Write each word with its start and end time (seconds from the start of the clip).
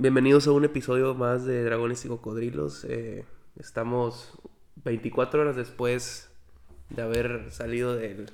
Bienvenidos 0.00 0.46
a 0.46 0.52
un 0.52 0.64
episodio 0.64 1.14
más 1.14 1.44
de 1.44 1.62
Dragones 1.62 2.06
y 2.06 2.08
Cocodrilos. 2.08 2.86
Eh, 2.86 3.26
estamos 3.58 4.32
24 4.76 5.42
horas 5.42 5.56
después 5.56 6.30
de 6.88 7.02
haber 7.02 7.52
salido 7.52 7.94
del... 7.96 8.30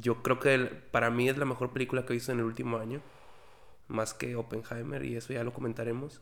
Yo 0.00 0.24
creo 0.24 0.40
que 0.40 0.58
para 0.90 1.08
mí 1.08 1.28
es 1.28 1.38
la 1.38 1.44
mejor 1.44 1.72
película 1.72 2.04
que 2.04 2.14
he 2.14 2.16
visto 2.16 2.32
en 2.32 2.40
el 2.40 2.46
último 2.46 2.78
año. 2.78 3.00
Más 3.86 4.12
que 4.12 4.34
Oppenheimer 4.34 5.04
y 5.04 5.14
eso 5.14 5.32
ya 5.32 5.44
lo 5.44 5.52
comentaremos. 5.52 6.20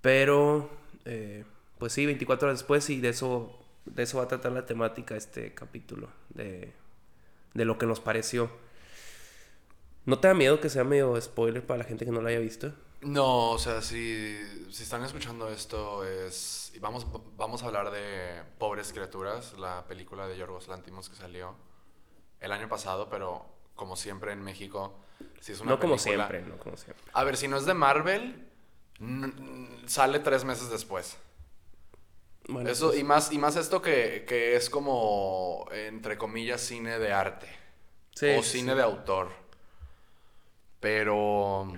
Pero, 0.00 0.68
eh, 1.04 1.44
pues 1.78 1.92
sí, 1.92 2.06
24 2.06 2.48
horas 2.48 2.58
después 2.58 2.90
y 2.90 3.00
de 3.00 3.10
eso, 3.10 3.56
de 3.84 4.02
eso 4.02 4.18
va 4.18 4.24
a 4.24 4.28
tratar 4.28 4.50
la 4.50 4.66
temática 4.66 5.16
este 5.16 5.54
capítulo. 5.54 6.08
De, 6.30 6.72
de 7.54 7.64
lo 7.64 7.78
que 7.78 7.86
nos 7.86 8.00
pareció. 8.00 8.50
¿No 10.08 10.18
te 10.18 10.26
da 10.26 10.32
miedo 10.32 10.58
que 10.58 10.70
sea 10.70 10.84
medio 10.84 11.20
spoiler 11.20 11.66
para 11.66 11.80
la 11.80 11.84
gente 11.84 12.06
que 12.06 12.10
no 12.10 12.22
lo 12.22 12.28
haya 12.28 12.38
visto? 12.38 12.72
No, 13.02 13.50
o 13.50 13.58
sea, 13.58 13.82
si, 13.82 14.38
si 14.70 14.82
están 14.82 15.04
escuchando 15.04 15.50
esto 15.50 16.02
es... 16.02 16.72
y 16.74 16.78
Vamos, 16.78 17.06
vamos 17.36 17.62
a 17.62 17.66
hablar 17.66 17.90
de 17.90 18.42
Pobres 18.56 18.90
Criaturas, 18.94 19.52
la 19.58 19.84
película 19.86 20.26
de 20.26 20.38
Yorgos 20.38 20.66
Lantimos 20.66 21.10
que 21.10 21.16
salió 21.16 21.54
el 22.40 22.52
año 22.52 22.70
pasado, 22.70 23.10
pero 23.10 23.44
como 23.74 23.96
siempre 23.96 24.32
en 24.32 24.40
México, 24.40 24.98
si 25.40 25.52
es 25.52 25.60
una 25.60 25.72
No 25.72 25.78
como 25.78 25.98
siempre, 25.98 26.40
no 26.40 26.56
como 26.56 26.78
siempre. 26.78 27.04
A 27.12 27.22
ver, 27.24 27.36
si 27.36 27.46
no 27.46 27.58
es 27.58 27.66
de 27.66 27.74
Marvel, 27.74 28.48
sale 29.84 30.20
tres 30.20 30.42
meses 30.44 30.70
después. 30.70 31.18
Bueno, 32.48 32.70
Eso, 32.70 32.88
pues, 32.88 33.00
y, 33.00 33.04
más, 33.04 33.30
y 33.30 33.36
más 33.36 33.56
esto 33.56 33.82
que, 33.82 34.24
que 34.26 34.56
es 34.56 34.70
como, 34.70 35.68
entre 35.70 36.16
comillas, 36.16 36.62
cine 36.62 36.98
de 36.98 37.12
arte. 37.12 37.48
sí, 38.14 38.30
o 38.38 38.42
cine 38.42 38.72
sí. 38.72 38.76
de 38.78 38.82
autor. 38.82 39.47
Pero... 40.80 41.72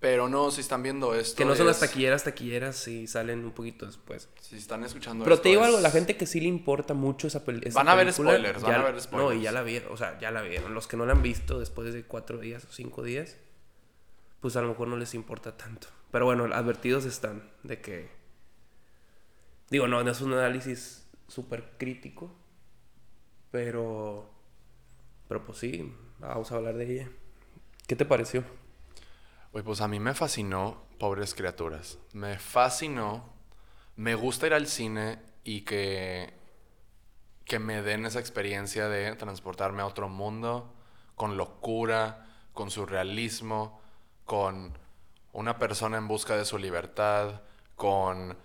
Pero 0.00 0.28
no, 0.28 0.50
si 0.50 0.60
están 0.60 0.82
viendo 0.82 1.14
esto... 1.14 1.36
Que 1.38 1.46
no 1.46 1.54
son 1.54 1.66
las 1.66 1.80
taquilleras 1.80 2.24
taquilleras 2.24 2.86
y 2.88 3.06
salen 3.06 3.42
un 3.42 3.52
poquito 3.52 3.86
después. 3.86 4.28
Si 4.40 4.56
están 4.56 4.84
escuchando 4.84 5.24
Pero 5.24 5.34
esto 5.36 5.44
te 5.44 5.48
digo 5.48 5.62
es- 5.62 5.68
algo, 5.68 5.80
la 5.80 5.90
gente 5.90 6.16
que 6.18 6.26
sí 6.26 6.40
le 6.40 6.48
importa 6.48 6.92
mucho 6.92 7.26
esa, 7.26 7.42
pel- 7.42 7.64
esa 7.66 7.78
Van 7.78 7.88
a 7.88 7.94
ver 7.94 8.06
película, 8.08 8.32
spoilers, 8.32 8.62
van 8.62 8.74
a 8.74 8.82
ver 8.84 8.94
No, 8.96 9.00
spoilers. 9.00 9.40
y 9.40 9.42
ya 9.44 9.52
la 9.52 9.62
vieron, 9.62 9.90
o 9.92 9.96
sea, 9.96 10.18
ya 10.20 10.30
la 10.30 10.42
vieron. 10.42 10.74
Los 10.74 10.86
que 10.88 10.98
no 10.98 11.06
la 11.06 11.12
han 11.12 11.22
visto 11.22 11.58
después 11.58 11.90
de 11.94 12.02
cuatro 12.04 12.36
días 12.38 12.64
o 12.66 12.72
cinco 12.72 13.02
días, 13.02 13.38
pues 14.40 14.56
a 14.56 14.60
lo 14.62 14.68
mejor 14.68 14.88
no 14.88 14.98
les 14.98 15.14
importa 15.14 15.56
tanto. 15.56 15.86
Pero 16.10 16.26
bueno, 16.26 16.44
advertidos 16.52 17.06
están 17.06 17.50
de 17.62 17.80
que... 17.80 18.10
Digo, 19.70 19.88
no, 19.88 20.04
no 20.04 20.10
es 20.10 20.20
un 20.20 20.34
análisis 20.34 21.06
súper 21.28 21.78
crítico, 21.78 22.30
pero... 23.50 24.30
Pero 25.28 25.44
pues 25.46 25.56
sí, 25.58 25.94
vamos 26.18 26.52
a 26.52 26.56
hablar 26.56 26.74
de 26.76 26.92
ella. 26.92 27.10
¿Qué 27.86 27.96
te 27.96 28.04
pareció? 28.04 28.44
Oye, 29.52 29.62
pues 29.62 29.80
a 29.80 29.88
mí 29.88 30.00
me 30.00 30.14
fascinó 30.14 30.82
Pobres 30.98 31.34
Criaturas. 31.34 31.98
Me 32.12 32.38
fascinó. 32.38 33.32
Me 33.96 34.14
gusta 34.14 34.46
ir 34.46 34.54
al 34.54 34.66
cine 34.66 35.18
y 35.44 35.62
que, 35.62 36.32
que 37.44 37.58
me 37.58 37.82
den 37.82 38.06
esa 38.06 38.20
experiencia 38.20 38.88
de 38.88 39.14
transportarme 39.16 39.82
a 39.82 39.86
otro 39.86 40.08
mundo 40.08 40.74
con 41.14 41.36
locura, 41.36 42.26
con 42.52 42.70
surrealismo, 42.70 43.80
con 44.24 44.76
una 45.32 45.58
persona 45.58 45.98
en 45.98 46.08
busca 46.08 46.36
de 46.36 46.44
su 46.44 46.58
libertad, 46.58 47.42
con 47.76 48.36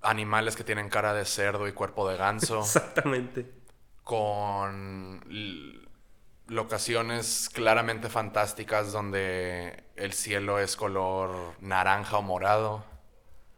animales 0.00 0.56
que 0.56 0.64
tienen 0.64 0.88
cara 0.88 1.14
de 1.14 1.24
cerdo 1.24 1.66
y 1.68 1.72
cuerpo 1.72 2.08
de 2.08 2.16
ganso. 2.16 2.60
Exactamente. 2.60 3.52
con 4.04 5.20
locaciones 6.52 7.50
claramente 7.52 8.08
fantásticas 8.08 8.92
donde 8.92 9.82
el 9.96 10.12
cielo 10.12 10.58
es 10.58 10.76
color 10.76 11.54
naranja 11.60 12.18
o 12.18 12.22
morado. 12.22 12.84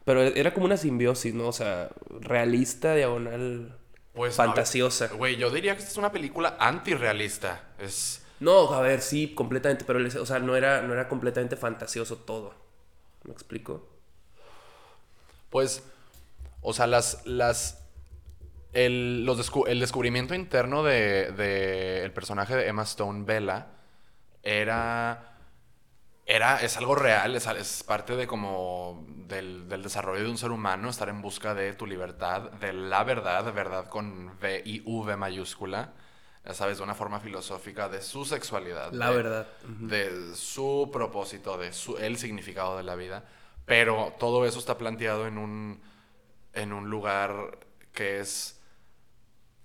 Pero 0.05 0.23
era 0.23 0.55
como 0.55 0.67
una 0.67 0.77
simbiosis, 0.77 1.35
¿no? 1.35 1.49
O 1.49 1.53
sea, 1.53 1.91
realista, 2.21 2.95
diagonal, 2.95 3.79
Pues, 4.13 4.37
fantasiosa. 4.37 5.09
Güey, 5.09 5.37
yo 5.37 5.51
diría 5.51 5.75
que 5.75 5.81
esta 5.81 5.91
es 5.91 5.97
una 5.99 6.13
película 6.13 6.57
antirrealista. 6.61 7.63
Es... 7.79 8.23
No, 8.41 8.73
a 8.73 8.81
ver, 8.81 9.01
sí, 9.01 9.35
completamente, 9.35 9.85
pero 9.85 10.01
o 10.21 10.27
sea, 10.27 10.39
no 10.39 10.57
era, 10.57 10.83
no 10.83 10.93
era 10.93 11.09
completamente 11.09 11.57
fantasioso 11.57 12.17
todo. 12.19 12.55
¿Me 13.25 13.33
explico? 13.33 13.89
Pues, 15.51 15.83
o 16.61 16.73
sea, 16.75 16.87
las, 16.87 17.25
las, 17.25 17.84
el, 18.75 19.25
los 19.25 19.39
descu- 19.39 19.69
el 19.69 19.81
descubrimiento 19.81 20.35
interno 20.35 20.83
de, 20.83 21.33
de 21.33 22.05
el 22.05 22.13
personaje 22.13 22.55
de 22.57 22.69
Emma 22.69 22.83
Stone, 22.83 23.25
Bella, 23.25 23.69
era, 24.43 25.39
era, 26.27 26.61
es 26.63 26.77
algo 26.77 26.95
real, 26.95 27.35
es, 27.37 27.47
es 27.47 27.83
parte 27.83 28.17
de 28.17 28.27
como 28.27 29.07
del, 29.09 29.69
del 29.69 29.83
desarrollo 29.83 30.23
de 30.25 30.31
un 30.31 30.39
ser 30.39 30.51
humano, 30.51 30.91
estar 30.91 31.09
en 31.09 31.23
busca 31.23 31.55
de 31.55 31.73
tu 31.75 31.87
libertad, 31.87 32.51
de 32.53 32.73
la 32.73 33.05
verdad, 33.05 33.53
verdad 33.55 33.89
con 33.89 34.29
V 34.41 34.63
y 34.65 34.83
V 34.85 35.17
mayúscula, 35.17 35.93
ya 36.45 36.53
sabes, 36.53 36.77
de 36.79 36.85
una 36.85 36.95
forma 36.95 37.21
filosófica 37.21 37.89
de 37.89 38.03
su 38.03 38.25
sexualidad. 38.27 38.93
La 38.93 39.11
de- 39.11 39.17
verdad. 39.17 39.47
de 39.67 40.35
su 40.35 40.91
propósito, 40.93 41.57
de 41.57 41.73
su, 41.73 41.97
el 41.97 42.19
significado 42.19 42.77
de 42.77 42.83
la 42.83 42.97
vida. 42.97 43.25
Pero 43.65 44.15
todo 44.19 44.45
eso 44.45 44.59
está 44.59 44.77
planteado 44.77 45.27
en 45.27 45.39
un, 45.39 45.81
en 46.53 46.75
un 46.75 46.91
lugar 46.91 47.59
que 47.93 48.21
es. 48.21 48.54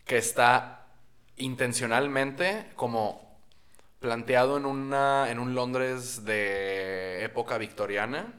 Que 0.09 0.17
está 0.17 0.87
intencionalmente 1.37 2.71
como 2.75 3.39
planteado 3.99 4.57
en, 4.57 4.65
una, 4.65 5.29
en 5.29 5.37
un 5.37 5.53
Londres 5.53 6.25
de 6.25 7.23
época 7.23 7.59
victoriana, 7.59 8.33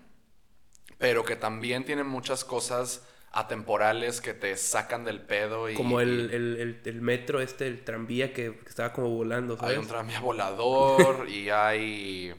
pero 0.99 1.25
que 1.25 1.37
también 1.37 1.85
tiene 1.85 2.03
muchas 2.03 2.45
cosas 2.45 3.07
atemporales 3.31 4.21
que 4.21 4.35
te 4.35 4.57
sacan 4.57 5.05
del 5.05 5.21
pedo 5.21 5.71
y 5.71 5.75
Como 5.75 6.01
el, 6.01 6.31
el, 6.33 6.57
el, 6.57 6.81
el 6.85 7.01
metro 7.01 7.41
este, 7.41 7.69
el 7.69 7.85
tranvía 7.85 8.33
que, 8.33 8.59
que 8.59 8.69
estaba 8.69 8.93
como 8.93 9.09
volando, 9.09 9.57
¿sabes? 9.57 9.77
Hay 9.77 9.79
un 9.79 9.87
tranvía 9.87 10.19
volador 10.19 11.29
y 11.29 11.51
hay. 11.51 12.35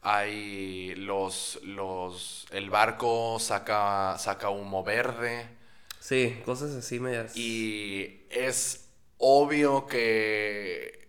Hay 0.00 0.94
los. 0.94 1.60
los. 1.64 2.46
El 2.50 2.70
barco 2.70 3.36
saca. 3.38 4.16
saca 4.16 4.48
humo 4.48 4.82
verde. 4.82 5.59
Sí, 6.00 6.40
cosas 6.44 6.74
así 6.74 6.98
medias. 6.98 7.36
Y 7.36 8.22
es 8.30 8.90
obvio 9.18 9.86
que. 9.86 11.08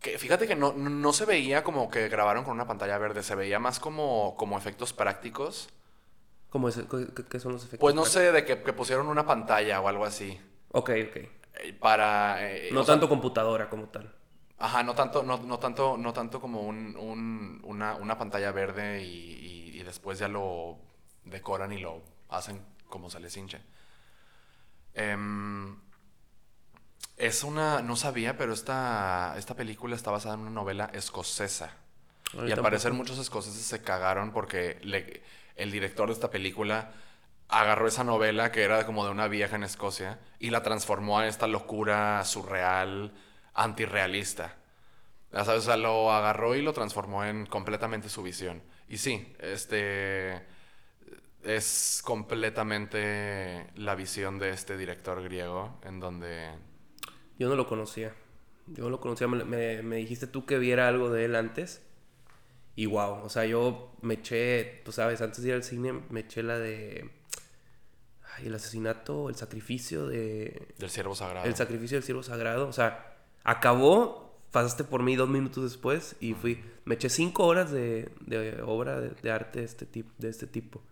que 0.00 0.18
fíjate 0.18 0.46
que 0.46 0.56
no, 0.56 0.72
no 0.72 1.12
se 1.12 1.24
veía 1.24 1.64
como 1.64 1.88
que 1.90 2.08
grabaron 2.08 2.44
con 2.44 2.54
una 2.54 2.66
pantalla 2.66 2.98
verde, 2.98 3.22
se 3.22 3.34
veía 3.34 3.58
más 3.58 3.78
como, 3.80 4.34
como 4.36 4.58
efectos 4.58 4.92
prácticos. 4.92 5.68
¿Cómo 6.50 6.68
es? 6.68 6.76
¿Qué, 7.30 7.40
son 7.40 7.52
los 7.52 7.62
efectos? 7.62 7.80
Pues 7.80 7.94
no 7.94 8.02
prácticos? 8.02 8.22
sé, 8.24 8.32
de 8.32 8.44
que, 8.44 8.62
que 8.62 8.72
pusieron 8.72 9.08
una 9.08 9.26
pantalla 9.26 9.80
o 9.80 9.88
algo 9.88 10.04
así. 10.04 10.38
Ok, 10.72 10.90
ok. 11.08 11.16
eh, 11.16 11.30
Para. 11.78 12.50
eh, 12.52 12.70
No 12.72 12.82
sea, 12.84 12.94
tanto 12.94 13.08
computadora 13.08 13.68
como 13.70 13.88
tal. 13.88 14.12
Ajá, 14.58 14.82
no 14.82 14.94
tanto, 14.94 15.22
no, 15.22 15.38
no 15.38 15.58
tanto, 15.58 15.96
no 15.98 16.12
tanto 16.12 16.40
como 16.40 16.62
un, 16.62 16.96
un- 16.96 17.60
una, 17.64 17.94
una 17.96 18.16
pantalla 18.18 18.50
verde 18.52 19.02
y, 19.02 19.06
y- 19.74 19.80
y 19.80 19.82
después 19.82 20.18
ya 20.18 20.28
lo 20.28 20.78
decoran 21.24 21.72
y 21.72 21.78
lo 21.78 22.02
hacen 22.30 22.60
como 22.88 23.10
se 23.10 23.20
les 23.20 23.36
hinche. 23.36 23.60
Em, 24.96 25.76
es 27.16 27.44
una, 27.44 27.80
no 27.82 27.96
sabía, 27.96 28.36
pero 28.36 28.52
esta, 28.52 29.34
esta 29.38 29.54
película 29.54 29.96
está 29.96 30.10
basada 30.10 30.34
en 30.34 30.40
una 30.40 30.50
novela 30.50 30.90
escocesa. 30.92 31.72
A 32.34 32.46
Y 32.46 32.52
al 32.52 32.60
parecer 32.62 32.92
muchos 32.92 33.18
escoceses 33.18 33.62
se 33.62 33.82
cagaron 33.82 34.32
porque 34.32 34.78
le- 34.82 35.22
el 35.56 35.70
director 35.70 36.08
de 36.08 36.14
esta 36.14 36.30
película 36.30 36.92
agarró 37.48 37.86
esa 37.88 38.04
novela 38.04 38.50
que 38.52 38.64
era 38.64 38.84
como 38.84 39.04
de 39.04 39.12
una 39.12 39.28
vieja 39.28 39.56
en 39.56 39.62
Escocia 39.62 40.18
y 40.38 40.50
la 40.50 40.62
transformó 40.62 41.22
en 41.22 41.28
esta 41.28 41.46
locura 41.46 42.22
surreal, 42.24 43.14
antirrealista. 43.54 44.56
Ya 45.32 45.44
sabes, 45.44 45.62
o 45.62 45.66
sea, 45.66 45.76
lo 45.76 46.12
agarró 46.12 46.54
y 46.54 46.62
lo 46.62 46.72
transformó 46.72 47.24
en 47.24 47.46
completamente 47.46 48.08
su 48.08 48.22
visión. 48.22 48.62
Y 48.88 48.98
sí, 48.98 49.34
este 49.38 50.46
es 51.46 52.02
completamente 52.04 53.66
la 53.76 53.94
visión 53.94 54.38
de 54.38 54.50
este 54.50 54.76
director 54.76 55.22
griego 55.22 55.78
en 55.84 56.00
donde 56.00 56.50
Yo 57.38 57.48
no 57.48 57.54
lo 57.56 57.66
conocía. 57.66 58.14
Yo 58.66 58.84
no 58.84 58.90
lo 58.90 59.00
conocía. 59.00 59.28
Me, 59.28 59.44
me- 59.44 59.82
me 59.82 59.96
dijiste 59.96 60.26
tú 60.26 60.44
que 60.46 60.58
viera 60.58 60.88
algo 60.88 61.10
de 61.10 61.24
él 61.24 61.36
antes. 61.36 61.82
Y 62.74 62.86
wow. 62.86 63.22
O 63.24 63.28
sea, 63.28 63.44
yo 63.46 63.94
me 64.02 64.14
eché, 64.14 64.82
tú 64.84 64.92
sabes, 64.92 65.20
antes 65.22 65.42
de 65.42 65.48
ir 65.50 65.54
al 65.54 65.62
cine, 65.62 65.92
me 66.10 66.20
eché 66.20 66.42
la 66.42 66.58
de. 66.58 67.10
Ay, 68.36 68.46
el 68.48 68.54
asesinato, 68.54 69.28
el 69.30 69.36
sacrificio 69.36 70.06
de. 70.08 70.68
del 70.78 70.90
siervo 70.90 71.14
sagrado. 71.14 71.46
El 71.46 71.54
sacrificio 71.56 71.96
del 71.96 72.04
siervo 72.04 72.22
sagrado. 72.22 72.68
O 72.68 72.72
sea, 72.72 73.16
acabó, 73.44 74.38
pasaste 74.50 74.84
por 74.84 75.02
mí 75.02 75.16
dos 75.16 75.28
minutos 75.28 75.62
después 75.64 76.16
y 76.20 76.34
fui. 76.34 76.62
Me 76.84 76.96
eché 76.96 77.08
cinco 77.08 77.46
horas 77.46 77.70
de, 77.70 78.10
de 78.20 78.60
obra 78.62 79.00
de, 79.00 79.10
de 79.10 79.30
arte 79.30 79.60
de 79.60 79.64
este, 79.64 79.86
tipo, 79.86 80.12
de 80.18 80.28
este 80.28 80.46
tipo. 80.46 80.82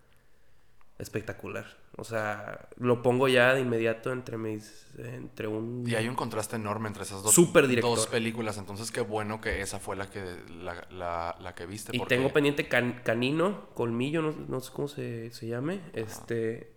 Espectacular. 0.97 1.65
O 1.97 2.05
sea, 2.05 2.69
lo 2.77 3.01
pongo 3.01 3.27
ya 3.27 3.53
de 3.53 3.59
inmediato 3.61 4.13
entre 4.13 4.37
mis. 4.37 4.87
Entre 4.97 5.45
un. 5.47 5.83
Y 5.85 5.95
hay 5.95 6.07
un 6.07 6.15
contraste 6.15 6.55
enorme 6.55 6.87
entre 6.87 7.03
esas 7.03 7.21
dos, 7.21 7.35
dos 7.35 8.07
películas. 8.07 8.57
Entonces, 8.57 8.91
qué 8.91 9.01
bueno 9.01 9.41
que 9.41 9.61
esa 9.61 9.79
fue 9.79 9.97
la 9.97 10.09
que, 10.09 10.23
la, 10.61 10.87
la- 10.91 11.35
la 11.41 11.53
que 11.53 11.65
viste. 11.65 11.93
Y 11.93 11.99
porque- 11.99 12.15
tengo 12.15 12.31
pendiente 12.31 12.69
can- 12.69 13.01
Canino, 13.03 13.69
Colmillo, 13.73 14.21
no, 14.21 14.31
no 14.47 14.59
sé 14.61 14.71
cómo 14.71 14.87
se, 14.87 15.31
se 15.31 15.47
llame. 15.47 15.81
Este. 15.93 16.73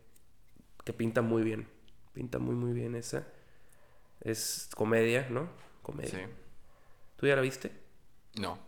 Que 0.85 0.93
pinta 0.93 1.23
muy 1.23 1.43
bien. 1.45 1.69
Pinta 2.13 2.39
muy, 2.41 2.57
muy 2.57 2.73
bien 2.73 2.97
esa. 2.97 3.25
Es 4.21 4.69
comedia, 4.75 5.29
¿no? 5.31 5.49
Comedia. 5.83 6.11
Sí. 6.11 6.33
¿Tú 7.17 7.27
ya 7.29 7.37
la 7.37 7.43
viste? 7.43 7.71
No. 8.35 8.59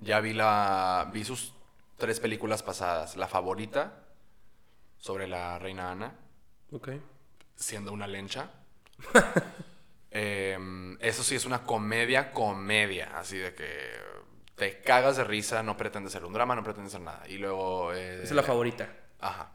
Ya 0.00 0.18
vi 0.20 0.32
la. 0.32 1.08
Vi 1.12 1.24
sus 1.24 1.54
tres 1.98 2.18
películas 2.18 2.64
pasadas. 2.64 3.16
La 3.16 3.28
favorita, 3.28 4.01
sobre 5.02 5.26
la 5.26 5.58
reina 5.58 5.90
Ana, 5.90 6.14
Ok. 6.70 6.90
siendo 7.56 7.92
una 7.92 8.06
lencha. 8.06 8.50
Em, 10.14 10.98
eso 11.00 11.22
sí 11.22 11.34
es 11.34 11.44
una 11.46 11.64
comedia, 11.64 12.32
comedia. 12.32 13.18
Así 13.18 13.38
de 13.38 13.54
que 13.54 13.66
te 14.56 14.82
cagas 14.82 15.16
de 15.16 15.24
risa, 15.24 15.62
no 15.62 15.76
pretende 15.76 16.10
ser 16.10 16.24
un 16.26 16.34
drama, 16.34 16.54
no 16.54 16.62
pretende 16.62 16.90
ser 16.90 17.00
nada. 17.00 17.26
Y 17.28 17.38
luego. 17.38 17.92
eh, 17.94 18.16
Esa 18.16 18.24
es 18.24 18.32
la 18.32 18.42
favorita. 18.42 18.88
Ajá. 19.20 19.52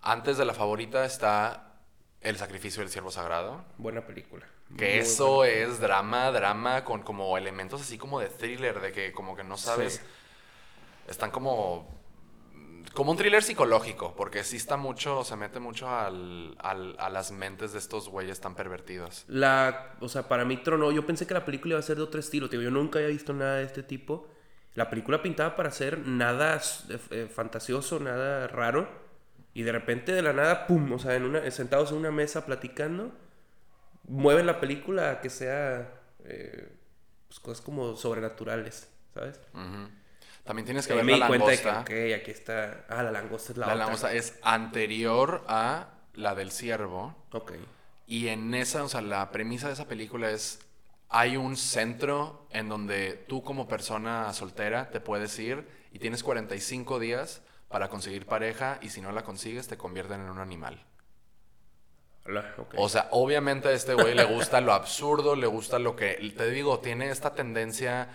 Antes 0.00 0.38
de 0.38 0.44
la 0.46 0.54
favorita 0.54 1.04
está 1.04 1.74
El 2.22 2.38
sacrificio 2.38 2.80
del 2.80 2.90
siervo 2.90 3.10
sagrado. 3.10 3.64
Buena 3.76 4.06
película. 4.06 4.46
Que 4.78 4.86
Muy 4.94 4.98
eso 4.98 5.44
es 5.44 5.78
drama, 5.78 6.30
drama 6.32 6.82
con 6.82 7.02
como 7.02 7.36
elementos 7.36 7.82
así 7.82 7.98
como 7.98 8.18
de 8.18 8.28
thriller, 8.30 8.80
de 8.80 8.92
que 8.92 9.12
como 9.12 9.36
que 9.36 9.44
no 9.44 9.56
sabes. 9.58 9.96
Sí. 9.96 10.00
Están 11.08 11.30
como. 11.30 11.95
Como 12.96 13.10
un 13.10 13.18
thriller 13.18 13.42
psicológico, 13.42 14.16
porque 14.16 14.42
sí 14.42 14.56
está 14.56 14.78
mucho, 14.78 15.22
se 15.22 15.36
mete 15.36 15.60
mucho 15.60 15.86
al, 15.86 16.56
al- 16.58 16.96
a 16.98 17.10
las 17.10 17.30
mentes 17.30 17.74
de 17.74 17.78
estos 17.78 18.08
güeyes 18.08 18.40
tan 18.40 18.54
pervertidos. 18.54 19.26
La, 19.28 19.96
o 20.00 20.08
sea, 20.08 20.28
para 20.28 20.46
mí 20.46 20.56
tronó. 20.56 20.90
Yo 20.92 21.04
pensé 21.04 21.26
que 21.26 21.34
la 21.34 21.44
película 21.44 21.72
iba 21.74 21.78
a 21.78 21.82
ser 21.82 21.98
de 21.98 22.02
otro 22.04 22.18
estilo. 22.18 22.48
Digo, 22.48 22.62
yo 22.62 22.70
nunca 22.70 22.98
había 22.98 23.10
visto 23.10 23.34
nada 23.34 23.56
de 23.56 23.64
este 23.64 23.82
tipo. 23.82 24.26
La 24.74 24.88
película 24.88 25.20
pintaba 25.22 25.56
para 25.56 25.70
ser 25.72 25.98
nada 26.06 26.56
eh, 26.88 26.98
eh, 27.10 27.28
fantasioso, 27.30 28.00
nada 28.00 28.46
raro. 28.48 28.88
Y 29.52 29.62
de 29.62 29.72
repente, 29.72 30.12
de 30.12 30.22
la 30.22 30.32
nada, 30.32 30.66
pum, 30.66 30.90
o 30.92 30.98
sea, 30.98 31.16
en 31.16 31.24
una, 31.24 31.50
sentados 31.50 31.90
en 31.92 31.98
una 31.98 32.10
mesa 32.10 32.46
platicando, 32.46 33.12
mueven 34.04 34.46
la 34.46 34.58
película 34.58 35.10
a 35.10 35.20
que 35.20 35.28
sea 35.28 36.00
eh, 36.24 36.72
pues, 37.28 37.40
cosas 37.40 37.62
como 37.62 37.94
sobrenaturales, 37.96 38.90
¿sabes? 39.12 39.38
También 40.46 40.64
tienes 40.64 40.86
que 40.86 40.94
Ahí 40.94 40.98
ver 40.98 41.04
me 41.04 41.12
di 41.14 41.18
la 41.18 41.26
cuenta 41.26 41.46
langosta. 41.48 41.78
de 41.80 41.84
que, 41.84 42.14
ok, 42.14 42.20
aquí 42.22 42.30
está. 42.30 42.86
Ah, 42.88 43.02
la 43.02 43.10
langosta 43.12 43.52
es 43.52 43.58
la, 43.58 43.66
la 43.66 43.74
otra. 43.74 43.84
langosta 43.84 44.12
es 44.14 44.38
anterior 44.42 45.44
a 45.48 45.88
la 46.14 46.34
del 46.34 46.50
ciervo. 46.52 47.14
Ok. 47.32 47.52
Y 48.06 48.28
en 48.28 48.54
esa, 48.54 48.84
o 48.84 48.88
sea, 48.88 49.02
la 49.02 49.30
premisa 49.32 49.66
de 49.66 49.74
esa 49.74 49.86
película 49.88 50.30
es, 50.30 50.60
hay 51.08 51.36
un 51.36 51.56
centro 51.56 52.46
en 52.52 52.68
donde 52.68 53.12
tú 53.28 53.42
como 53.42 53.68
persona 53.68 54.32
soltera 54.32 54.90
te 54.90 55.00
puedes 55.00 55.38
ir 55.38 55.68
y 55.92 55.98
tienes 55.98 56.22
45 56.22 56.98
días 57.00 57.42
para 57.68 57.88
conseguir 57.88 58.26
pareja 58.26 58.78
y 58.82 58.90
si 58.90 59.00
no 59.00 59.10
la 59.12 59.24
consigues 59.24 59.66
te 59.68 59.76
convierten 59.76 60.20
en 60.20 60.30
un 60.30 60.38
animal. 60.38 60.84
La- 62.26 62.54
ok. 62.58 62.74
O 62.78 62.88
sea, 62.88 63.08
obviamente 63.12 63.68
a 63.68 63.72
este 63.72 63.94
güey 63.94 64.14
le 64.14 64.24
gusta 64.24 64.60
lo 64.60 64.72
absurdo, 64.72 65.36
le 65.36 65.46
gusta 65.46 65.78
lo 65.78 65.94
que, 65.96 66.32
te 66.36 66.50
digo, 66.50 66.80
tiene 66.80 67.10
esta 67.10 67.34
tendencia 67.34 68.08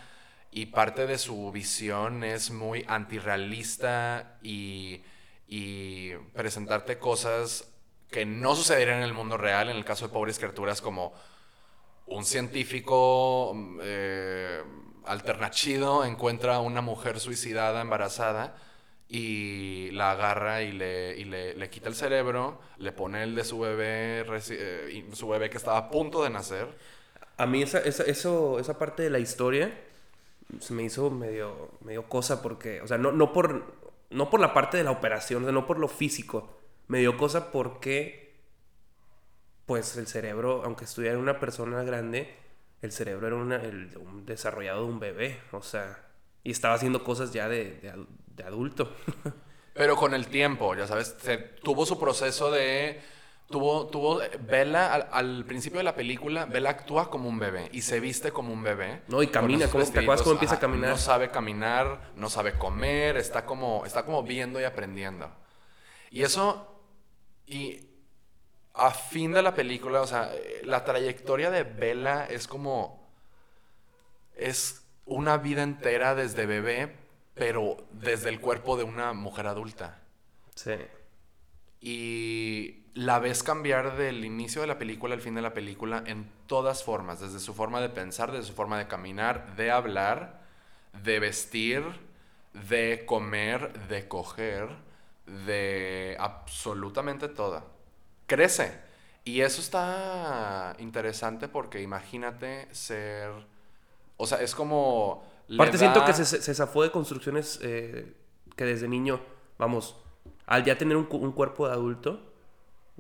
y 0.52 0.68
parte 0.68 1.08
de 1.08 1.18
su 1.18 1.52
visión 1.52 2.24
es 2.24 2.52
muy 2.52 2.84
antirrealista 2.88 4.38
y, 4.44 5.02
y 5.48 6.14
presentarte 6.34 7.00
cosas 7.00 7.72
que 8.10 8.26
no 8.26 8.56
sucederían 8.56 8.98
en 8.98 9.04
el 9.04 9.14
mundo 9.14 9.38
real, 9.38 9.70
en 9.70 9.78
el 9.78 9.86
caso 9.86 10.08
de 10.08 10.14
pobres 10.14 10.38
criaturas 10.38 10.82
como 10.82 11.14
un 12.08 12.26
científico 12.26 13.56
eh, 13.82 14.62
alternachido 15.06 16.04
encuentra 16.04 16.56
a 16.56 16.60
una 16.60 16.82
mujer 16.82 17.22
suicidada, 17.22 17.82
embarazada, 17.82 18.58
y 19.08 19.92
la 19.92 20.12
agarra 20.12 20.62
y 20.62 20.72
le, 20.72 21.18
y 21.18 21.26
le, 21.26 21.54
le 21.56 21.70
quita 21.70 21.90
el 21.90 21.96
cerebro, 21.96 22.60
le 22.78 22.92
pone 22.92 23.24
el 23.24 23.36
de 23.36 23.44
su 23.44 23.60
bebé, 23.60 24.26
eh, 24.50 25.10
su 25.14 25.28
bebé 25.30 25.50
que 25.50 25.58
estaba 25.58 25.78
a 25.78 25.90
punto 25.90 26.24
de 26.24 26.30
nacer. 26.30 26.68
A 27.38 27.46
mí 27.46 27.62
esa, 27.62 27.80
esa, 27.80 28.04
eso, 28.04 28.60
esa 28.60 28.78
parte 28.78 29.04
de 29.04 29.10
la 29.10 29.20
historia 29.20 29.74
se 30.60 30.74
me 30.74 30.84
hizo 30.84 31.10
medio, 31.10 31.72
medio 31.82 32.08
cosa 32.10 32.42
porque, 32.42 32.82
o 32.82 32.88
sea, 32.88 32.98
no, 32.98 33.12
no, 33.12 33.34
por, 33.34 33.64
no 34.10 34.30
por 34.30 34.40
la 34.40 34.54
parte 34.54 34.78
de 34.78 34.84
la 34.84 34.92
operación, 34.92 35.44
o 35.44 35.46
sea, 35.46 35.54
no 35.54 35.66
por 35.68 35.80
lo 35.80 35.88
físico, 35.88 36.58
me 36.88 37.00
dio 37.00 37.18
cosa 37.18 37.52
porque, 37.52 38.34
pues 39.66 39.96
el 39.98 40.08
cerebro, 40.08 40.62
aunque 40.66 40.86
estuviera 40.86 41.18
una 41.18 41.40
persona 41.40 41.84
grande, 41.84 42.36
el 42.82 42.92
cerebro 42.92 43.28
era 43.28 43.36
una, 43.36 43.58
el, 43.58 43.96
un 43.98 44.26
desarrollado 44.26 44.86
de 44.86 44.92
un 44.92 45.00
bebé, 45.00 45.40
o 45.52 45.62
sea, 45.62 46.00
y 46.44 46.52
estaba 46.52 46.74
haciendo 46.76 47.04
cosas 47.04 47.32
ya 47.32 47.48
de, 47.48 47.66
de, 47.80 48.06
de 48.36 48.44
adulto. 48.44 48.92
Pero 49.74 49.96
con 49.96 50.14
el 50.14 50.28
tiempo, 50.28 50.76
ya 50.76 50.88
sabes, 50.88 51.16
se- 51.22 51.38
tuvo 51.38 51.86
su 51.86 52.00
proceso 52.00 52.52
de... 52.52 53.00
Tuvo, 53.52 53.88
tuvo, 53.88 54.22
Bella, 54.40 54.94
al, 54.94 55.08
al 55.12 55.46
principio 55.46 55.78
de 55.80 55.84
la 55.84 55.94
película, 55.96 56.46
Bella 56.46 56.70
actúa 56.72 57.10
como 57.10 57.30
un 57.30 57.38
bebé 57.38 57.70
y 57.74 57.82
se 57.82 58.00
viste 58.00 58.32
como 58.32 58.52
un 58.54 58.64
bebé. 58.64 59.02
No, 59.08 59.22
y 59.22 59.28
camina, 59.28 59.68
¿cómo- 59.70 59.84
te 59.86 60.00
acuerdas 60.00 60.22
cómo 60.24 60.34
empieza 60.34 60.56
a 60.56 60.60
caminar? 60.60 60.90
No 60.90 60.98
sabe 60.98 61.30
caminar, 61.30 62.12
no 62.16 62.30
sabe 62.30 62.58
comer, 62.58 63.18
está 63.18 63.46
como, 63.46 63.86
está 63.86 64.04
como 64.06 64.24
viendo 64.24 64.60
y 64.60 64.64
aprendiendo. 64.64 65.30
Y 66.10 66.24
eso, 66.24 66.68
y 67.46 67.88
a 68.74 68.92
fin 68.92 69.34
de 69.34 69.42
la 69.42 69.54
película, 69.54 70.02
o 70.02 70.08
sea, 70.08 70.32
eh, 70.34 70.62
la 70.64 70.84
trayectoria 70.86 71.52
de 71.52 71.64
Bella 71.64 72.26
es 72.26 72.48
como, 72.48 73.12
es 74.36 74.86
una 75.06 75.38
vida 75.38 75.62
entera 75.64 76.16
desde 76.16 76.46
bebé, 76.46 76.96
pero 77.34 77.78
desde 77.92 78.30
el 78.30 78.40
cuerpo 78.40 78.78
de 78.78 78.84
una 78.86 79.14
mujer 79.14 79.48
adulta. 79.48 80.00
Sí. 80.56 80.76
Y 81.80 82.81
la 82.94 83.20
ves 83.20 83.44
cambiar 83.44 83.96
del 83.96 84.26
inicio 84.26 84.62
de 84.62 84.68
la 84.68 84.78
película 84.78 85.14
al 85.14 85.22
fin 85.22 85.36
de 85.36 85.42
la 85.42 85.54
película 85.54 86.04
en 86.06 86.30
todas 86.48 86.84
formas, 86.84 87.20
desde 87.20 87.40
su 87.40 87.54
forma 87.54 87.80
de 87.80 87.90
pensar, 87.90 88.32
desde 88.32 88.48
su 88.48 88.54
forma 88.54 88.78
de 88.78 88.88
caminar, 88.88 89.56
de 89.56 89.72
hablar, 89.72 90.42
de 91.04 91.20
vestir, 91.20 91.84
de 92.70 93.04
comer, 93.06 93.88
de 93.88 94.08
coger, 94.08 94.70
de 95.46 96.18
absolutamente 96.20 97.30
todo. 97.30 97.64
Crece. 98.28 98.80
Y 99.24 99.42
eso 99.42 99.62
está 99.62 100.76
interesante 100.80 101.48
porque 101.48 101.82
imagínate 101.82 102.68
ser... 102.74 103.32
O 104.18 104.28
sea, 104.28 104.42
es 104.42 104.54
como... 104.54 105.24
Aparte 105.54 105.78
siento 105.78 106.04
que 106.06 106.14
se, 106.14 106.26
se 106.26 106.56
zafó 106.56 106.84
de 106.84 106.92
construcciones 106.92 107.60
eh, 107.62 108.14
que 108.56 108.66
desde 108.66 108.88
niño, 108.88 109.20
vamos, 109.58 109.98
al 110.46 110.64
ya 110.64 110.78
tener 110.78 110.98
un, 110.98 111.08
un 111.12 111.32
cuerpo 111.34 111.68
de 111.68 111.74
adulto, 111.74 112.31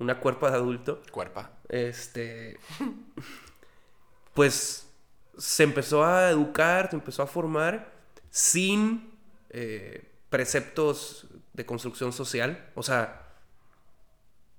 una 0.01 0.19
cuerpo 0.19 0.49
de 0.49 0.55
adulto, 0.55 1.01
Cuerpa. 1.11 1.51
este, 1.69 2.59
pues 4.33 4.87
se 5.37 5.63
empezó 5.63 6.03
a 6.03 6.29
educar, 6.29 6.89
se 6.89 6.95
empezó 6.95 7.23
a 7.23 7.27
formar 7.27 7.91
sin 8.29 9.11
eh, 9.49 10.09
preceptos 10.29 11.27
de 11.53 11.65
construcción 11.65 12.11
social, 12.13 12.69
o 12.75 12.83
sea, 12.83 13.27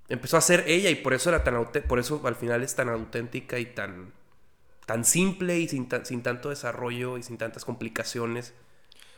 empezó 0.09 0.37
a 0.37 0.41
ser 0.41 0.65
ella 0.67 0.91
y 0.91 0.97
por 0.97 1.15
eso 1.15 1.29
era 1.29 1.45
tan 1.45 1.71
por 1.89 1.99
eso 1.99 2.21
al 2.25 2.37
final 2.37 2.63
es 2.63 2.75
tan 2.75 2.89
auténtica 2.89 3.59
y 3.59 3.67
tan 3.67 4.13
tan 4.87 5.05
simple 5.05 5.59
y 5.59 5.69
sin, 5.69 5.89
sin 6.05 6.23
tanto 6.23 6.51
desarrollo 6.51 7.17
y 7.17 7.23
sin 7.23 7.39
tantas 7.39 7.65
complicaciones, 7.65 8.53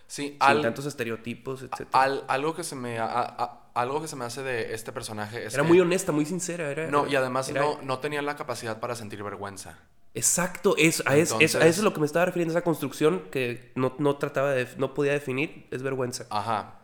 Sí, 0.06 0.22
sin 0.28 0.36
al- 0.40 0.62
tantos 0.62 0.86
estereotipos, 0.86 1.62
etc. 1.62 1.88
Al- 1.92 2.24
algo, 2.28 2.54
que 2.54 2.62
se 2.64 2.76
me, 2.76 2.98
a- 2.98 3.06
a- 3.06 3.70
algo 3.74 4.00
que 4.02 4.08
se 4.08 4.16
me 4.16 4.24
hace 4.24 4.42
de 4.42 4.74
este 4.74 4.92
personaje 4.92 5.44
es 5.46 5.54
era 5.54 5.62
que- 5.62 5.68
muy 5.68 5.80
honesta, 5.80 6.12
muy 6.12 6.24
sincera. 6.26 6.70
Era, 6.70 6.86
No, 6.88 7.02
era- 7.02 7.12
y 7.12 7.16
además 7.16 7.48
era- 7.48 7.62
no, 7.62 7.80
no 7.82 7.98
tenía 7.98 8.22
la 8.22 8.36
capacidad 8.36 8.78
para 8.80 8.94
sentir 8.94 9.22
vergüenza. 9.22 9.78
Exacto, 10.16 10.76
es, 10.76 11.02
a, 11.06 11.16
es- 11.16 11.30
es- 11.30 11.32
a 11.32 11.34
Entonces- 11.36 11.54
eso 11.54 11.80
es 11.80 11.82
lo 11.82 11.92
que 11.92 12.00
me 12.00 12.06
estaba 12.06 12.24
refiriendo, 12.26 12.52
esa 12.52 12.62
construcción 12.62 13.24
que 13.32 13.72
no, 13.74 13.96
no 13.98 14.16
trataba 14.16 14.52
de, 14.52 14.68
no 14.76 14.94
podía 14.94 15.12
definir, 15.12 15.66
es 15.72 15.82
vergüenza. 15.82 16.26
Ajá. 16.30 16.80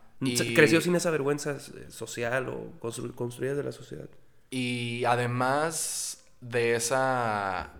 Creció 0.55 0.81
sin 0.81 0.97
esa 0.97 1.11
vergüenza 1.11 1.53
eh, 1.53 1.87
social 1.91 2.49
o 2.49 2.73
constru- 2.81 3.15
construida 3.15 3.55
de 3.55 3.63
la 3.63 3.73
sociedad. 3.73 4.09
Y 4.51 5.05
además 5.05 6.25
de 6.41 6.75
esa 6.75 7.71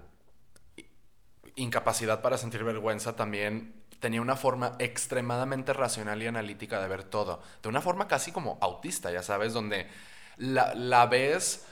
incapacidad 1.57 2.23
para 2.23 2.39
sentir 2.39 2.65
vergüenza, 2.65 3.17
también 3.17 3.75
tenía 4.01 4.21
una 4.21 4.37
forma 4.37 4.77
extremadamente 4.79 5.73
racional 5.73 6.23
y 6.23 6.27
analítica 6.27 6.81
de 6.81 6.89
ver 6.89 7.05
todo. 7.05 7.41
De 7.63 7.69
una 7.69 7.81
forma 7.81 8.09
casi 8.09 8.33
como 8.33 8.59
autista, 8.61 9.11
ya 9.13 9.23
sabes, 9.23 9.53
donde 9.53 9.87
la, 10.37 10.75
la 10.75 11.07
ves 11.07 11.65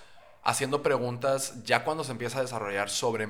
haciendo 0.44 0.82
preguntas 0.82 1.64
ya 1.64 1.84
cuando 1.84 2.04
se 2.04 2.12
empieza 2.12 2.38
a 2.38 2.42
desarrollar 2.42 2.90
sobre 2.90 3.28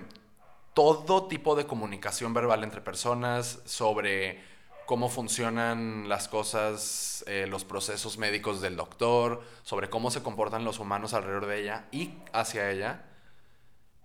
todo 0.75 1.27
tipo 1.27 1.57
de 1.57 1.67
comunicación 1.67 2.35
verbal 2.35 2.63
entre 2.63 2.81
personas, 2.81 3.61
sobre 3.65 4.41
cómo 4.87 5.09
funcionan 5.09 6.09
las 6.09 6.29
cosas, 6.29 7.25
eh, 7.27 7.47
los 7.49 7.65
procesos 7.65 8.17
médicos 8.17 8.61
del 8.61 8.77
doctor, 8.77 9.43
sobre 9.63 9.91
cómo 9.91 10.11
se 10.11 10.23
comportan 10.23 10.65
los 10.65 10.79
humanos 10.79 11.15
alrededor 11.15 11.47
de 11.47 11.61
ella 11.61 11.89
y 11.91 12.15
hacia 12.33 12.71
ella. 12.71 13.05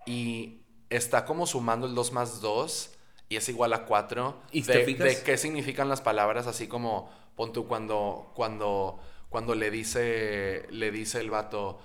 Y 0.04 0.60
está 0.90 1.24
como 1.24 1.46
sumando 1.46 1.86
el 1.86 1.94
2 1.94 2.12
más 2.12 2.40
2 2.40 2.93
y 3.28 3.36
es 3.36 3.48
igual 3.48 3.72
a 3.72 3.84
4. 3.84 4.40
¿Y 4.52 4.62
de, 4.62 4.72
te 4.80 4.84
fijas? 4.84 5.06
de 5.06 5.22
qué 5.22 5.36
significan 5.38 5.88
las 5.88 6.00
palabras, 6.00 6.46
así 6.46 6.66
como, 6.68 7.10
pon 7.36 7.52
tú 7.52 7.66
cuando, 7.66 8.30
cuando, 8.34 8.98
cuando 9.28 9.54
le 9.54 9.70
dice, 9.70 10.66
le 10.70 10.90
dice 10.90 11.20
el 11.20 11.30
vato, 11.30 11.80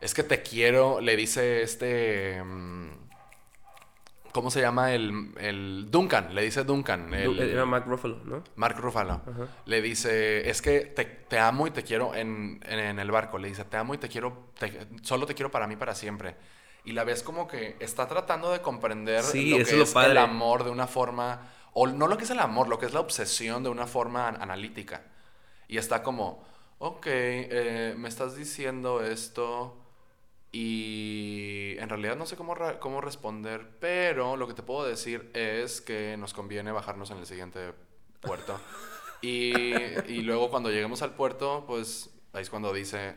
es 0.00 0.14
que 0.14 0.22
te 0.22 0.42
quiero, 0.42 1.00
le 1.00 1.16
dice 1.16 1.62
este... 1.62 2.42
mm, 2.44 2.90
¿Cómo 4.32 4.50
se 4.50 4.60
llama 4.60 4.92
el, 4.92 5.30
el 5.38 5.86
Duncan? 5.92 6.34
Le 6.34 6.42
dice 6.42 6.64
Duncan. 6.64 7.14
el- 7.14 7.38
Era 7.38 7.64
Mark 7.66 7.84
Ruffalo, 7.86 8.18
¿no? 8.24 8.42
Mark 8.56 8.76
Ruffalo 8.80 9.20
le 9.66 9.80
dice, 9.80 10.50
es 10.50 10.60
que 10.60 10.80
te, 10.80 11.04
te 11.04 11.38
amo 11.38 11.68
y 11.68 11.70
te 11.70 11.84
quiero 11.84 12.16
en, 12.16 12.60
en- 12.64 12.78
en 12.80 12.98
el 12.98 13.12
barco. 13.12 13.38
Le 13.38 13.46
dice, 13.46 13.64
te 13.64 13.76
amo 13.76 13.94
y 13.94 13.98
te 13.98 14.08
quiero, 14.08 14.48
te- 14.58 14.88
solo 15.02 15.24
te 15.26 15.34
quiero 15.34 15.52
para 15.52 15.68
mí 15.68 15.76
para 15.76 15.94
siempre. 15.94 16.34
Y 16.84 16.92
la 16.92 17.04
ves 17.04 17.22
como 17.22 17.48
que 17.48 17.76
está 17.80 18.06
tratando 18.08 18.52
de 18.52 18.60
comprender 18.60 19.22
Sí, 19.22 19.50
lo 19.50 19.56
que 19.56 19.62
es 19.62 19.72
lo 19.72 19.84
es 19.84 19.92
padre. 19.92 20.10
el 20.12 20.18
amor 20.18 20.64
de 20.64 20.70
una 20.70 20.86
forma, 20.86 21.50
o 21.72 21.86
no 21.86 22.06
lo 22.08 22.16
que 22.18 22.24
es 22.24 22.30
el 22.30 22.40
amor, 22.40 22.68
lo 22.68 22.78
que 22.78 22.86
es 22.86 22.92
la 22.92 23.00
obsesión 23.00 23.62
de 23.62 23.70
una 23.70 23.86
forma 23.86 24.28
an- 24.28 24.40
analítica. 24.42 25.02
Y 25.66 25.78
está 25.78 26.02
como, 26.02 26.44
ok, 26.78 27.06
eh, 27.06 27.94
me 27.96 28.08
estás 28.08 28.36
diciendo 28.36 29.02
esto 29.02 29.80
y 30.52 31.74
en 31.78 31.88
realidad 31.88 32.16
no 32.16 32.26
sé 32.26 32.36
cómo, 32.36 32.54
cómo 32.80 33.00
responder, 33.00 33.76
pero 33.80 34.36
lo 34.36 34.46
que 34.46 34.54
te 34.54 34.62
puedo 34.62 34.86
decir 34.86 35.30
es 35.34 35.80
que 35.80 36.16
nos 36.16 36.32
conviene 36.34 36.70
bajarnos 36.70 37.10
en 37.10 37.18
el 37.18 37.26
siguiente 37.26 37.72
puerto. 38.20 38.60
Y, 39.20 39.52
y 40.06 40.22
luego 40.22 40.50
cuando 40.50 40.70
lleguemos 40.70 41.02
al 41.02 41.14
puerto, 41.14 41.64
pues 41.66 42.10
ahí 42.34 42.42
es 42.42 42.50
cuando 42.50 42.72
dice, 42.72 43.16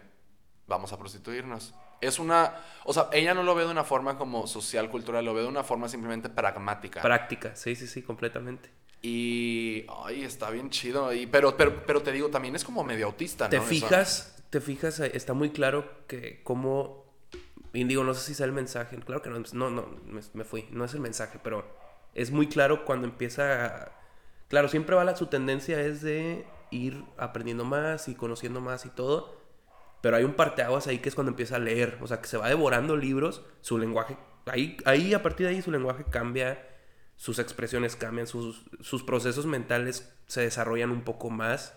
vamos 0.68 0.94
a 0.94 0.98
prostituirnos. 0.98 1.74
Es 2.02 2.20
una, 2.20 2.54
o 2.86 2.94
sea, 2.94 3.10
ella 3.12 3.34
no 3.34 3.44
lo 3.44 3.56
ve 3.56 3.64
de 3.66 3.72
una 3.72 3.84
forma 3.84 4.18
como 4.18 4.46
social, 4.48 4.90
cultural, 4.90 5.26
lo 5.26 5.34
ve 5.34 5.42
de 5.42 5.48
una 5.48 5.64
forma 5.64 5.90
simplemente 5.90 6.30
pragmática. 6.30 7.02
Práctica, 7.02 7.56
sí, 7.56 7.76
sí, 7.76 7.88
sí, 7.88 8.02
completamente. 8.04 8.70
y, 9.02 9.86
ay, 10.06 10.24
está 10.24 10.50
bien 10.50 10.70
chido. 10.70 11.14
Y, 11.14 11.28
pero, 11.28 11.56
pero, 11.58 11.86
pero 11.86 12.02
te 12.02 12.12
digo, 12.12 12.30
también 12.30 12.56
es 12.56 12.64
como 12.64 12.84
medio 12.84 13.06
autista, 13.08 13.46
¿no? 13.46 13.50
Te 13.50 13.58
Eso. 13.58 13.66
fijas, 13.66 14.44
te 14.50 14.60
fijas, 14.62 15.00
eh, 15.00 15.12
está 15.14 15.34
muy 15.34 15.50
claro 15.52 16.06
que 16.08 16.42
como... 16.44 17.06
Y 17.74 17.84
digo, 17.84 18.04
no 18.04 18.14
sé 18.14 18.22
si 18.22 18.34
sea 18.34 18.46
el 18.46 18.54
mensaje, 18.54 18.98
claro 18.98 19.22
que 19.22 19.30
no, 19.30 19.40
no, 19.54 19.70
no, 19.70 19.88
me, 20.06 20.22
me 20.34 20.44
fui, 20.44 20.68
no 20.72 20.86
es 20.86 20.94
el 20.94 21.00
mensaje, 21.02 21.40
pero 21.44 21.66
es 22.16 22.32
muy 22.32 22.48
claro 22.48 22.86
cuando 22.86 23.08
empieza... 23.08 23.66
a- 23.66 23.92
Claro, 24.50 24.70
siempre 24.70 24.96
va 24.96 25.04
la, 25.04 25.16
su 25.16 25.28
tendencia 25.28 25.80
es 25.82 26.02
de 26.02 26.46
ir 26.72 27.04
aprendiendo 27.18 27.66
más 27.66 28.08
y 28.08 28.16
conociendo 28.16 28.62
más 28.62 28.86
y 28.86 28.90
todo, 28.90 29.37
pero 30.02 30.18
hay 30.18 30.24
un 30.24 30.34
parteaguas 30.34 30.88
ahí 30.88 31.00
que 31.00 31.10
es 31.10 31.16
cuando 31.16 31.32
empieza 31.32 31.56
a 31.56 31.60
leer, 31.60 31.98
o 32.02 32.08
sea, 32.08 32.22
que 32.22 32.28
se 32.28 32.38
va 32.38 32.50
devorando 32.50 32.96
libros, 32.96 33.44
su 33.62 33.78
lenguaje, 33.78 34.18
ahí, 34.46 34.78
ahí 34.86 35.14
a 35.14 35.24
partir 35.24 35.48
de 35.48 35.56
ahí 35.56 35.62
su 35.62 35.72
lenguaje 35.72 36.06
cambia, 36.10 36.66
sus 37.16 37.40
expresiones 37.40 37.96
cambian, 37.96 38.28
sus, 38.28 38.64
sus 38.82 39.04
procesos 39.04 39.46
mentales 39.46 40.14
se 40.28 40.42
desarrollan 40.42 40.92
un 40.92 41.04
poco 41.04 41.30
más. 41.30 41.74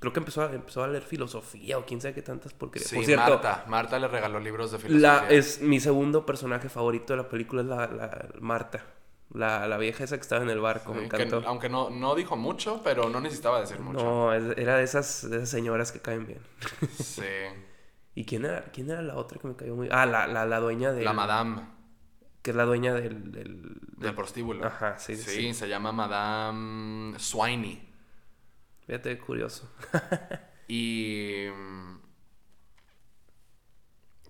Creo 0.00 0.12
que 0.12 0.18
empezó 0.20 0.42
a, 0.42 0.52
empezó 0.52 0.82
a 0.82 0.88
leer 0.88 1.02
filosofía 1.02 1.78
o 1.78 1.84
quién 1.84 2.00
sabe 2.00 2.14
qué 2.14 2.22
tantas 2.22 2.52
porque 2.54 2.80
Sí, 2.80 2.96
Por 2.96 3.04
cierto, 3.04 3.30
Marta. 3.30 3.64
Marta 3.68 3.98
le 3.98 4.08
regaló 4.08 4.40
libros 4.40 4.72
de 4.72 4.78
filosofía. 4.78 5.22
la, 5.22 5.28
es 5.28 5.60
mi 5.60 5.80
segundo 5.80 6.24
personaje 6.26 6.68
favorito 6.68 7.12
de 7.12 7.18
la 7.18 7.28
película 7.28 7.62
es 7.62 7.68
la, 7.68 7.86
la 7.86 8.28
Marta. 8.40 8.84
La, 9.30 9.66
la 9.68 9.76
vieja 9.76 10.04
esa 10.04 10.16
que 10.16 10.22
estaba 10.22 10.42
en 10.42 10.48
el 10.50 10.58
barco, 10.60 10.94
me 10.94 11.00
que- 11.00 11.04
encantó. 11.22 11.42
aunque 11.46 11.68
no, 11.68 11.90
no 11.90 12.14
dijo 12.14 12.36
mucho, 12.36 12.80
pero 12.82 13.10
no 13.10 13.20
necesitaba 13.20 13.60
decir 13.60 13.78
mucho. 13.78 14.02
No, 14.02 14.32
era 14.32 14.76
de 14.78 14.84
esas, 14.84 15.28
de 15.28 15.36
esas 15.36 15.50
señoras 15.50 15.92
que 15.92 16.00
caen 16.00 16.26
bien. 16.26 16.40
Sí. 16.98 17.22
¿Y 18.14 18.24
quién 18.24 18.44
era, 18.46 18.64
quién 18.72 18.90
era 18.90 19.02
la 19.02 19.16
otra 19.16 19.38
que 19.38 19.46
me 19.46 19.54
cayó 19.54 19.76
muy 19.76 19.88
Ah, 19.92 20.06
la, 20.06 20.26
la, 20.26 20.46
la 20.46 20.58
dueña 20.60 20.92
de. 20.92 21.04
La 21.04 21.12
madame 21.12 21.60
Que 22.42 22.50
es 22.50 22.56
la 22.56 22.64
dueña 22.64 22.94
del. 22.94 23.30
del- 23.30 23.78
del 23.98 24.14
prostíbulo. 24.14 24.64
Ajá, 24.66 24.98
sí, 24.98 25.14
sí, 25.16 25.30
sí. 25.30 25.54
se 25.54 25.68
llama 25.68 25.92
Madame 25.92 27.18
Swiney. 27.18 27.86
Fíjate, 28.86 29.18
curioso. 29.18 29.70
Y. 30.68 31.46
mm, 31.54 31.98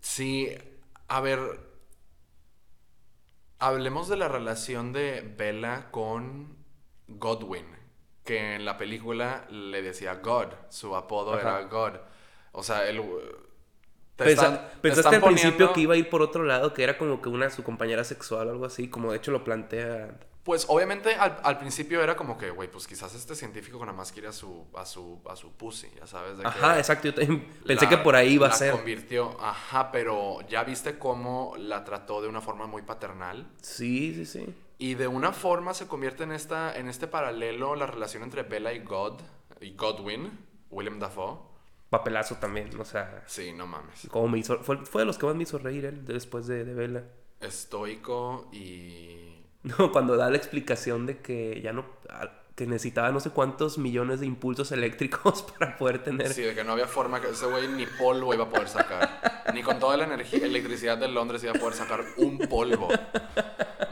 Sí, 0.00 0.49
a 1.09 1.21
ver. 1.21 1.68
Hablemos 3.59 4.09
de 4.09 4.17
la 4.17 4.29
relación 4.29 4.93
de 4.93 5.21
Bella 5.37 5.91
con 5.91 6.57
Godwin. 7.09 7.67
Que 8.25 8.57
en 8.57 8.65
la 8.65 8.77
película 8.77 9.47
le 9.50 9.83
decía 9.83 10.17
God. 10.17 10.49
Su 10.69 10.95
apodo 10.95 11.33
Ajá. 11.35 11.41
era 11.61 11.62
God. 11.69 11.93
O 12.53 12.62
sea, 12.62 12.87
él. 12.88 13.03
te 14.17 14.25
Pensa- 14.25 14.43
están- 14.47 14.69
te 14.71 14.77
pensaste 14.81 15.17
al 15.17 15.23
principio 15.23 15.73
que 15.73 15.81
iba 15.81 15.95
a 15.95 15.97
ir 15.97 16.09
por 16.11 16.23
otro 16.23 16.43
lado, 16.45 16.73
que 16.75 16.83
era 16.83 16.99
como 16.99 17.23
que 17.23 17.29
una 17.29 17.49
su 17.50 17.62
compañera 17.62 18.03
sexual 18.05 18.49
o 18.49 18.50
algo 18.50 18.65
así, 18.67 18.88
como 18.88 19.12
de 19.12 19.19
hecho 19.19 19.31
lo 19.31 19.45
plantea. 19.45 20.19
Pues 20.49 20.64
obviamente 20.71 21.14
al, 21.14 21.38
al 21.45 21.59
principio 21.59 22.02
era 22.02 22.17
como 22.17 22.38
que, 22.38 22.49
güey, 22.49 22.71
pues 22.71 22.87
quizás 22.87 23.14
este 23.14 23.35
científico 23.35 23.78
nada 23.81 23.93
más 23.93 24.11
quiere 24.12 24.28
a 24.28 24.33
su, 24.33 24.64
a 24.75 24.87
su, 24.87 25.21
a 25.28 25.37
su 25.37 25.52
pussy, 25.52 25.88
ya 25.95 26.07
sabes. 26.07 26.38
De 26.38 26.43
que 26.43 26.49
Ajá, 26.49 26.78
exacto. 26.78 27.09
Yo 27.11 27.14
pensé 27.67 27.85
la- 27.85 27.88
que 27.90 27.99
por 27.99 28.17
ahí 28.17 28.33
iba 28.33 28.47
a 28.47 28.49
la 28.49 28.55
ser. 28.57 28.73
convirtió, 28.73 29.37
ajá, 29.43 29.93
pero 29.93 30.38
ya 30.49 30.64
viste 30.64 30.99
cómo 30.99 31.52
la 31.59 31.85
trató 31.85 32.23
de 32.23 32.28
una 32.28 32.40
forma 32.40 32.67
muy 32.67 32.81
paternal. 32.81 33.47
Sí, 33.61 34.14
sí, 34.14 34.25
sí. 34.25 34.55
Y 34.78 34.95
de 34.95 35.07
una 35.07 35.33
forma 35.33 35.75
se 35.75 35.87
convierte 35.87 36.23
en, 36.25 36.33
esta, 36.33 36.75
en 36.78 36.88
este 36.88 37.09
paralelo 37.09 37.75
la 37.76 37.87
relación 37.87 38.23
entre 38.23 38.43
Bella 38.45 38.73
y 38.73 38.78
God, 38.78 39.21
y 39.61 39.75
Godwin, 39.76 40.31
William 40.71 40.99
Dafoe. 40.99 41.40
Papelazo 41.90 42.37
también, 42.37 42.71
o 42.81 42.87
sea, 42.87 43.23
Sí, 43.26 43.52
no 43.52 43.67
mames. 43.67 44.09
como 44.11 44.28
me 44.28 44.38
hizo, 44.38 44.59
fue, 44.64 44.78
fue 44.87 45.02
de 45.02 45.05
los 45.07 45.19
que 45.19 45.26
más 45.26 45.35
me 45.35 45.43
hizo 45.43 45.59
reír 45.59 45.85
él 45.85 46.07
después 46.07 46.47
de, 46.47 46.64
de 46.64 46.73
Vela. 46.73 47.05
Estoico 47.40 48.49
y... 48.50 49.38
No, 49.79 49.93
cuando 49.93 50.17
da 50.17 50.31
la 50.31 50.37
explicación 50.37 51.07
de 51.07 51.19
que 51.19 51.61
ya 51.63 51.73
no, 51.73 51.85
a- 52.09 52.31
que 52.55 52.67
necesitaba 52.67 53.13
no 53.13 53.21
sé 53.21 53.31
cuántos 53.31 53.79
millones 53.79 54.19
de 54.21 54.27
impulsos 54.27 54.73
eléctricos 54.73 55.43
para 55.59 55.77
poder 55.79 56.03
tener. 56.03 56.33
Sí, 56.33 56.43
de 56.43 56.55
que 56.55 56.65
no 56.65 56.73
había 56.73 56.87
forma 56.89 57.21
que 57.21 57.29
ese 57.31 57.47
güey 57.47 57.69
ni 57.69 57.87
polvo 57.87 58.35
iba 58.35 58.45
a 58.45 58.49
poder 58.49 58.69
sacar. 58.69 59.45
ni 59.55 59.63
con 59.63 59.79
toda 59.79 59.97
la 59.97 60.05
energía, 60.05 60.45
electricidad 60.45 60.99
de 60.99 61.09
Londres 61.09 61.43
iba 61.45 61.53
a 61.53 61.59
poder 61.59 61.75
sacar 61.75 62.05
un 62.17 62.39
polvo. 62.39 62.89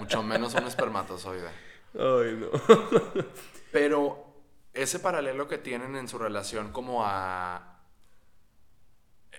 Mucho 0.00 0.22
menos 0.22 0.54
un 0.54 0.64
espermatozoide. 0.66 1.48
Ay, 1.94 2.36
no. 2.40 2.48
Pero 3.72 4.24
ese 4.74 4.98
paralelo 4.98 5.46
que 5.48 5.58
tienen 5.58 5.94
en 5.96 6.08
su 6.08 6.18
relación 6.18 6.72
como 6.72 7.04
a 7.06 7.80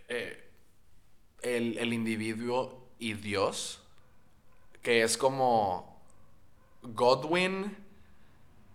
eh, 0.08 0.50
el, 1.41 1.77
el 1.77 1.94
individuo 1.94 2.88
y 2.98 3.13
Dios, 3.13 3.82
que 4.82 5.03
es 5.03 5.17
como 5.17 5.87
Godwin 6.81 7.75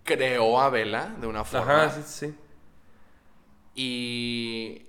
creó 0.04 0.61
a 0.61 0.68
Bella 0.71 1.14
de 1.21 1.26
una 1.26 1.44
forma 1.44 1.85
Ajá, 1.85 2.02
sí, 2.02 2.28
sí. 2.28 2.35
y, 3.75 4.87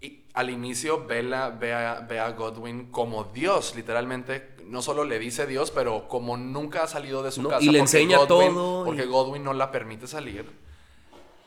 y 0.00 0.24
al 0.34 0.50
inicio 0.50 1.04
Bella 1.06 1.50
ve 1.50 1.74
a, 1.74 2.00
ve 2.00 2.18
a 2.20 2.30
Godwin 2.30 2.90
como 2.90 3.24
Dios, 3.24 3.74
literalmente. 3.76 4.54
No 4.64 4.82
solo 4.82 5.04
le 5.04 5.18
dice 5.18 5.46
Dios, 5.46 5.70
pero 5.70 6.08
como 6.08 6.36
nunca 6.36 6.82
ha 6.82 6.86
salido 6.88 7.22
de 7.22 7.30
su 7.30 7.42
No, 7.42 7.50
casa. 7.50 7.64
y 7.64 7.68
le 7.70 7.78
enseña 7.78 8.18
Godwin- 8.18 8.26
todo 8.54 8.82
y- 8.82 8.84
Porque 8.86 9.06
Godwin 9.06 9.44
no 9.44 9.52
la 9.52 9.70
permite 9.70 10.06
salir. 10.06 10.50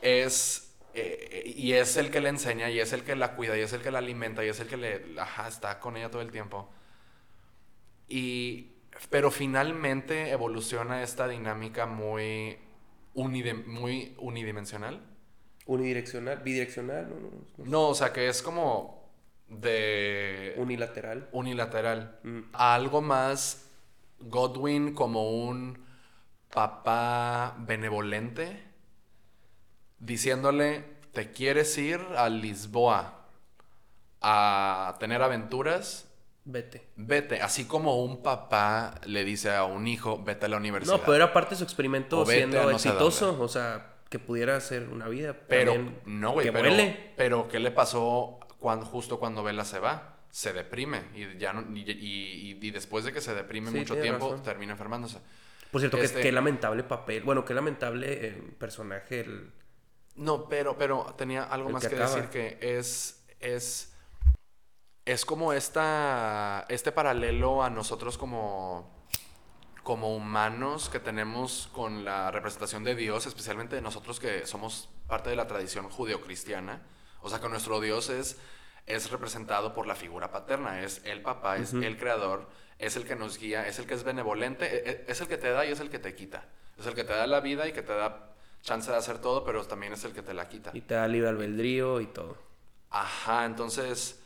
Es. 0.02 0.66
eh, 0.94 1.54
y 1.58 1.74
es 1.74 1.98
el 1.98 2.10
que 2.12 2.22
le 2.22 2.30
enseña, 2.30 2.70
y 2.70 2.80
es 2.80 2.94
el 2.94 3.04
que 3.04 3.16
la 3.16 3.36
cuida, 3.36 3.58
y 3.58 3.62
es 3.62 3.74
el 3.74 3.82
que 3.82 3.92
la 3.92 4.00
alimenta, 4.00 4.44
y 4.46 4.50
es 4.50 4.60
el 4.62 4.68
que 4.68 4.78
le. 4.78 5.20
Ajá, 5.20 5.48
está 5.50 5.80
con 5.80 5.98
ella 5.98 6.10
todo 6.10 6.22
el 6.22 6.32
tiempo. 6.32 6.70
Y. 8.08 8.68
Pero 9.10 9.32
finalmente 9.32 10.32
evoluciona 10.32 11.04
esta 11.04 11.28
dinámica 11.28 11.86
muy, 11.86 12.58
unidimensional. 13.14 15.02
Unidireccional, 15.66 16.40
bidireccional, 16.40 17.10
no, 17.10 17.16
no, 17.20 17.30
no. 17.58 17.66
No, 17.66 17.88
o 17.90 17.96
sea, 17.96 18.12
que 18.12 18.28
es 18.28 18.42
como 18.42 19.00
de 19.48 20.54
unilateral. 20.58 21.30
unilateral. 21.32 22.20
Mm. 22.24 22.40
A 22.54 22.76
algo 22.76 23.02
más 23.02 23.68
Godwin 24.20 24.94
como 24.94 25.32
un 25.32 25.84
papá 26.52 27.56
benevolente 27.60 28.64
diciéndole, 30.00 30.84
"¿Te 31.14 31.32
quieres 31.32 31.78
ir 31.78 32.00
a 32.16 32.30
Lisboa 32.30 33.28
a 34.22 34.98
tener 35.00 35.22
aventuras?" 35.22 36.09
Vete. 36.52 36.88
Vete, 36.96 37.42
así 37.42 37.66
como 37.66 38.04
un 38.04 38.24
papá 38.24 38.96
le 39.06 39.24
dice 39.24 39.52
a 39.56 39.66
un 39.66 39.88
hijo, 39.88 40.24
vete 40.24 40.48
a 40.48 40.50
la 40.50 40.58
universidad. 40.58 40.96
No, 40.98 41.02
pero 41.02 41.16
era 41.16 41.32
parte 41.32 41.52
de 41.52 41.58
su 41.58 41.64
experimento 41.64 42.20
O 42.22 42.26
siendo 42.26 42.62
no 42.64 42.72
exitoso, 42.72 43.40
o 43.40 43.48
sea, 43.48 43.94
que 44.10 44.18
pudiera 44.18 44.56
hacer 44.56 44.90
una 44.90 45.08
vida. 45.08 45.36
Pero, 45.48 45.74
también 45.74 46.02
no, 46.06 46.32
güey, 46.32 46.52
pero, 46.52 46.72
pero 47.16 47.48
¿qué 47.50 47.60
le 47.60 47.70
pasó 47.70 48.40
cuando, 48.58 48.86
justo 48.88 49.20
cuando 49.20 49.44
Vela 49.44 49.64
se 49.64 49.78
va? 49.78 50.16
Se 50.32 50.52
deprime 50.52 51.04
y, 51.16 51.38
ya 51.38 51.54
no, 51.54 51.62
y, 51.76 52.58
y- 52.60 52.72
después 52.72 53.06
de 53.06 53.14
que 53.14 53.22
se 53.22 53.36
deprime 53.36 53.72
Sí, 53.72 53.78
mucho 53.78 53.96
tiempo, 53.96 54.30
razón. 54.30 54.44
termina 54.44 54.72
enfermándose. 54.72 55.20
Por 55.72 55.82
cierto, 55.82 55.98
Este- 55.98 56.22
qué 56.22 56.32
lamentable 56.32 56.84
papel. 56.84 57.22
Bueno, 57.24 57.46
qué 57.46 57.54
lamentable 57.54 58.28
eh, 58.28 58.44
personaje. 58.58 59.20
El... 59.20 59.52
No, 60.16 60.50
pero, 60.50 60.78
pero 60.78 61.14
tenía 61.16 61.44
algo 61.44 61.68
El 61.70 61.74
más 61.74 61.84
que 61.84 61.90
que, 61.90 61.96
decir 62.02 62.24
que 62.26 62.58
es, 62.62 63.24
es, 63.40 63.96
es 65.06 65.26
como 65.26 65.54
esta, 65.54 66.66
este 66.70 66.92
paralelo 66.92 67.64
a 67.64 67.70
nosotros 67.70 68.18
como, 68.18 68.90
como 69.84 70.16
humanos 70.16 70.90
que 70.90 71.00
tenemos 71.00 71.70
con 71.74 72.04
la 72.06 72.32
representación 72.32 72.84
de 72.84 72.96
Dios, 72.96 73.26
especialmente 73.26 73.76
de 73.76 73.82
nosotros 73.82 74.20
que 74.20 74.46
somos 74.46 74.90
parte 75.08 75.30
de 75.30 75.36
la 75.36 75.48
tradición 75.48 75.90
judeocristiana. 75.90 76.82
O 77.22 77.30
sea, 77.30 77.40
que 77.40 77.50
nuestro 77.50 77.80
Dios 77.80 78.10
es, 78.10 78.38
es 78.86 79.10
representado 79.12 79.74
por 79.74 79.88
la 79.88 79.96
figura 79.96 80.32
paterna, 80.32 80.82
es 80.84 81.02
el 81.06 81.22
papá, 81.22 81.58
es 81.58 81.74
el 81.74 81.98
creador, 81.98 82.48
es 82.78 82.96
el 82.96 83.06
que 83.06 83.16
nos 83.16 83.38
guía, 83.38 83.68
es 83.68 83.80
el 83.80 83.88
que 83.88 83.96
es 83.96 84.04
benevolente, 84.04 84.66
e- 84.66 84.90
e- 84.92 85.06
es 85.08 85.20
el 85.22 85.28
que 85.28 85.38
te 85.38 85.50
da 85.52 85.66
y 85.66 85.72
es 85.72 85.80
el 85.80 85.90
que 85.90 86.00
te 86.00 86.16
quita. 86.16 86.46
Es 86.78 86.86
el 86.86 86.94
que 86.96 87.04
te 87.04 87.12
da 87.14 87.28
la 87.28 87.42
vida 87.42 87.68
y 87.68 87.74
que 87.74 87.82
te 87.82 87.94
da 87.94 88.34
chance 88.62 88.90
de 88.90 88.96
hacer 88.98 89.20
todo, 89.20 89.44
pero 89.44 89.66
también 89.66 89.92
es 89.94 90.04
el 90.06 90.14
que 90.14 90.22
te 90.22 90.34
la 90.34 90.48
quita. 90.48 90.72
Y 90.74 90.82
te 90.82 90.94
da 90.94 91.08
libre 91.08 91.30
albedrío 91.30 92.00
y 92.00 92.08
todo. 92.08 92.38
Ajá, 92.90 93.46
entonces. 93.46 94.22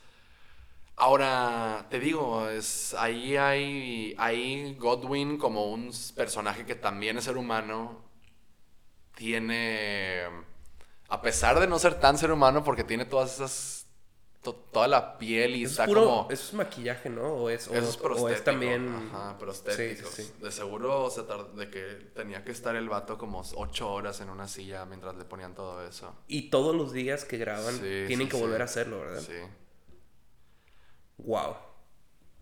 Ahora, 0.95 1.87
te 1.89 1.99
digo, 1.99 2.47
es, 2.49 2.93
ahí 2.93 3.35
hay, 3.35 4.75
Godwin 4.79 5.37
como 5.37 5.65
un 5.71 5.91
personaje 6.15 6.65
que 6.65 6.75
también 6.75 7.17
es 7.17 7.23
ser 7.25 7.37
humano. 7.37 8.03
Tiene. 9.15 10.23
A 11.09 11.21
pesar 11.21 11.59
de 11.59 11.67
no 11.67 11.77
ser 11.79 11.99
tan 11.99 12.17
ser 12.17 12.31
humano, 12.31 12.63
porque 12.63 12.83
tiene 12.83 13.05
todas 13.05 13.35
esas. 13.35 13.87
to- 14.41 14.53
toda 14.55 14.87
la 14.87 15.17
piel 15.17 15.55
y 15.55 15.63
Es 15.65 15.71
está 15.71 15.85
puro, 15.85 16.03
como. 16.05 16.27
eso 16.31 16.43
es 16.47 16.53
maquillaje, 16.53 17.09
¿no? 17.09 17.23
O 17.33 17.49
es, 17.49 17.67
o, 17.67 17.73
Eso 17.75 17.89
es 17.89 17.97
o 17.97 18.01
prostético. 18.01 18.29
es 18.35 18.43
también... 18.43 19.09
Ajá, 19.13 19.37
prostéticos. 19.37 20.09
Sí, 20.11 20.23
sí, 20.23 20.33
sí. 20.37 20.43
De 20.43 20.51
seguro 20.51 21.09
se 21.11 21.21
de 21.55 21.69
que 21.69 22.11
tenía 22.15 22.43
que 22.43 22.51
estar 22.51 22.75
el 22.75 22.89
vato 22.89 23.17
como 23.17 23.43
ocho 23.55 23.91
horas 23.93 24.19
en 24.21 24.29
una 24.29 24.47
silla 24.47 24.85
mientras 24.85 25.15
le 25.15 25.25
ponían 25.25 25.53
todo 25.53 25.85
eso. 25.87 26.13
Y 26.27 26.49
todos 26.49 26.75
los 26.75 26.91
días 26.93 27.23
que 27.25 27.37
graban 27.37 27.79
tienen 27.79 28.27
que 28.27 28.35
volver 28.37 28.61
a 28.61 28.65
hacerlo, 28.65 28.99
¿verdad? 28.99 29.21
Sí. 29.21 29.33
Wow. 31.17 31.55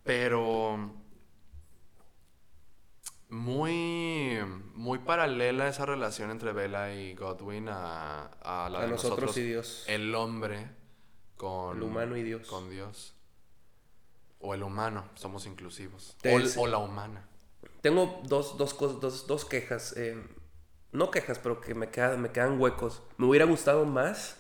Pero 0.03 0.91
muy 3.29 4.39
muy 4.73 4.99
paralela 4.99 5.67
esa 5.67 5.85
relación 5.85 6.31
entre 6.31 6.51
Bella 6.51 6.93
y 6.93 7.15
Godwin 7.15 7.69
a, 7.69 8.25
a 8.41 8.69
la 8.69 8.79
A 8.79 8.81
de 8.83 8.87
nosotros 8.89 9.37
y 9.37 9.43
Dios. 9.43 9.83
El 9.87 10.13
hombre 10.15 10.67
con 11.37 11.77
El 11.77 11.83
humano 11.83 12.17
y 12.17 12.23
Dios. 12.23 12.47
Con 12.47 12.69
Dios. 12.69 13.13
O 14.39 14.53
el 14.53 14.63
humano, 14.63 15.05
somos 15.15 15.45
inclusivos. 15.45 16.15
O, 16.25 16.27
el- 16.29 16.51
o 16.57 16.67
la 16.67 16.79
humana. 16.79 17.27
Tengo 17.81 18.21
dos, 18.25 18.57
dos, 18.57 18.73
cosas, 18.73 18.99
dos, 18.99 19.27
dos 19.27 19.45
quejas. 19.45 19.95
eh, 19.97 20.21
no 20.91 21.09
quejas, 21.11 21.39
pero 21.39 21.61
que 21.61 21.73
me, 21.75 21.89
queda- 21.89 22.17
me 22.17 22.31
quedan 22.31 22.59
huecos. 22.59 23.01
Me 23.17 23.27
hubiera 23.27 23.45
gustado 23.45 23.85
más. 23.85 24.37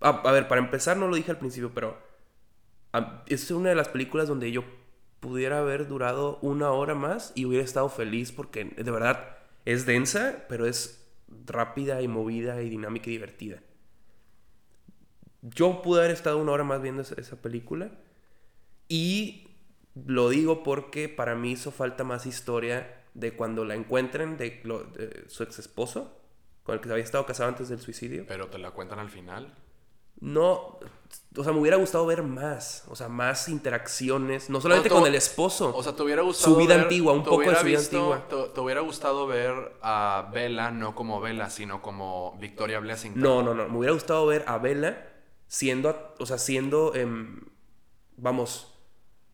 A, 0.00 0.08
a 0.08 0.32
ver, 0.32 0.48
para 0.48 0.60
empezar, 0.60 0.96
no 0.96 1.06
lo 1.08 1.14
dije 1.16 1.30
al 1.30 1.38
principio, 1.38 1.72
pero. 1.74 1.96
Es 3.26 3.50
una 3.50 3.70
de 3.70 3.74
las 3.74 3.88
películas 3.88 4.28
donde 4.28 4.52
yo 4.52 4.64
pudiera 5.20 5.58
haber 5.58 5.88
durado 5.88 6.38
una 6.42 6.70
hora 6.70 6.94
más 6.94 7.32
y 7.34 7.46
hubiera 7.46 7.64
estado 7.64 7.88
feliz 7.88 8.30
porque 8.30 8.64
de 8.64 8.90
verdad 8.90 9.38
es 9.64 9.86
densa, 9.86 10.44
pero 10.48 10.66
es 10.66 11.04
rápida 11.46 12.02
y 12.02 12.08
movida 12.08 12.62
y 12.62 12.68
dinámica 12.68 13.08
y 13.08 13.12
divertida. 13.12 13.62
Yo 15.42 15.82
pude 15.82 16.00
haber 16.00 16.10
estado 16.10 16.38
una 16.38 16.52
hora 16.52 16.64
más 16.64 16.82
viendo 16.82 17.02
esa, 17.02 17.42
película 17.42 17.90
y 18.88 19.48
lo 19.94 20.28
digo 20.28 20.62
porque 20.62 21.08
para 21.08 21.34
mí 21.34 21.52
hizo 21.52 21.70
falta 21.70 22.04
más 22.04 22.26
historia 22.26 23.02
de 23.14 23.34
cuando 23.34 23.64
la 23.64 23.74
encuentren 23.74 24.36
de, 24.36 24.62
de 24.96 25.24
su 25.28 25.42
ex 25.42 25.58
esposo, 25.58 26.20
con 26.62 26.74
el 26.74 26.80
que 26.80 26.90
había 26.90 27.04
estado 27.04 27.26
casado 27.26 27.48
antes 27.48 27.68
del 27.68 27.80
suicidio. 27.80 28.24
Pero 28.26 28.48
te 28.48 28.58
la 28.58 28.70
cuentan 28.72 28.98
al 28.98 29.10
final. 29.10 29.54
No, 30.24 30.78
o 31.36 31.44
sea, 31.44 31.52
me 31.52 31.58
hubiera 31.60 31.76
gustado 31.76 32.06
ver 32.06 32.22
más, 32.22 32.84
o 32.88 32.96
sea, 32.96 33.08
más 33.08 33.48
interacciones, 33.48 34.48
no 34.48 34.60
solamente 34.60 34.88
con 34.88 35.06
el 35.06 35.14
esposo. 35.14 35.72
O 35.76 35.82
sea, 35.82 35.94
te 35.94 36.02
hubiera 36.02 36.22
gustado. 36.22 36.54
Su 36.54 36.58
vida 36.58 36.74
ver- 36.76 36.84
antigua, 36.84 37.12
un 37.12 37.22
poco 37.24 37.40
de 37.42 37.54
su 37.56 37.64
vida 37.64 37.78
visto- 37.78 38.14
antigua. 38.14 38.44
Te, 38.46 38.48
te 38.54 38.60
hubiera 38.60 38.80
gustado 38.80 39.26
ver 39.26 39.76
a 39.82 40.30
Bella 40.32 40.70
no 40.70 40.94
como 40.94 41.20
Bella, 41.20 41.50
sino 41.50 41.82
como 41.82 42.36
Victoria 42.40 42.80
Blessington. 42.80 43.22
No, 43.22 43.42
no, 43.42 43.52
no. 43.54 43.68
Me 43.68 43.76
hubiera 43.78 43.92
gustado 43.92 44.24
ver 44.26 44.44
a 44.46 44.56
Bella 44.58 45.06
siendo, 45.46 46.14
o 46.18 46.24
sea, 46.26 46.38
siendo, 46.38 46.94
em, 46.94 47.40
vamos, 48.16 48.70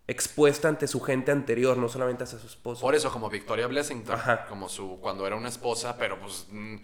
expuesta 0.08 0.68
ante 0.68 0.88
su 0.88 1.00
gente 1.00 1.30
anterior, 1.30 1.76
no 1.76 1.88
solamente 1.88 2.24
hacia 2.24 2.38
su 2.40 2.46
esposo. 2.48 2.80
Por 2.80 2.94
eso, 2.96 3.12
como 3.12 3.30
Victoria 3.30 3.66
Blessington, 3.68 4.16
Ajá. 4.16 4.46
como 4.48 4.68
su 4.68 4.98
cuando 5.00 5.24
era 5.26 5.36
una 5.36 5.48
esposa, 5.48 5.96
pero 5.98 6.18
pues 6.18 6.46
mm, 6.50 6.76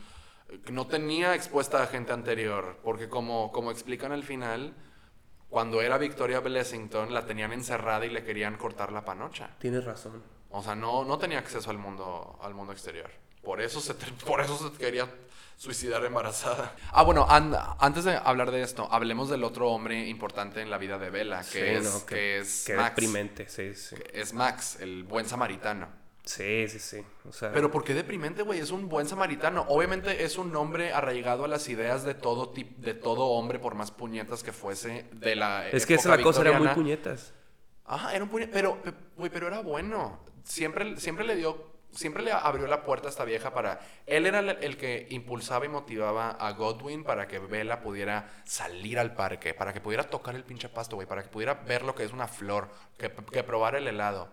no 0.71 0.87
tenía 0.87 1.35
expuesta 1.35 1.83
a 1.83 1.87
gente 1.87 2.13
anterior, 2.13 2.79
porque 2.83 3.09
como, 3.09 3.51
como 3.53 3.71
explican 3.71 4.13
al 4.13 4.23
final, 4.25 4.75
cuando 5.49 5.81
era 5.83 5.99
Victoria 5.99 6.41
Blessington 6.41 7.13
la 7.15 7.27
tenían 7.27 7.53
encerrada 7.53 8.05
y 8.07 8.11
le 8.11 8.25
querían 8.25 8.57
cortar 8.57 8.93
la 8.93 9.05
panocha. 9.05 9.51
Tienes 9.59 9.85
razón. 9.85 10.23
O 10.51 10.63
sea, 10.63 10.75
no, 10.75 11.05
no 11.05 11.19
tenía 11.19 11.39
acceso 11.39 11.71
al 11.71 11.79
mundo, 11.79 12.39
al 12.43 12.55
mundo 12.55 12.73
exterior. 12.73 13.11
Por 13.43 13.61
eso 13.61 13.81
se, 13.81 13.95
por 13.95 14.41
eso 14.41 14.57
se 14.57 14.77
quería 14.77 15.09
suicidar 15.57 16.05
embarazada. 16.05 16.75
Ah, 16.93 17.03
bueno, 17.03 17.27
an- 17.29 17.55
antes 17.79 18.05
de 18.05 18.17
hablar 18.17 18.51
de 18.51 18.63
esto, 18.63 18.89
hablemos 18.91 19.29
del 19.31 19.45
otro 19.45 19.71
hombre 19.71 20.07
importante 20.09 20.61
en 20.61 20.71
la 20.71 20.79
vida 20.79 20.99
de 20.99 21.11
Bella, 21.11 21.41
que 21.41 21.45
Sí, 21.45 21.59
es, 21.61 21.85
no, 21.85 22.07
que 22.07 22.39
es 22.39 22.67
Max. 22.77 22.91
deprimente, 22.97 23.49
sí, 23.49 23.75
sí. 23.75 23.97
Es 24.13 24.33
Max, 24.35 24.79
el 24.81 25.05
buen 25.05 25.27
samaritano. 25.29 25.89
Sí, 26.27 26.67
sí, 26.69 26.81
sí. 26.81 27.03
O 27.29 27.33
sea, 27.33 27.53
Pero 27.53 27.71
¿por 27.71 27.85
qué 27.85 27.95
deprimente, 27.95 28.43
güey? 28.43 28.59
Es 28.59 28.73
un 28.73 28.89
buen 28.89 29.09
samaritano. 29.09 29.65
Obviamente 29.69 30.25
es 30.25 30.37
un 30.39 30.55
hombre 30.57 30.93
arraigado 30.93 31.45
a 31.45 31.49
las 31.49 31.69
ideas 31.69 32.03
de 32.05 32.15
todo 32.15 32.51
tip, 32.51 32.79
de 32.79 32.95
todo 32.95 33.27
hombre, 33.27 33.61
por 33.61 33.77
más 33.77 33.93
puñetas 33.93 34.43
que 34.43 34.53
fuese 34.53 35.07
de 35.13 35.37
la 35.37 35.69
es 35.69 35.87
que 35.87 35.95
esa 35.95 36.13
es 36.13 36.19
la 36.19 36.23
cosa, 36.25 36.41
era 36.43 36.59
muy 36.59 36.69
puñetas. 36.69 37.33
Ajá, 37.85 38.13
era 38.15 38.25
un 38.25 38.31
puñet, 38.31 38.51
pero, 38.53 38.83
pe- 38.83 38.93
güey, 39.17 39.31
pero 39.31 39.47
era 39.47 39.61
bueno. 39.61 40.19
Siempre, 40.43 40.97
siempre 40.97 41.25
le 41.25 41.37
dio, 41.37 41.65
siempre 41.93 42.25
le 42.25 42.33
abrió 42.33 42.67
la 42.67 42.83
puerta 42.83 43.07
a 43.07 43.11
esta 43.11 43.25
vieja 43.25 43.55
para... 43.55 43.79
Él 44.07 44.27
era 44.27 44.41
el, 44.41 44.49
el 44.49 44.77
que 44.77 45.07
impulsaba 45.11 45.65
y 45.65 45.69
motivaba 45.69 46.31
a 46.31 46.51
Godwin 46.55 47.05
para 47.05 47.29
que 47.29 47.39
Bella 47.39 47.81
pudiera 47.83 48.29
salir 48.45 48.99
al 48.99 49.15
parque, 49.15 49.55
para 49.55 49.73
que 49.73 49.81
pudiera 49.81 50.03
tocar 50.03 50.35
el 50.35 50.43
pinche 50.43 50.69
pasto, 50.69 50.97
güey, 50.97 51.07
para 51.07 51.23
que 51.23 51.29
pudiera 51.29 51.55
ver 51.55 51.83
lo 51.83 51.95
que 51.95 52.03
es 52.03 52.13
una 52.13 52.27
flor, 52.27 52.69
que, 52.99 53.13
que 53.31 53.45
probar 53.45 53.77
el 53.77 53.87
helado. 53.87 54.29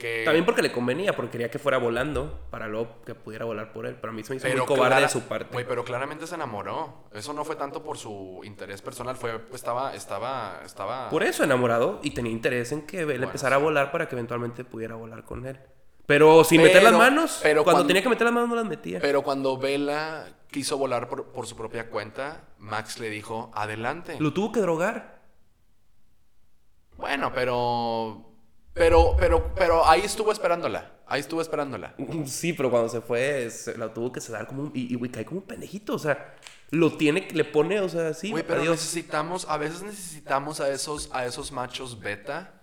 Que... 0.00 0.22
También 0.24 0.46
porque 0.46 0.62
le 0.62 0.72
convenía, 0.72 1.14
porque 1.14 1.32
quería 1.32 1.50
que 1.50 1.58
fuera 1.58 1.76
volando 1.76 2.46
para 2.50 2.66
luego 2.68 3.02
que 3.04 3.14
pudiera 3.14 3.44
volar 3.44 3.70
por 3.74 3.84
él. 3.84 3.96
Pero 4.00 4.10
a 4.12 4.14
mí 4.14 4.24
se 4.24 4.32
me 4.32 4.36
hizo 4.38 4.48
muy 4.48 4.56
cobarde 4.66 4.86
clara- 4.86 5.00
de 5.02 5.08
su 5.08 5.20
parte. 5.28 5.52
Güey, 5.52 5.66
pero 5.68 5.84
claramente 5.84 6.26
se 6.26 6.36
enamoró. 6.36 7.04
Eso 7.12 7.34
no 7.34 7.44
fue 7.44 7.54
tanto 7.56 7.82
por 7.82 7.98
su 7.98 8.40
interés 8.44 8.80
personal, 8.80 9.16
fue 9.16 9.38
estaba 9.52 9.94
estaba 9.94 10.62
estaba 10.64 11.10
Por 11.10 11.22
eso 11.22 11.44
enamorado 11.44 12.00
y 12.02 12.12
tenía 12.12 12.32
interés 12.32 12.72
en 12.72 12.86
que 12.86 13.00
él 13.00 13.04
Bueno, 13.06 13.24
empezara 13.26 13.56
sí. 13.56 13.60
a 13.60 13.64
volar 13.64 13.92
para 13.92 14.08
que 14.08 14.14
eventualmente 14.14 14.64
pudiera 14.64 14.94
volar 14.94 15.24
con 15.26 15.44
él. 15.46 15.60
Pero 16.06 16.44
sin 16.44 16.62
meter 16.62 16.82
las 16.82 16.94
manos. 16.94 17.38
pero 17.42 17.62
cuando 17.62 17.76
cuando- 17.82 17.86
tenía 17.88 18.02
que 18.02 18.08
meter 18.08 18.24
las 18.24 18.32
manos 18.34 18.48
no 18.48 18.56
las 18.56 18.64
metía. 18.64 19.00
Pero 19.00 19.22
cuando 19.22 19.58
Bella 19.58 20.24
quiso 20.50 20.78
volar 20.78 21.08
por, 21.10 21.26
por 21.26 21.46
su 21.46 21.54
propia 21.56 21.90
cuenta, 21.90 22.48
Max 22.58 22.98
le 22.98 23.10
dijo, 23.10 23.50
"Adelante." 23.54 24.16
Lo 24.18 24.32
tuvo 24.32 24.50
que 24.50 24.60
drogar. 24.60 25.20
Bueno, 26.96 27.32
pero 27.34 28.29
pero 28.80 29.14
pero 29.18 29.52
pero 29.54 29.86
ahí 29.86 30.00
estuvo 30.00 30.32
esperándola. 30.32 30.90
Ahí 31.06 31.20
estuvo 31.20 31.42
esperándola. 31.42 31.94
Sí, 32.26 32.52
pero 32.54 32.70
cuando 32.70 32.88
se 32.88 33.00
fue, 33.02 33.50
se 33.50 33.76
la 33.76 33.92
tuvo 33.92 34.10
que 34.10 34.20
sedar 34.20 34.46
como 34.46 34.62
un. 34.62 34.70
Y, 34.74 34.94
güey, 34.94 35.10
cae 35.10 35.24
como 35.26 35.40
un 35.40 35.46
pendejito. 35.46 35.94
O 35.94 35.98
sea, 35.98 36.34
lo 36.70 36.96
tiene, 36.96 37.28
le 37.32 37.44
pone, 37.44 37.80
o 37.80 37.88
sea, 37.88 38.14
sí. 38.14 38.30
Güey, 38.30 38.44
pero 38.46 38.60
adiós. 38.62 38.76
necesitamos, 38.76 39.46
a 39.48 39.56
veces 39.58 39.82
necesitamos 39.82 40.60
a 40.60 40.70
esos, 40.70 41.10
a 41.12 41.26
esos 41.26 41.52
machos 41.52 41.98
beta, 42.00 42.54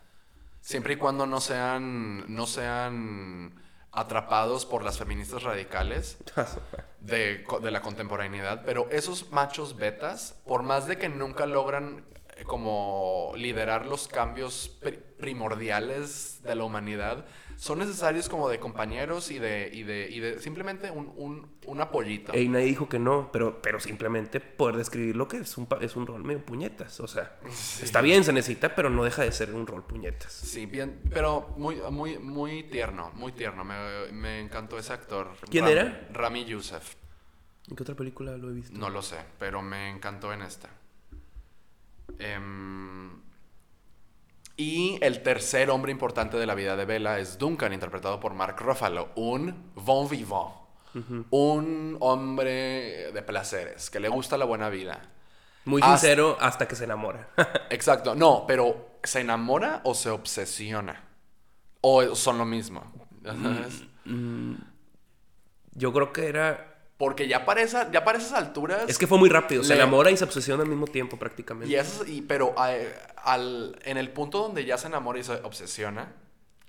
siempre 0.61 0.93
y 0.93 0.95
cuando 0.97 1.25
no 1.27 1.39
sean, 1.41 2.23
no 2.33 2.47
sean 2.47 3.53
atrapados 3.91 4.65
por 4.65 4.83
las 4.83 4.97
feministas 4.97 5.43
radicales 5.43 6.17
de, 7.01 7.43
co- 7.43 7.59
de 7.59 7.71
la 7.71 7.81
contemporaneidad, 7.81 8.63
pero 8.65 8.87
esos 8.91 9.31
machos 9.31 9.75
betas, 9.75 10.35
por 10.45 10.63
más 10.63 10.87
de 10.87 10.97
que 10.97 11.09
nunca 11.09 11.45
logran 11.45 12.05
como 12.45 13.33
liderar 13.35 13.85
los 13.85 14.07
cambios 14.07 14.69
pri- 14.81 14.99
primordiales 15.17 16.41
de 16.43 16.55
la 16.55 16.63
humanidad, 16.63 17.25
son 17.55 17.79
necesarios 17.79 18.29
como 18.29 18.49
de 18.49 18.59
compañeros 18.59 19.31
y 19.31 19.39
de, 19.39 19.71
y 19.73 19.81
de, 19.81 20.07
y 20.11 20.19
de 20.19 20.39
simplemente 20.39 20.91
un, 20.91 21.11
un, 21.15 21.49
un 21.65 21.81
apoyito. 21.81 22.37
Y 22.37 22.47
nadie 22.49 22.65
dijo 22.67 22.87
que 22.87 22.99
no, 22.99 23.31
pero, 23.31 23.61
pero 23.63 23.79
simplemente 23.79 24.39
poder 24.39 24.77
describir 24.77 25.15
lo 25.15 25.27
que 25.27 25.37
es 25.37 25.57
un, 25.57 25.67
es 25.81 25.95
un 25.95 26.05
rol 26.05 26.23
medio 26.23 26.45
puñetas. 26.45 26.99
O 26.99 27.07
sea, 27.07 27.39
está 27.81 28.01
bien, 28.01 28.23
se 28.23 28.31
necesita, 28.31 28.75
pero 28.75 28.91
no 28.91 29.03
deja 29.03 29.23
de 29.23 29.31
ser 29.31 29.55
un 29.55 29.65
rol 29.65 29.83
puñetas. 29.83 30.31
Sí, 30.31 30.67
bien, 30.67 31.01
pero 31.11 31.53
muy, 31.57 31.77
muy, 31.89 32.19
muy 32.19 32.63
tierno, 32.63 33.11
muy 33.15 33.31
tierno. 33.31 33.63
Me, 33.65 34.11
me 34.11 34.39
encantó 34.39 34.77
ese 34.77 34.93
actor. 34.93 35.31
¿Quién 35.49 35.67
era? 35.67 36.07
Rami 36.13 36.45
Youssef. 36.45 36.93
¿En 37.69 37.75
qué 37.75 37.83
otra 37.83 37.95
película 37.95 38.37
lo 38.37 38.51
he 38.51 38.53
visto? 38.53 38.77
No 38.77 38.89
lo 38.91 39.01
sé, 39.01 39.17
pero 39.39 39.63
me 39.63 39.89
encantó 39.89 40.31
en 40.31 40.43
esta. 40.43 40.69
Em, 42.19 43.21
Y 44.59 44.97
el 45.01 45.21
tercer 45.21 45.69
hombre 45.69 45.91
importante 45.91 46.35
de 46.37 46.45
la 46.47 46.55
vida 46.55 46.75
de 46.75 46.85
Bella 46.85 47.19
es 47.19 47.37
Duncan, 47.37 47.73
interpretado 47.73 48.19
por 48.19 48.33
Mark 48.33 48.55
Ruffalo, 48.59 49.09
un 49.15 49.71
bon 49.75 50.09
vivant, 50.09 50.51
un 51.29 51.95
hombre 51.99 53.11
de 53.11 53.21
placeres, 53.21 53.91
que 53.91 53.99
le 53.99 54.09
gusta 54.09 54.35
la 54.35 54.45
buena 54.45 54.69
vida. 54.69 54.99
Muy 55.65 55.81
Hasta- 55.83 55.97
sincero 55.99 56.37
hasta 56.39 56.67
que 56.67 56.75
se 56.75 56.85
enamora. 56.85 57.29
Exacto, 57.69 58.15
no, 58.15 58.45
pero 58.47 58.97
¿se 59.03 59.19
enamora 59.19 59.81
o 59.83 59.93
se 59.93 60.09
obsesiona? 60.09 61.03
¿O 61.81 62.15
son 62.15 62.39
lo 62.39 62.45
mismo? 62.45 62.81
¿Ya 63.21 63.33
sabes? 63.35 63.83
Yo 65.73 65.93
creo 65.93 66.11
que 66.13 66.27
era... 66.27 66.76
Porque 66.97 67.27
ya 67.27 67.45
para, 67.45 67.61
esa- 67.61 67.91
ya 67.91 68.03
para 68.03 68.17
esas 68.17 68.33
alturas... 68.33 68.85
Es 68.87 68.97
que 68.97 69.05
fue 69.05 69.19
muy 69.19 69.29
rápido. 69.29 69.63
Se 69.63 69.75
enamora 69.75 70.09
y 70.09 70.17
se 70.17 70.23
obsesiona 70.23 70.63
al 70.63 70.69
mismo 70.69 70.87
tiempo 70.87 71.17
prácticamente. 71.17 71.71
Y 71.71 71.75
eso, 71.75 72.03
y, 72.07 72.21
pero 72.23 72.55
eh, 72.67 72.91
al, 73.23 73.77
en 73.83 73.97
el 73.97 74.09
punto 74.09 74.39
donde 74.39 74.65
ya 74.65 74.79
se 74.79 74.87
enamora 74.87 75.19
y 75.19 75.23
se 75.23 75.33
obsesiona, 75.33 76.11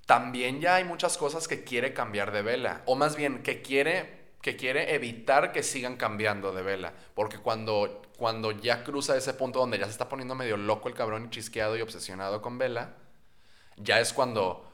también 0.05 0.61
ya 0.61 0.75
hay 0.75 0.85
muchas 0.85 1.17
cosas 1.17 1.49
que 1.49 1.65
quiere 1.65 1.95
cambiar 1.95 2.31
de 2.31 2.43
vela. 2.43 2.83
O 2.85 2.95
más 2.95 3.17
bien, 3.17 3.43
que 3.43 3.63
quiere, 3.63 4.33
que 4.43 4.57
quiere 4.57 4.95
evitar 4.95 5.51
que 5.51 5.63
sigan 5.63 5.97
cambiando 5.97 6.53
de 6.53 6.61
vela. 6.63 6.93
Porque 7.15 7.39
cuando, 7.39 8.03
cuando 8.19 8.51
ya 8.53 8.85
cruza 8.85 9.17
ese 9.17 9.33
punto 9.33 9.61
donde 9.61 9.79
ya 9.79 9.87
se 9.87 9.93
está 9.93 10.11
poniendo 10.11 10.35
medio 10.35 10.59
loco 10.59 10.89
el 10.91 10.95
cabrón 10.95 11.25
y 11.27 11.31
chisqueado 11.31 11.75
y 11.75 11.81
obsesionado 11.81 12.43
con 12.43 12.59
vela, 12.59 12.97
ya 13.79 13.99
es 13.99 14.13
cuando... 14.13 14.68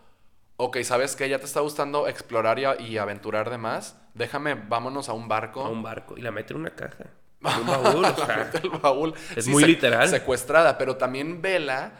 Ok, 0.56 0.78
¿sabes 0.82 1.16
qué? 1.16 1.28
Ya 1.28 1.38
te 1.38 1.46
está 1.46 1.60
gustando 1.60 2.06
explorar 2.06 2.58
y, 2.58 2.98
aventurar 2.98 3.50
de 3.50 3.58
más. 3.58 3.96
Déjame, 4.14 4.54
vámonos 4.54 5.08
a 5.08 5.12
un 5.12 5.26
barco. 5.26 5.64
A 5.64 5.68
un 5.68 5.82
barco. 5.82 6.16
Y 6.16 6.22
la 6.22 6.30
mete 6.30 6.54
en 6.54 6.60
una 6.60 6.70
caja. 6.70 7.06
En 7.44 7.60
un 7.60 7.66
baúl. 7.66 8.04
o 8.04 8.16
sea, 8.16 8.50
el 8.62 8.70
baúl. 8.70 9.14
Es 9.36 9.48
muy 9.48 9.64
literal. 9.64 10.08
Secuestrada, 10.08 10.78
pero 10.78 10.96
también 10.96 11.42
Vela 11.42 11.92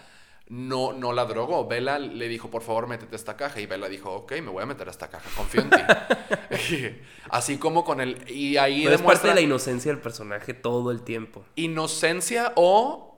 no, 0.48 0.92
no 0.92 1.12
la 1.12 1.24
drogó. 1.24 1.66
Vela 1.66 1.98
le 1.98 2.28
dijo, 2.28 2.50
por 2.50 2.62
favor, 2.62 2.86
métete 2.86 3.14
a 3.14 3.16
esta 3.16 3.36
caja. 3.36 3.60
Y 3.60 3.66
Vela 3.66 3.88
dijo, 3.88 4.10
ok, 4.10 4.32
me 4.40 4.50
voy 4.50 4.62
a 4.62 4.66
meter 4.66 4.88
a 4.88 4.90
esta 4.90 5.08
caja, 5.08 5.28
confío 5.36 5.62
en 5.62 5.70
ti. 5.70 5.76
Así 7.30 7.58
como 7.58 7.84
con 7.84 8.00
el... 8.00 8.30
Y 8.30 8.56
ahí 8.56 8.84
pero 8.84 8.96
es 8.96 9.02
parte 9.02 9.28
de 9.28 9.34
la 9.34 9.40
inocencia 9.40 9.90
del 9.90 10.00
personaje 10.00 10.54
todo 10.54 10.90
el 10.90 11.02
tiempo. 11.02 11.44
inocencia 11.56 12.52
o... 12.56 13.10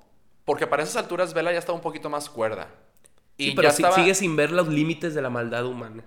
Porque 0.45 0.67
para 0.67 0.85
esas 0.85 0.97
alturas 0.97 1.35
Vela 1.35 1.53
ya 1.53 1.59
estaba 1.59 1.77
un 1.77 1.83
poquito 1.83 2.09
más 2.09 2.31
cuerda. 2.31 2.69
Y 3.39 3.51
Sí, 3.51 3.53
pero 3.55 3.69
ya 3.69 3.75
estaba... 3.75 3.95
sigue 3.95 4.15
sin 4.15 4.37
ver 4.37 4.51
los 4.53 4.69
límites 4.69 5.15
de 5.15 5.23
la 5.23 5.31
maldad 5.31 5.67
humana. 5.67 6.05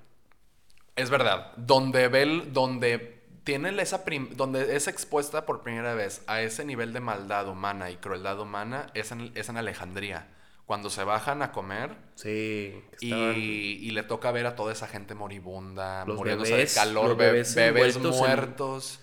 Es 0.96 1.10
verdad. 1.10 1.54
Donde 1.58 2.08
Bell, 2.08 2.52
donde 2.54 3.20
tiene 3.44 3.70
esa 3.82 4.04
prim- 4.04 4.32
donde 4.36 4.76
es 4.76 4.88
expuesta 4.88 5.46
por 5.46 5.62
primera 5.64 5.94
vez 5.94 6.22
a 6.28 6.42
ese 6.42 6.66
nivel 6.66 6.92
de 6.94 7.00
maldad 7.00 7.48
humana 7.48 7.90
y 7.90 7.96
crueldad 7.98 8.40
humana 8.40 8.88
es 8.94 9.12
en, 9.12 9.32
es 9.36 9.50
en 9.50 9.58
Alejandría. 9.58 10.28
Cuando 10.66 10.90
se 10.92 11.04
bajan 11.04 11.42
a 11.42 11.52
comer 11.52 11.96
Sí. 12.16 12.84
y, 13.00 13.14
y 13.14 13.90
le 13.92 14.04
toca 14.04 14.32
ver 14.32 14.46
a 14.46 14.56
toda 14.56 14.72
esa 14.74 14.88
gente 14.88 15.16
moribunda, 15.16 16.06
Los 16.06 16.18
muriéndose 16.18 16.52
bebés, 16.52 16.76
de 16.76 16.80
calor, 16.80 17.16
bebés 17.18 17.56
bebés, 17.56 17.96
envueltos 17.96 18.16
en- 18.16 18.20
muertos. 18.22 19.00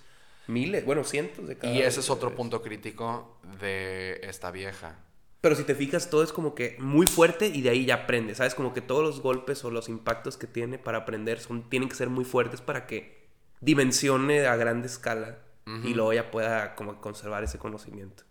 Miles, 0.48 0.84
bueno, 0.84 1.02
cientos 1.02 1.48
de 1.48 1.58
cada 1.58 1.72
Y 1.72 1.82
ese 1.82 1.98
es 2.00 2.08
otro 2.10 2.28
bebés. 2.28 2.36
punto 2.36 2.62
crítico 2.62 3.40
de 3.58 4.20
esta 4.22 4.52
vieja. 4.52 4.96
Pero 5.40 5.54
si 5.54 5.64
te 5.64 5.74
fijas, 5.74 6.10
todo 6.10 6.22
es 6.22 6.32
como 6.32 6.54
que 6.54 6.76
muy 6.80 7.06
fuerte 7.06 7.46
y 7.46 7.62
de 7.62 7.70
ahí 7.70 7.84
ya 7.84 7.94
aprende, 7.94 8.34
¿sabes? 8.34 8.54
Como 8.54 8.72
que 8.74 8.80
todos 8.80 9.02
los 9.02 9.20
golpes 9.20 9.64
o 9.64 9.70
los 9.70 9.88
impactos 9.88 10.36
que 10.36 10.46
tiene 10.46 10.78
para 10.78 10.98
aprender 10.98 11.40
son, 11.40 11.68
tienen 11.68 11.88
que 11.88 11.94
ser 11.94 12.08
muy 12.08 12.24
fuertes 12.24 12.60
para 12.60 12.86
que 12.86 13.28
dimensione 13.60 14.46
a 14.46 14.56
grande 14.56 14.86
escala 14.86 15.38
y 15.82 15.94
luego 15.94 16.12
ya 16.12 16.30
pueda 16.30 16.76
como 16.76 17.00
conservar 17.00 17.42
ese 17.42 17.58
conocimiento 17.58 18.22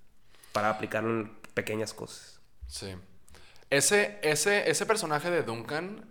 para 0.54 0.70
aplicarlo 0.70 1.10
en 1.10 1.36
pequeñas 1.54 1.94
cosas. 1.94 2.40
Sí. 2.68 2.96
Ese, 3.70 4.20
ese, 4.22 4.70
ese 4.70 4.86
personaje 4.86 5.30
de 5.30 5.44
Duncan 5.44 6.06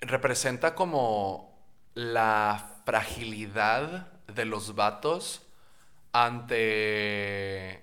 representa 0.00 0.76
como 0.76 1.58
la 1.94 2.82
fragilidad 2.84 4.12
de 4.28 4.44
los 4.44 4.74
vatos 4.74 5.42
ante, 6.12 7.82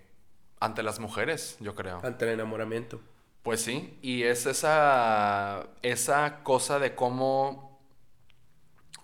ante 0.64 0.82
las 0.82 1.00
mujeres, 1.00 1.58
yo 1.60 1.76
creo. 1.76 2.00
Ante 2.04 2.26
el 2.26 2.32
enamoramiento. 2.32 3.02
Pues 3.42 3.62
sí, 3.62 3.98
y 4.02 4.24
es 4.24 4.46
esa, 4.46 5.68
esa 5.82 6.44
cosa 6.44 6.80
de 6.80 6.96
cómo 6.96 7.82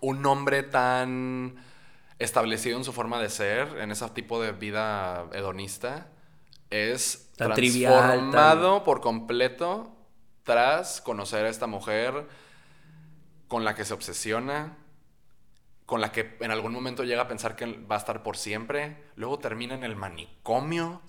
un 0.00 0.24
hombre 0.24 0.62
tan 0.62 1.56
establecido 2.18 2.78
en 2.78 2.84
su 2.84 2.94
forma 2.94 3.20
de 3.20 3.28
ser, 3.28 3.78
en 3.78 3.90
ese 3.90 4.08
tipo 4.10 4.40
de 4.40 4.52
vida 4.52 5.26
hedonista, 5.34 6.06
es 6.70 7.30
Tan 7.36 7.52
trivial, 7.52 7.92
transformado 7.92 8.82
por 8.82 9.02
completo 9.02 9.94
tras 10.44 11.02
conocer 11.02 11.44
a 11.44 11.50
esta 11.50 11.66
mujer 11.66 12.26
con 13.48 13.64
la 13.64 13.74
que 13.74 13.84
se 13.84 13.92
obsesiona, 13.92 14.78
con 15.90 16.00
la 16.00 16.12
que 16.12 16.36
en 16.38 16.52
algún 16.52 16.72
momento 16.72 17.02
llega 17.02 17.22
a 17.22 17.26
pensar 17.26 17.56
que 17.56 17.66
va 17.66 17.96
a 17.96 17.98
estar 17.98 18.22
por 18.22 18.36
siempre, 18.36 18.96
luego 19.16 19.40
termina 19.40 19.74
en 19.74 19.82
el 19.82 19.96
manicomio. 19.96 21.02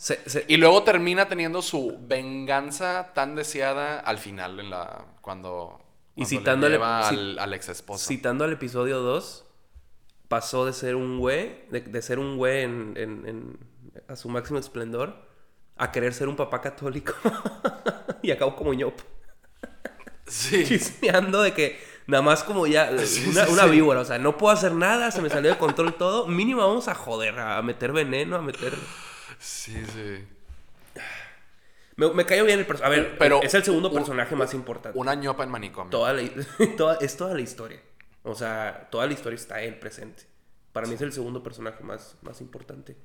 Y 0.47 0.57
luego 0.57 0.81
termina 0.81 1.27
teniendo 1.27 1.61
su 1.61 1.99
venganza 2.01 3.13
tan 3.13 3.35
deseada 3.35 3.99
al 3.99 4.17
final, 4.17 4.59
en 4.59 4.71
la, 4.71 5.05
cuando, 5.21 5.79
Y 6.15 6.23
cuando 6.23 6.29
citándole- 6.41 6.69
le 6.69 6.77
lleva 6.77 7.07
al, 7.07 7.37
al 7.37 7.53
ex 7.53 7.69
esposo. 7.69 8.07
Citando 8.07 8.43
al 8.43 8.53
episodio 8.53 9.01
2, 9.01 9.45
pasó 10.27 10.65
de 10.65 10.73
ser 10.73 10.95
un 10.95 11.19
güey, 11.19 11.63
de, 11.69 11.81
de 11.81 12.01
ser 12.01 12.17
un 12.17 12.37
güey 12.37 12.63
en, 12.63 12.93
en- 12.97 13.27
en- 13.27 13.59
a 14.07 14.15
su 14.15 14.29
máximo 14.29 14.57
esplendor, 14.57 15.29
a 15.77 15.91
querer 15.91 16.11
ser 16.15 16.27
un 16.27 16.35
papá 16.35 16.59
católico. 16.59 17.13
y 18.23 18.31
acabó 18.31 18.55
como 18.55 18.73
ñop. 18.73 18.99
Sí. 20.25 20.63
Chismeando 20.67 21.43
de 21.43 21.53
que 21.53 21.79
nada 22.11 22.21
más 22.21 22.43
como 22.43 22.67
ya 22.67 22.89
Sí, 23.05 23.27
una, 23.29 23.45
sí, 23.45 23.51
una 23.53 23.63
sí. 23.63 23.69
víbora, 23.71 24.01
o 24.01 24.05
sea, 24.05 24.19
no 24.19 24.37
puedo 24.37 24.53
hacer 24.53 24.73
nada, 24.73 25.09
se 25.11 25.21
me 25.21 25.29
salió 25.29 25.49
de 25.51 25.57
control 25.57 25.95
todo. 25.95 26.27
Mínimo 26.27 26.61
vamos 26.67 26.87
a 26.87 26.93
joder, 26.93 27.39
a 27.39 27.61
meter 27.61 27.91
veneno, 27.93 28.35
a 28.35 28.41
meter... 28.41 28.73
Sí, 29.39 29.73
sí. 29.93 30.27
Me, 31.95 32.11
me 32.13 32.25
cayó 32.25 32.45
bien 32.45 32.59
el 32.59 32.65
personaje. 32.65 32.95
A 32.95 33.01
ver, 33.03 33.17
Pero 33.17 33.41
es 33.43 33.53
el 33.53 33.63
segundo 33.63 33.89
un- 33.89 33.95
personaje 33.95 34.35
más 34.35 34.53
importante. 34.53 34.97
Una 34.97 35.13
ñopa 35.15 35.43
en 35.43 35.49
manicomio. 35.51 35.89
Toda 35.89 36.13
la, 36.13 36.21
toda- 36.77 36.97
es 37.01 37.17
toda 37.17 37.33
la 37.33 37.41
historia. 37.41 37.79
O 38.23 38.35
sea, 38.35 38.87
toda 38.91 39.07
la 39.07 39.13
historia 39.13 39.35
está 39.35 39.61
él 39.61 39.77
presente. 39.79 40.23
Para 40.73 40.87
mí 40.87 40.93
es 40.95 41.01
el 41.01 41.11
segundo 41.11 41.43
personaje 41.43 41.83
más, 41.83 42.15
más 42.21 42.39
importante. 42.41 42.95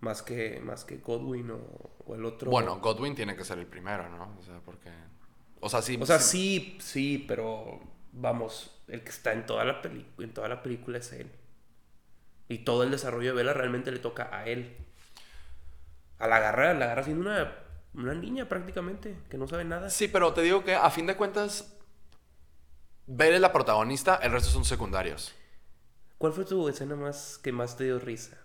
Más 0.00 0.22
que, 0.22 0.60
más 0.62 0.84
que 0.84 0.98
Godwin 0.98 1.50
o, 1.50 1.58
o 2.06 2.14
el 2.14 2.24
otro. 2.24 2.50
Bueno, 2.50 2.78
Godwin 2.80 3.14
tiene 3.14 3.34
que 3.34 3.44
ser 3.44 3.58
el 3.58 3.66
primero, 3.66 4.08
¿no? 4.10 4.36
O 4.38 4.42
sea, 4.42 4.60
porque... 4.64 4.90
O 5.60 5.68
sea, 5.68 5.80
sí... 5.82 5.98
O 6.00 6.06
sea, 6.06 6.18
sí, 6.20 6.76
sí, 6.80 7.24
pero 7.26 7.80
vamos, 8.16 8.70
el 8.88 9.02
que 9.02 9.10
está 9.10 9.32
en 9.32 9.46
toda 9.46 9.64
la 9.64 9.82
peli 9.82 10.06
en 10.18 10.32
toda 10.32 10.48
la 10.48 10.62
película 10.62 10.98
es 10.98 11.12
él. 11.12 11.30
Y 12.48 12.58
todo 12.58 12.82
el 12.82 12.90
desarrollo 12.90 13.30
de 13.30 13.36
Bella 13.36 13.52
realmente 13.52 13.90
le 13.90 13.98
toca 13.98 14.28
a 14.32 14.46
él. 14.46 14.76
A 16.18 16.26
la 16.26 16.36
agarra, 16.36 16.74
la 16.74 16.86
agarra 16.86 17.02
siendo 17.02 17.28
una, 17.28 17.52
una 17.94 18.14
niña 18.14 18.48
prácticamente, 18.48 19.16
que 19.28 19.36
no 19.36 19.46
sabe 19.48 19.64
nada. 19.64 19.90
Sí, 19.90 20.08
pero 20.08 20.32
te 20.32 20.42
digo 20.42 20.64
que 20.64 20.74
a 20.74 20.90
fin 20.90 21.06
de 21.06 21.16
cuentas... 21.16 21.72
Ver 23.08 23.34
es 23.34 23.40
la 23.40 23.52
protagonista, 23.52 24.16
el 24.16 24.32
resto 24.32 24.50
son 24.50 24.64
secundarios. 24.64 25.32
¿Cuál 26.18 26.32
fue 26.32 26.44
tu 26.44 26.68
escena 26.68 26.96
más 26.96 27.38
que 27.38 27.52
más 27.52 27.76
te 27.76 27.84
dio 27.84 28.00
risa? 28.00 28.36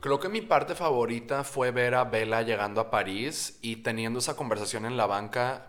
Creo 0.00 0.18
que 0.18 0.28
mi 0.28 0.40
parte 0.40 0.74
favorita 0.74 1.44
fue 1.44 1.70
ver 1.70 1.94
a 1.94 2.04
Bella 2.04 2.42
llegando 2.42 2.80
a 2.80 2.90
París 2.90 3.58
y 3.62 3.76
teniendo 3.76 4.20
esa 4.20 4.36
conversación 4.36 4.86
en 4.86 4.96
la 4.96 5.06
banca, 5.06 5.67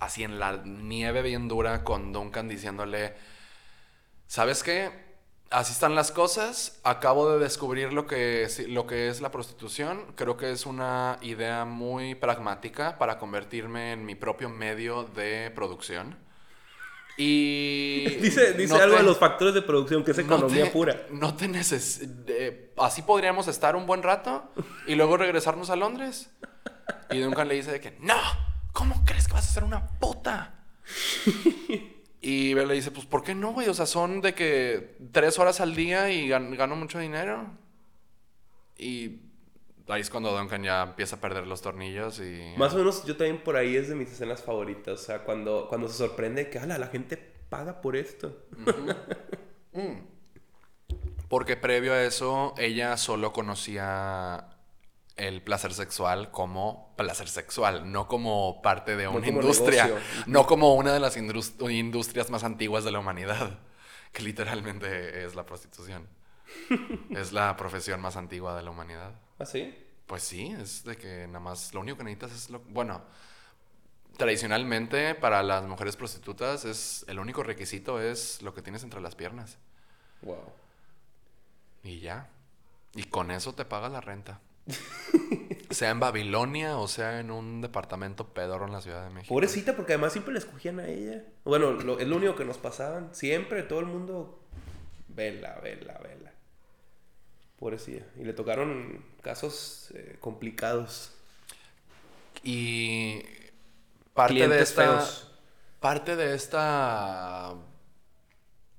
así 0.00 0.24
en 0.24 0.38
la 0.40 0.56
nieve 0.64 1.22
bien 1.22 1.46
dura, 1.48 1.84
con 1.84 2.12
Duncan 2.12 2.48
diciéndole, 2.48 3.14
¿sabes 4.26 4.62
qué? 4.62 5.08
Así 5.50 5.72
están 5.72 5.96
las 5.96 6.12
cosas, 6.12 6.80
acabo 6.84 7.32
de 7.32 7.40
descubrir 7.40 7.92
lo 7.92 8.06
que, 8.06 8.44
es- 8.44 8.68
lo 8.68 8.86
que 8.86 9.08
es 9.08 9.20
la 9.20 9.32
prostitución, 9.32 10.12
creo 10.14 10.36
que 10.36 10.52
es 10.52 10.64
una 10.64 11.18
idea 11.22 11.64
muy 11.64 12.14
pragmática 12.14 12.98
para 12.98 13.18
convertirme 13.18 13.92
en 13.92 14.04
mi 14.06 14.14
propio 14.14 14.48
medio 14.48 15.02
de 15.04 15.50
producción. 15.54 16.16
Y... 17.16 18.04
Dice, 18.20 18.52
dice 18.54 18.74
no 18.74 18.80
algo 18.80 18.94
te- 18.96 19.02
de 19.02 19.08
los 19.08 19.18
factores 19.18 19.52
de 19.54 19.62
producción, 19.62 20.04
que 20.04 20.12
es 20.12 20.18
no 20.18 20.22
economía 20.24 20.64
te- 20.66 20.70
pura. 20.70 21.02
No 21.10 21.34
te 21.34 21.48
neces... 21.48 22.00
eh, 22.28 22.72
así 22.78 23.02
podríamos 23.02 23.48
estar 23.48 23.74
un 23.76 23.86
buen 23.86 24.02
rato 24.02 24.52
y 24.86 24.94
luego 24.94 25.16
regresarnos 25.16 25.68
a 25.70 25.76
Londres. 25.76 26.30
Y 27.10 27.18
Duncan 27.18 27.48
le 27.48 27.54
dice 27.56 27.72
de 27.72 27.80
que, 27.80 27.96
no, 28.00 28.16
¿cómo 28.72 29.04
crees 29.04 29.26
que 29.28 29.34
vas 29.34 29.48
a 29.48 29.52
ser 29.52 29.64
una 29.64 29.86
puta? 29.98 30.64
Y 32.22 32.52
Bella 32.52 32.68
le 32.68 32.74
dice, 32.74 32.90
pues, 32.90 33.06
¿por 33.06 33.22
qué 33.24 33.34
no, 33.34 33.54
güey? 33.54 33.66
O 33.68 33.72
sea, 33.72 33.86
son 33.86 34.20
de 34.20 34.34
que 34.34 34.98
tres 35.10 35.38
horas 35.38 35.58
al 35.62 35.74
día 35.74 36.10
y 36.10 36.28
gan- 36.28 36.54
gano 36.54 36.76
mucho 36.76 36.98
dinero. 36.98 37.50
Y 38.76 39.20
ahí 39.88 40.02
es 40.02 40.10
cuando 40.10 40.36
Duncan 40.36 40.62
ya 40.62 40.82
empieza 40.82 41.16
a 41.16 41.20
perder 41.22 41.46
los 41.46 41.62
tornillos 41.62 42.20
y... 42.20 42.52
Más 42.58 42.74
o 42.74 42.76
menos 42.76 43.06
yo 43.06 43.16
también 43.16 43.42
por 43.42 43.56
ahí 43.56 43.74
es 43.74 43.88
de 43.88 43.94
mis 43.94 44.12
escenas 44.12 44.42
favoritas. 44.42 45.00
O 45.00 45.02
sea, 45.02 45.24
cuando, 45.24 45.66
cuando 45.70 45.88
se 45.88 45.94
sorprende 45.96 46.50
que, 46.50 46.58
ala, 46.58 46.76
la 46.76 46.88
gente 46.88 47.16
paga 47.16 47.80
por 47.80 47.96
esto. 47.96 48.36
Porque 51.28 51.56
previo 51.56 51.94
a 51.94 52.02
eso, 52.02 52.54
ella 52.58 52.98
solo 52.98 53.32
conocía 53.32 54.46
el 55.26 55.42
placer 55.42 55.72
sexual 55.74 56.30
como 56.30 56.94
placer 56.96 57.28
sexual, 57.28 57.90
no 57.90 58.08
como 58.08 58.60
parte 58.62 58.96
de 58.96 59.08
una 59.08 59.26
industria, 59.26 59.86
negocio. 59.86 60.24
no 60.26 60.46
como 60.46 60.74
una 60.74 60.92
de 60.92 61.00
las 61.00 61.16
indus- 61.16 61.54
industrias 61.70 62.30
más 62.30 62.44
antiguas 62.44 62.84
de 62.84 62.90
la 62.92 62.98
humanidad, 62.98 63.58
que 64.12 64.22
literalmente 64.22 65.24
es 65.24 65.34
la 65.34 65.44
prostitución. 65.46 66.08
es 67.10 67.32
la 67.32 67.56
profesión 67.56 68.00
más 68.00 68.16
antigua 68.16 68.56
de 68.56 68.62
la 68.62 68.70
humanidad. 68.70 69.14
¿Ah, 69.38 69.46
sí? 69.46 69.74
Pues 70.06 70.22
sí, 70.24 70.54
es 70.58 70.82
de 70.84 70.96
que 70.96 71.26
nada 71.28 71.38
más 71.40 71.72
lo 71.72 71.80
único 71.80 71.98
que 71.98 72.04
necesitas 72.04 72.32
es 72.32 72.50
lo... 72.50 72.58
Bueno, 72.60 73.02
tradicionalmente 74.16 75.14
para 75.14 75.42
las 75.42 75.64
mujeres 75.64 75.96
prostitutas 75.96 76.64
es 76.64 77.04
el 77.08 77.18
único 77.18 77.42
requisito 77.42 78.00
es 78.00 78.42
lo 78.42 78.52
que 78.52 78.62
tienes 78.62 78.82
entre 78.82 79.00
las 79.00 79.14
piernas. 79.14 79.58
Wow. 80.22 80.52
Y 81.84 82.00
ya. 82.00 82.28
Y 82.94 83.04
con 83.04 83.30
eso 83.30 83.54
te 83.54 83.64
pagas 83.64 83.92
la 83.92 84.00
renta. 84.00 84.40
sea 85.70 85.90
en 85.90 86.00
Babilonia 86.00 86.76
o 86.78 86.88
sea 86.88 87.20
en 87.20 87.30
un 87.30 87.60
departamento 87.60 88.28
pedorro 88.28 88.66
en 88.66 88.72
la 88.72 88.80
Ciudad 88.80 89.04
de 89.04 89.10
México. 89.10 89.34
Pobrecita, 89.34 89.76
porque 89.76 89.92
además 89.94 90.12
siempre 90.12 90.32
la 90.32 90.38
escogían 90.40 90.80
a 90.80 90.88
ella. 90.88 91.24
Bueno, 91.44 91.72
lo- 91.72 91.98
es 91.98 92.06
lo 92.08 92.16
único 92.16 92.36
que 92.36 92.44
nos 92.44 92.58
pasaban. 92.58 93.14
Siempre, 93.14 93.62
todo 93.62 93.80
el 93.80 93.86
mundo. 93.86 94.40
Vela, 95.08 95.58
vela, 95.62 95.98
vela. 96.02 96.32
Pobrecilla. 97.58 98.04
Y 98.18 98.24
le 98.24 98.32
tocaron 98.32 99.04
casos 99.22 99.90
eh, 99.94 100.16
complicados. 100.20 101.12
Y 102.42 103.22
parte 104.14 104.48
de 104.48 104.60
esta 104.62 104.82
feos. 104.82 105.30
parte 105.78 106.16
de 106.16 106.34
esta 106.34 107.54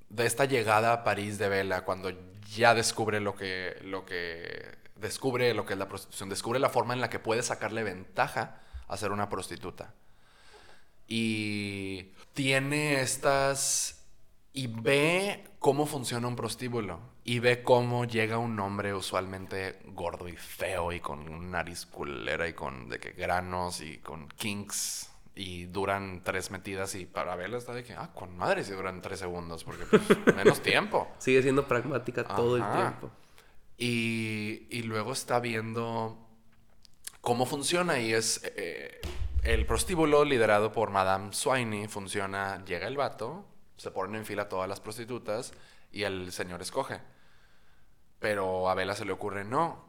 de 0.09 0.25
esta 0.25 0.45
llegada 0.45 0.93
a 0.93 1.03
París 1.03 1.37
de 1.37 1.47
Vela 1.47 1.85
cuando 1.85 2.11
ya 2.55 2.73
descubre 2.73 3.19
lo 3.21 3.35
que 3.35 3.77
lo 3.83 4.05
que 4.05 4.80
descubre 5.01 5.53
lo 5.53 5.65
que 5.65 5.73
es 5.73 5.79
la 5.79 5.87
prostitución, 5.87 6.29
descubre 6.29 6.59
la 6.59 6.69
forma 6.69 6.93
en 6.93 7.01
la 7.01 7.09
que 7.09 7.19
puede 7.19 7.43
sacarle 7.43 7.83
ventaja 7.83 8.61
a 8.87 8.97
ser 8.97 9.11
una 9.11 9.29
prostituta. 9.29 9.93
Y 11.07 12.13
tiene 12.33 13.01
estas 13.01 14.05
y 14.53 14.67
ve 14.67 15.45
cómo 15.59 15.85
funciona 15.85 16.27
un 16.27 16.35
prostíbulo 16.35 16.99
y 17.23 17.39
ve 17.39 17.63
cómo 17.63 18.05
llega 18.05 18.37
un 18.37 18.59
hombre 18.59 18.93
usualmente 18.93 19.79
gordo 19.85 20.27
y 20.27 20.35
feo 20.35 20.91
y 20.91 20.99
con 20.99 21.27
una 21.27 21.47
nariz 21.59 21.85
culera 21.85 22.47
y 22.47 22.53
con 22.53 22.89
de 22.89 22.99
que 22.99 23.11
granos 23.11 23.81
y 23.81 23.97
con 23.99 24.27
kinks 24.27 25.09
y 25.35 25.65
duran 25.65 26.21
tres 26.23 26.51
metidas 26.51 26.95
y 26.95 27.05
para 27.05 27.35
verla 27.35 27.57
está 27.57 27.73
de 27.73 27.83
que 27.83 27.93
ah 27.93 28.09
con 28.13 28.35
madre 28.37 28.63
si 28.65 28.73
duran 28.73 29.01
tres 29.01 29.19
segundos 29.19 29.63
porque 29.63 29.85
pues, 29.85 30.35
menos 30.35 30.61
tiempo 30.61 31.07
Sigue 31.19 31.41
siendo 31.41 31.67
pragmática 31.67 32.25
todo 32.25 32.57
el 32.57 32.63
Ajá. 32.63 32.75
tiempo. 32.75 33.11
Y, 33.81 34.67
y 34.69 34.83
luego 34.83 35.11
está 35.11 35.39
viendo 35.39 36.15
cómo 37.19 37.47
funciona 37.47 37.99
y 37.99 38.13
es 38.13 38.39
eh, 38.55 39.01
el 39.41 39.65
prostíbulo 39.65 40.23
liderado 40.23 40.71
por 40.71 40.91
Madame 40.91 41.33
Swiney 41.33 41.87
funciona, 41.87 42.63
llega 42.63 42.87
el 42.87 42.95
vato, 42.95 43.43
se 43.77 43.89
ponen 43.89 44.17
en 44.17 44.25
fila 44.27 44.47
todas 44.47 44.69
las 44.69 44.79
prostitutas 44.79 45.53
y 45.91 46.03
el 46.03 46.31
señor 46.31 46.61
escoge. 46.61 46.99
Pero 48.19 48.69
a 48.69 48.75
Vela 48.75 48.93
se 48.93 49.03
le 49.03 49.13
ocurre 49.13 49.45
no. 49.45 49.83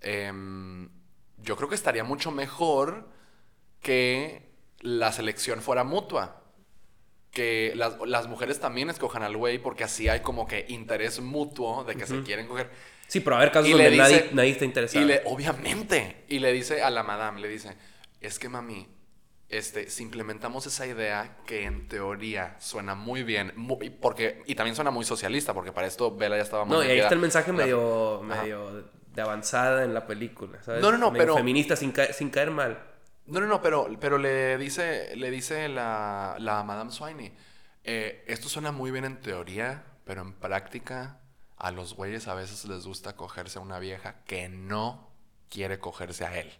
Em, 0.00 0.88
yo 1.38 1.56
creo 1.56 1.68
que 1.68 1.74
estaría 1.74 2.04
mucho 2.04 2.30
mejor 2.30 3.08
que 3.80 4.52
la 4.78 5.10
selección 5.10 5.60
fuera 5.60 5.82
mutua. 5.82 6.44
Que 7.32 7.72
las, 7.74 7.98
las 8.06 8.28
mujeres 8.28 8.60
también 8.60 8.90
escojan 8.90 9.24
al 9.24 9.36
güey 9.36 9.58
porque 9.58 9.82
así 9.82 10.08
hay 10.08 10.20
como 10.20 10.46
que 10.46 10.66
interés 10.68 11.20
mutuo 11.20 11.82
de 11.82 11.96
que 11.96 12.06
se 12.06 12.22
quieren 12.22 12.46
coger. 12.46 12.70
Sí, 13.08 13.18
pero 13.20 13.36
a 13.36 13.40
ver 13.40 13.50
casos 13.50 13.68
Y 13.68 13.72
donde 13.72 13.96
nadie, 13.96 14.28
nadie 14.32 14.50
está 14.50 14.64
interesado. 14.64 15.04
Y 15.04 15.08
le, 15.08 15.22
obviamente. 15.24 16.24
Y 16.28 16.38
le 16.38 16.52
dice 16.52 16.82
a 16.82 16.90
la 16.90 17.02
madame, 17.02 17.40
le 17.40 17.48
dice, 17.48 17.76
es 18.20 18.38
que 18.38 18.48
mami, 18.48 18.86
este, 19.48 19.88
si 19.88 20.02
implementamos 20.02 20.66
esa 20.66 20.86
idea 20.86 21.38
que 21.46 21.64
en 21.64 21.88
teoría 21.88 22.56
suena 22.60 22.94
muy 22.94 23.22
bien, 23.22 23.52
muy- 23.56 23.88
porque, 23.90 24.42
y 24.46 24.54
también 24.54 24.74
suena 24.76 24.90
muy 24.90 25.04
socialista, 25.06 25.54
porque 25.54 25.72
para 25.72 25.86
esto 25.86 26.14
Vela 26.14 26.36
ya 26.36 26.42
estaba 26.42 26.64
muy 26.66 26.76
No, 26.76 26.84
y 26.84 26.88
ahí 26.90 26.98
está 27.00 27.14
el 27.14 27.20
mensaje 27.20 27.50
La- 27.52 27.56
medio, 27.64 28.22
Ajá. 28.24 28.42
medio 28.42 28.90
de 29.14 29.22
avanzada 29.22 29.84
en 29.84 29.94
la 29.94 30.06
película, 30.06 30.62
¿sabes? 30.62 30.82
No, 30.82 30.92
no, 30.92 30.98
no, 30.98 31.10
Medio 31.10 31.22
pero- 31.24 31.36
feminista 31.36 31.76
sin, 31.76 31.92
ca- 31.92 32.12
sin 32.12 32.28
caer 32.30 32.50
mal. 32.50 32.78
No, 33.26 33.40
no, 33.40 33.46
no, 33.46 33.60
pero, 33.62 33.88
pero 34.00 34.16
le 34.18 34.56
dice, 34.58 35.16
le 35.16 35.30
dice 35.30 35.68
la, 35.68 36.36
la 36.38 36.62
Madame 36.62 36.90
Swiney, 36.92 37.32
eh, 37.84 38.22
esto 38.26 38.48
suena 38.50 38.70
muy 38.70 38.90
bien 38.90 39.04
en 39.06 39.18
teoría, 39.20 39.82
pero 40.04 40.20
en 40.22 40.34
práctica 40.34 41.20
a 41.58 41.70
los 41.72 41.94
güeyes 41.94 42.28
a 42.28 42.34
veces 42.34 42.64
les 42.66 42.86
gusta 42.86 43.16
cogerse 43.16 43.58
a 43.58 43.62
una 43.62 43.78
vieja 43.78 44.22
que 44.24 44.48
no 44.48 45.08
quiere 45.48 45.78
cogerse 45.78 46.24
a 46.24 46.38
él. 46.38 46.52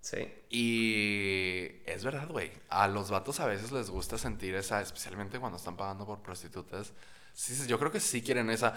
Sí. 0.00 0.28
Y 0.50 1.70
es 1.86 2.04
verdad, 2.04 2.28
güey. 2.28 2.50
A 2.68 2.88
los 2.88 3.10
vatos 3.10 3.40
a 3.40 3.46
veces 3.46 3.72
les 3.72 3.88
gusta 3.88 4.18
sentir 4.18 4.54
esa, 4.54 4.80
especialmente 4.82 5.38
cuando 5.38 5.58
están 5.58 5.76
pagando 5.76 6.04
por 6.04 6.22
prostitutas. 6.22 6.92
Sí, 7.32 7.54
sí, 7.54 7.66
yo 7.66 7.78
creo 7.78 7.90
que 7.92 8.00
sí 8.00 8.20
quieren 8.20 8.50
esa. 8.50 8.74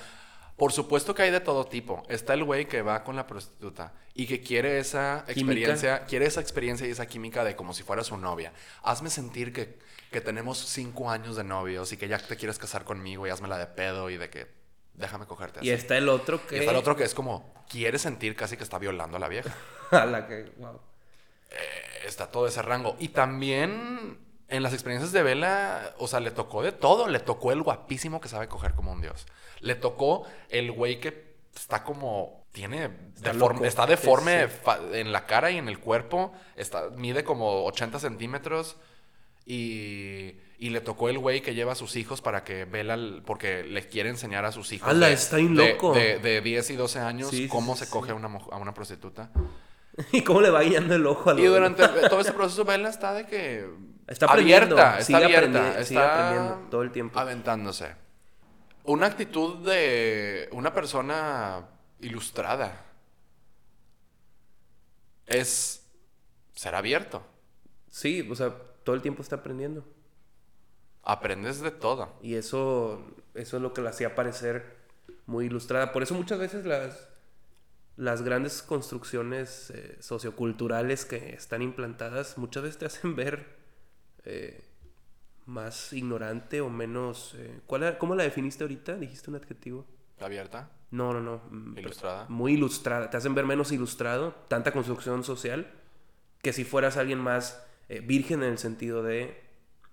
Por 0.55 0.71
supuesto 0.71 1.13
que 1.13 1.23
hay 1.23 1.31
de 1.31 1.41
todo 1.41 1.65
tipo. 1.65 2.03
Está 2.07 2.33
el 2.35 2.43
güey 2.45 2.67
que 2.67 2.81
va 2.81 3.03
con 3.03 3.15
la 3.15 3.27
prostituta 3.27 3.91
y 4.13 4.27
que 4.27 4.41
quiere 4.41 4.79
esa 4.79 5.25
Química. 5.25 5.41
experiencia, 5.41 6.05
quiere 6.05 6.25
esa 6.27 6.39
experiencia 6.39 6.87
y 6.87 6.91
esa 6.91 7.07
química 7.07 7.43
de 7.43 7.55
como 7.55 7.73
si 7.73 7.83
fuera 7.83 8.03
su 8.03 8.17
novia. 8.17 8.53
Hazme 8.83 9.09
sentir 9.09 9.51
que, 9.51 9.77
que 10.11 10.21
tenemos 10.21 10.59
cinco 10.59 11.09
años 11.09 11.35
de 11.35 11.43
novios 11.43 11.91
y 11.91 11.97
que 11.97 12.07
ya 12.07 12.19
te 12.19 12.37
quieres 12.37 12.57
casar 12.59 12.85
conmigo 12.85 13.27
y 13.27 13.31
hazmela 13.31 13.57
de 13.57 13.67
pedo 13.67 14.09
y 14.09 14.17
de 14.17 14.29
que 14.29 14.47
déjame 14.97 15.25
cogerte 15.25 15.59
así. 15.59 15.67
Y 15.67 15.71
está 15.71 15.97
el 15.97 16.09
otro 16.09 16.45
que... 16.45 16.57
Y 16.57 16.59
está 16.59 16.71
el 16.71 16.77
otro 16.77 16.95
que 16.95 17.03
es 17.03 17.13
como, 17.13 17.53
quiere 17.69 17.99
sentir 17.99 18.35
casi 18.35 18.57
que 18.57 18.63
está 18.63 18.77
violando 18.79 19.17
a 19.17 19.19
la 19.19 19.27
vieja. 19.27 19.53
A 19.91 20.05
la 20.05 20.27
que... 20.27 20.51
Wow. 20.57 20.79
está 22.05 22.31
todo 22.31 22.47
ese 22.47 22.61
rango. 22.61 22.95
Y 22.99 23.09
también 23.09 24.19
en 24.47 24.63
las 24.63 24.73
experiencias 24.73 25.11
de 25.11 25.23
Vela, 25.23 25.93
o 25.97 26.07
sea, 26.07 26.19
le 26.19 26.31
tocó 26.31 26.61
de 26.63 26.71
todo. 26.71 27.07
Le 27.07 27.19
tocó 27.19 27.51
el 27.51 27.61
guapísimo 27.61 28.21
que 28.21 28.29
sabe 28.29 28.47
coger 28.47 28.73
como 28.73 28.91
un 28.91 29.01
dios. 29.01 29.25
Le 29.59 29.75
tocó 29.75 30.25
el 30.49 30.71
güey 30.71 30.99
que 30.99 31.35
está 31.55 31.83
como. 31.83 32.45
Tiene. 32.51 32.89
Está 33.15 33.33
deforme- 33.33 33.65
está 33.65 33.85
Sí, 33.97 34.69
en 34.93 35.11
la 35.11 35.25
cara 35.25 35.51
y 35.51 35.57
en 35.57 35.67
el 35.67 35.79
cuerpo. 35.79 36.31
Está, 36.55 36.89
mide 36.91 37.23
como 37.23 37.65
80 37.65 37.99
centímetros. 37.99 38.77
Y. 39.45 40.35
Y 40.57 40.69
le 40.69 40.79
tocó 40.79 41.09
el 41.09 41.19
güey 41.19 41.41
que 41.41 41.53
lleva 41.53 41.73
a 41.73 41.75
sus 41.75 41.95
hijos 41.97 42.21
para 42.21 42.43
que 42.45 42.63
Vela, 42.65 42.97
porque 43.25 43.63
le 43.63 43.87
quiere 43.89 44.09
enseñar 44.09 44.45
a 44.45 44.51
sus 44.53 44.71
hijos. 44.71 44.87
¡Hala, 44.89 45.07
de- 45.07 45.13
está 45.13 45.35
de- 45.35 45.43
loco! 45.43 45.93
De, 45.93 46.17
de 46.19 46.39
10 46.41 46.69
y 46.69 46.75
12 46.77 46.99
años, 46.99 47.29
Sí, 47.29 47.47
cómo 47.49 47.75
sí, 47.75 47.83
se 47.85 47.91
coge 47.91 48.11
a 48.11 48.15
una, 48.15 48.27
a 48.51 48.57
una 48.57 48.73
prostituta. 48.73 49.31
¿Y 50.13 50.21
cómo 50.23 50.41
le 50.41 50.49
va 50.49 50.61
guiando 50.61 50.95
el 50.95 51.05
ojo 51.07 51.29
a 51.31 51.39
Y 51.39 51.45
durante 51.45 51.85
todo 52.09 52.21
este 52.21 52.31
proceso, 52.33 52.63
Bella 52.63 52.89
está 52.89 53.13
de 53.13 53.25
que. 53.25 53.69
Está 54.07 54.27
aprendiendo, 54.27 54.77
abierta, 54.77 54.99
está 54.99 55.17
abierta. 55.17 55.47
aprendi- 55.49 55.71
sigue 55.85 55.99
está 55.99 56.27
aprendiendo 56.29 56.67
todo 56.69 56.81
el 56.83 56.91
tiempo. 56.91 57.19
Aventándose. 57.19 57.95
Una 58.85 59.07
actitud 59.07 59.57
de 59.67 60.47
una 60.51 60.73
persona 60.73 61.65
ilustrada 62.01 62.85
es 65.25 65.85
ser 66.53 66.75
abierto. 66.75 67.23
Sí, 67.89 68.27
o 68.29 68.35
sea, 68.35 68.53
todo 68.83 68.95
el 68.95 69.01
tiempo 69.01 69.21
está 69.21 69.37
aprendiendo. 69.37 69.83
Aprendes 71.05 71.61
de 71.61 71.71
todo. 71.71 72.13
Y 72.21 72.35
eso, 72.35 73.05
eso 73.35 73.57
es 73.57 73.61
lo 73.63 73.73
que 73.73 73.81
la 73.81 73.91
hacía 73.91 74.15
parecer 74.15 74.75
muy 75.27 75.45
ilustrada. 75.45 75.91
Por 75.93 76.03
eso 76.03 76.15
muchas 76.15 76.39
veces 76.39 76.65
las, 76.65 77.07
las 77.95 78.23
grandes 78.23 78.61
construcciones 78.63 79.69
eh, 79.69 79.97
socioculturales 80.01 81.05
que 81.05 81.33
están 81.33 81.61
implantadas 81.61 82.37
muchas 82.37 82.63
veces 82.63 82.77
te 82.79 82.85
hacen 82.85 83.15
ver 83.15 83.55
eh, 84.23 84.63
más 85.45 85.93
ignorante 85.93 86.59
o 86.61 86.69
menos... 86.69 87.35
eh, 87.37 87.59
¿cuál 87.67 87.83
era- 87.83 87.97
¿Cómo 87.99 88.15
la 88.15 88.23
definiste 88.23 88.63
ahorita? 88.63 88.95
¿Dijiste 88.97 89.29
un 89.29 89.35
adjetivo? 89.35 89.85
Abierta, 90.19 90.71
No, 90.91 91.13
no, 91.13 91.19
no. 91.21 91.41
mm, 91.51 91.77
ilustrada. 91.77 92.25
Muy 92.29 92.53
ilustrada. 92.53 93.09
Te 93.11 93.17
hacen 93.17 93.35
ver 93.35 93.45
menos 93.45 93.71
ilustrado. 93.71 94.33
Tanta 94.47 94.71
construcción 94.71 95.23
social. 95.23 95.71
Que 96.41 96.51
si 96.53 96.63
fueras 96.63 96.97
alguien 96.97 97.19
más 97.19 97.63
virgen 98.03 98.41
en 98.41 98.49
el 98.53 98.57
sentido 98.57 99.03
de... 99.03 99.44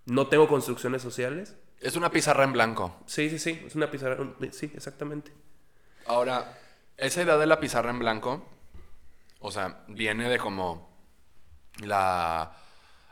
No 0.07 0.27
tengo 0.27 0.49
construcciones 0.49 1.03
sociales. 1.03 1.57
Es 1.81 1.97
una 1.97 2.11
pizarra 2.11 2.45
en 2.45 2.53
blanco. 2.53 2.97
Sí, 3.07 3.31
sí, 3.31 3.39
sí. 3.39 3.63
Es 3.67 3.75
una 3.75 3.91
pizarra. 3.91 4.19
Sí, 4.53 4.71
exactamente. 4.75 5.33
Ahora, 6.07 6.59
esa 6.97 7.23
idea 7.23 7.37
de 7.37 7.47
la 7.47 7.61
pizarra 7.61 7.91
en 7.91 7.99
blanco, 7.99 8.47
o 9.41 9.51
sea, 9.51 9.85
viene 9.89 10.29
de 10.29 10.39
como 10.39 10.91
la, 11.79 12.57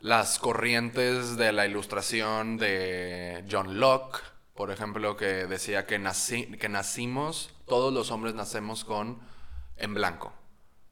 las 0.01 0.39
corrientes 0.39 1.37
de 1.37 1.53
la 1.53 1.67
ilustración 1.67 2.57
de 2.57 3.45
John 3.51 3.79
Locke, 3.81 4.21
por 4.55 4.71
ejemplo, 4.71 5.17
que 5.17 5.47
decía 5.47 5.87
que, 5.87 5.99
nací, 5.99 6.47
que 6.59 6.69
nacimos, 6.69 7.55
todos 7.67 7.93
los 7.93 8.11
hombres 8.11 8.35
nacemos 8.35 8.85
con 8.85 9.21
en 9.77 9.95
blanco, 9.95 10.33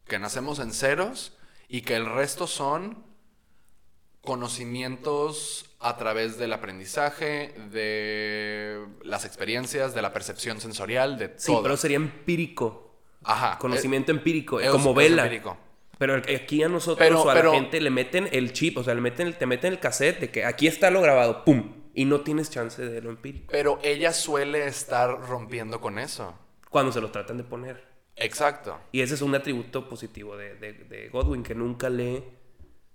que 0.07 0.19
nacemos 0.19 0.59
en 0.59 0.73
ceros 0.73 1.37
y 1.69 1.83
que 1.83 1.97
el 1.97 2.07
resto 2.07 2.47
son 2.47 3.05
conocimientos 4.29 5.67
a 5.81 5.97
través 5.97 6.39
del 6.39 6.53
aprendizaje, 6.53 7.55
de 7.71 8.85
las 9.03 9.25
experiencias, 9.25 9.95
de 9.95 10.03
la 10.03 10.13
percepción 10.13 10.61
sensorial, 10.61 11.19
de 11.19 11.35
Sí, 11.37 11.53
todo. 11.53 11.63
pero 11.63 11.77
sería 11.77 11.97
empírico. 11.97 12.93
Ajá. 13.25 13.59
Conocimiento 13.59 14.13
empírico. 14.13 14.61
es- 14.61 14.71
como 14.71 14.95
vela. 14.95 15.25
empírico. 15.25 15.57
Pero 15.99 16.15
aquí 16.17 16.63
a 16.63 16.69
nosotros 16.69 16.99
Pero- 16.99 17.23
o 17.23 17.31
a 17.31 17.35
pero- 17.35 17.53
la 17.53 17.59
gente 17.59 17.81
le 17.81 17.91
meten 17.91 18.29
el 18.33 18.53
chip, 18.53 18.79
o 18.79 18.85
sea, 18.85 18.95
le 18.95 19.01
meten 19.01 19.27
el- 19.29 19.37
te 19.37 19.47
meten 19.47 19.73
el 19.73 19.81
cassette 19.81 20.21
de 20.21 20.31
que 20.31 20.45
aquí 20.45 20.67
está 20.69 20.91
lo 20.91 21.01
grabado, 21.01 21.45
¡pum! 21.45 21.75
Y 21.95 22.05
no 22.05 22.21
tienes 22.21 22.51
chance 22.51 22.85
de 22.85 23.03
lo 23.03 23.11
empírico. 23.11 23.47
Pero 23.51 23.81
ella 23.83 24.13
suele 24.13 24.67
estar 24.69 25.21
rompiendo 25.29 25.81
con 25.81 25.99
eso. 25.99 26.39
Cuando 26.71 26.93
se 26.93 27.01
lo 27.01 27.11
tratan 27.11 27.37
de 27.39 27.45
poner. 27.45 27.85
Exacto. 28.15 28.79
Y 28.93 29.01
ese 29.01 29.15
es 29.15 29.23
un 29.23 29.35
atributo 29.35 29.89
positivo 29.89 30.37
de, 30.37 30.55
de- 30.55 30.73
de 30.73 31.09
Godwin, 31.09 31.43
que 31.43 31.55
nunca 31.57 31.89
le, 31.91 32.23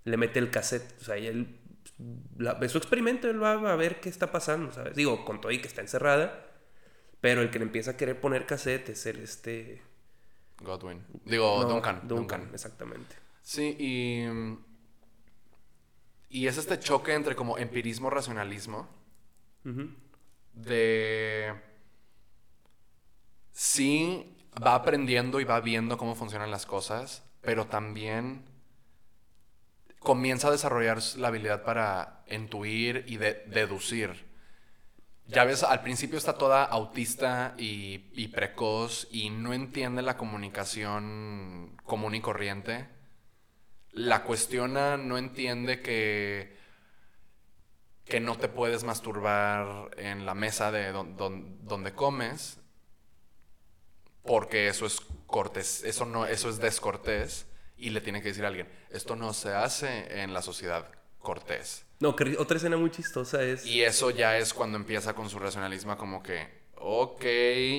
le 0.04 0.16
mete 0.16 0.38
el 0.38 0.50
cassette. 0.50 1.00
O 1.00 1.04
sea, 1.04 1.18
y 1.18 1.26
él 1.26 1.60
la- 2.38 2.68
su 2.68 2.78
experimento, 2.78 3.28
él 3.28 3.42
va 3.42 3.52
a 3.72 3.76
ver 3.76 4.00
qué 4.00 4.08
está 4.08 4.30
pasando, 4.32 4.72
¿sabes? 4.72 4.94
Digo, 4.96 5.24
con 5.24 5.40
todo 5.40 5.52
y 5.52 5.60
que 5.60 5.68
está 5.68 5.80
encerrada, 5.80 6.46
pero 7.20 7.42
el 7.42 7.50
que 7.50 7.58
le 7.58 7.64
empieza 7.66 7.92
a 7.92 7.96
querer 7.96 8.20
poner 8.20 8.46
cassette 8.46 8.90
es 8.90 9.06
el 9.06 9.18
este... 9.20 9.82
Godwin. 10.60 11.04
Digo, 11.24 11.62
no, 11.62 11.68
Duncan. 11.68 11.96
Duncan. 12.06 12.40
Duncan. 12.40 12.54
exactamente. 12.54 13.16
Sí, 13.42 13.76
y. 13.78 14.24
Y 16.30 16.46
es 16.46 16.56
este 16.56 16.78
choque 16.78 17.12
entre 17.12 17.36
como 17.36 17.58
empirismo-racionalismo. 17.58 18.88
De. 20.52 21.54
Sí, 23.52 24.36
va 24.64 24.74
aprendiendo 24.76 25.40
y 25.40 25.44
va 25.44 25.60
viendo 25.60 25.96
cómo 25.98 26.14
funcionan 26.14 26.50
las 26.50 26.66
cosas, 26.66 27.24
pero 27.40 27.66
también 27.66 28.44
comienza 30.04 30.48
a 30.48 30.52
desarrollar 30.52 31.00
la 31.16 31.28
habilidad 31.28 31.64
para 31.64 32.24
intuir 32.28 33.04
y 33.08 33.16
de- 33.18 33.42
deducir. 33.48 34.32
Ya 35.26 35.44
ves, 35.44 35.62
al 35.64 35.82
principio 35.82 36.18
está 36.18 36.38
toda 36.38 36.64
autista 36.64 37.54
y, 37.58 38.10
y 38.12 38.28
precoz 38.28 39.08
y 39.10 39.30
no 39.30 39.54
entiende 39.54 40.02
la 40.02 40.16
comunicación 40.18 41.76
común 41.84 42.14
y 42.14 42.20
corriente. 42.20 42.88
La 43.92 44.24
cuestiona, 44.24 44.96
no 44.98 45.18
entiende 45.18 45.80
que, 45.80 46.56
que 48.04 48.20
no 48.20 48.36
te 48.36 48.48
puedes 48.48 48.84
masturbar 48.84 49.90
en 49.96 50.26
la 50.26 50.34
mesa 50.34 50.70
de 50.70 50.92
don- 50.92 51.16
don- 51.16 51.66
donde 51.66 51.94
comes 51.94 52.58
porque 54.22 54.68
eso 54.68 54.86
es 54.86 55.00
cortés, 55.26 55.84
eso 55.84 56.06
no, 56.06 56.26
eso 56.26 56.48
es 56.48 56.58
descortés 56.58 57.46
y 57.76 57.90
le 57.90 58.00
tiene 58.00 58.22
que 58.22 58.28
decir 58.28 58.44
a 58.44 58.48
alguien, 58.48 58.68
esto 58.90 59.16
no 59.16 59.32
se 59.32 59.54
hace 59.54 60.22
en 60.22 60.32
la 60.32 60.42
sociedad 60.42 60.88
cortés. 61.18 61.84
No, 62.00 62.14
que 62.14 62.36
otra 62.38 62.56
escena 62.56 62.76
muy 62.76 62.90
chistosa 62.90 63.42
es... 63.42 63.66
Y 63.66 63.82
eso 63.82 64.10
ya 64.10 64.38
es 64.38 64.54
cuando 64.54 64.76
empieza 64.76 65.14
con 65.14 65.28
su 65.28 65.38
racionalismo 65.38 65.96
como 65.96 66.22
que, 66.22 66.48
ok, 66.76 67.24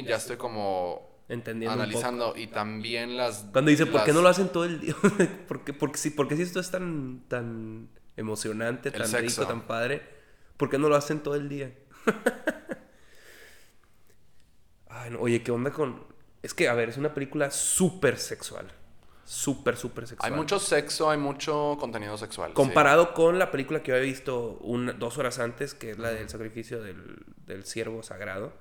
ya 0.06 0.16
estoy 0.16 0.38
como 0.38 1.16
Entendiendo 1.28 1.76
un 1.76 1.82
analizando 1.82 2.36
y 2.36 2.48
también 2.48 3.18
las... 3.18 3.46
Cuando 3.52 3.72
dice, 3.72 3.88
¿por 3.88 4.04
qué 4.04 4.14
no 4.14 4.22
lo 4.22 4.30
hacen 4.30 4.50
todo 4.50 4.66
el 4.66 4.80
día? 4.80 4.96
¿Por 5.48 5.64
qué, 5.64 5.74
porque, 5.74 5.98
si, 5.98 6.12
porque 6.12 6.36
si 6.36 6.44
esto 6.44 6.60
es 6.60 6.70
tan, 6.70 7.24
tan 7.28 7.90
emocionante, 8.16 8.90
El 8.90 8.96
tan 8.96 9.08
sexo. 9.08 9.42
rico, 9.42 9.52
tan 9.52 9.66
padre, 9.66 10.04
¿por 10.58 10.70
qué 10.70 10.78
no 10.78 10.88
lo 10.88 10.96
hacen 10.96 11.22
todo 11.22 11.36
el 11.36 11.50
día? 11.50 11.74
Ay, 14.88 15.12
no, 15.12 15.20
oye, 15.20 15.42
¿qué 15.42 15.52
onda 15.52 15.72
con...? 15.72 16.06
Es 16.44 16.54
que, 16.54 16.70
a 16.70 16.76
ver, 16.76 16.90
es 16.90 16.98
una 16.98 17.14
película 17.14 17.50
súper 17.50 18.20
sexual. 18.20 18.72
Súper, 19.26 19.76
súper 19.76 20.08
sexual. 20.08 20.32
Hay 20.32 20.38
mucho 20.38 20.60
sexo, 20.60 21.10
hay 21.10 21.18
mucho 21.18 21.78
contenido 21.80 22.16
sexual. 22.18 22.50
sí. 22.52 22.54
Comparado 22.54 23.14
con 23.14 23.40
la 23.40 23.50
película 23.52 23.82
que 23.82 23.90
yo 23.90 23.96
había 23.96 24.06
visto 24.08 24.58
una- 24.62 24.94
dos 24.94 25.18
horas 25.18 25.40
antes, 25.40 25.74
que 25.74 25.92
es 25.92 25.98
la 25.98 26.12
del 26.12 26.30
sacrificio 26.30 26.82
del, 26.84 27.26
del 27.46 27.66
ciervo 27.66 28.04
sagrado. 28.04 28.54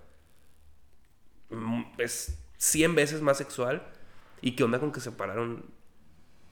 Mm, 1.50 1.82
Es 1.98 2.38
100 2.58 2.94
veces 2.94 3.20
más 3.20 3.36
sexual. 3.38 3.86
¿Y 4.40 4.56
qué 4.56 4.64
onda 4.64 4.78
con 4.80 4.90
que 4.92 5.00
se 5.00 5.10
separaron? 5.10 5.64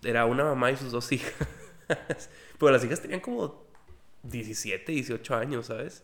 Era 0.02 0.24
una 0.26 0.44
mamá 0.44 0.70
y 0.70 0.76
sus 0.76 0.92
dos 0.92 1.10
hijas. 1.12 1.32
Pero 2.58 2.70
las 2.72 2.84
hijas 2.84 3.00
tenían 3.00 3.20
como 3.20 3.66
17, 4.24 4.92
18 4.92 5.34
años, 5.36 5.66
¿sabes? 5.66 6.02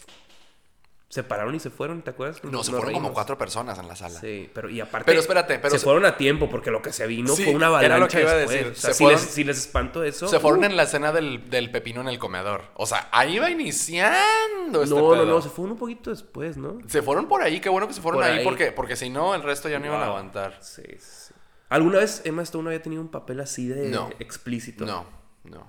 Se 1.10 1.22
pararon 1.22 1.54
y 1.54 1.58
se 1.58 1.70
fueron, 1.70 2.02
¿te 2.02 2.10
acuerdas? 2.10 2.44
No, 2.44 2.62
se 2.62 2.70
fueron 2.70 2.92
como 2.92 3.14
cuatro 3.14 3.38
personas 3.38 3.78
en 3.78 3.88
la 3.88 3.96
sala. 3.96 4.20
Sí, 4.20 4.50
pero 4.52 4.68
y 4.68 4.78
aparte. 4.82 5.06
Pero 5.06 5.20
espérate, 5.20 5.58
pero 5.58 5.70
se, 5.70 5.78
se- 5.78 5.84
fueron 5.84 6.04
a 6.04 6.18
tiempo 6.18 6.50
porque 6.50 6.70
lo 6.70 6.82
que 6.82 6.92
se 6.92 7.06
vino 7.06 7.34
Sí, 7.34 7.44
fue 7.44 7.54
una 7.54 7.68
era 7.68 7.70
lo 7.70 7.76
avalancha 8.04 8.18
que 8.18 8.22
iba 8.24 8.32
a 8.32 8.36
decir. 8.36 8.66
O 8.66 8.74
sea, 8.74 8.90
Se 8.90 8.94
si, 8.98 9.04
fueron- 9.04 9.20
les, 9.20 9.30
si 9.30 9.44
les 9.44 9.58
espanto 9.58 10.04
eso. 10.04 10.28
Se 10.28 10.38
fueron 10.38 10.60
uh, 10.60 10.64
en 10.64 10.76
la 10.76 10.82
escena 10.82 11.10
del, 11.10 11.48
del 11.48 11.70
pepino 11.70 12.02
en 12.02 12.08
el 12.08 12.18
comedor. 12.18 12.64
O 12.74 12.84
sea, 12.84 13.08
ahí 13.10 13.38
va 13.38 13.50
iniciando 13.50 14.82
este 14.82 14.94
No, 14.94 15.00
no, 15.00 15.10
pedo. 15.12 15.24
no, 15.24 15.40
se 15.40 15.48
fueron 15.48 15.72
un 15.72 15.78
poquito 15.78 16.10
después, 16.10 16.58
¿no? 16.58 16.78
Se 16.88 17.00
fueron 17.00 17.26
por 17.26 17.40
ahí, 17.40 17.58
qué 17.60 17.70
bueno 17.70 17.88
que 17.88 17.94
se 17.94 18.02
fueron 18.02 18.20
Por 18.20 18.30
ahí, 18.30 18.38
ahí. 18.40 18.44
porque, 18.44 18.72
porque 18.72 18.94
si 18.94 19.08
no, 19.08 19.34
el 19.34 19.42
resto 19.42 19.70
ya 19.70 19.78
no 19.78 19.86
iban 19.86 20.00
a 20.02 20.04
Wow. 20.08 20.08
aguantar. 20.16 20.58
Sí, 20.60 20.82
sí, 20.88 20.96
sí. 20.98 21.34
¿Alguna 21.70 22.00
vez 22.00 22.20
Emma 22.26 22.42
Stone 22.42 22.68
había 22.68 22.82
tenido 22.82 23.00
un 23.00 23.08
papel 23.10 23.40
así 23.40 23.66
de 23.66 23.88
No. 23.88 24.10
explícito? 24.18 24.84
No, 24.84 25.06
no, 25.44 25.66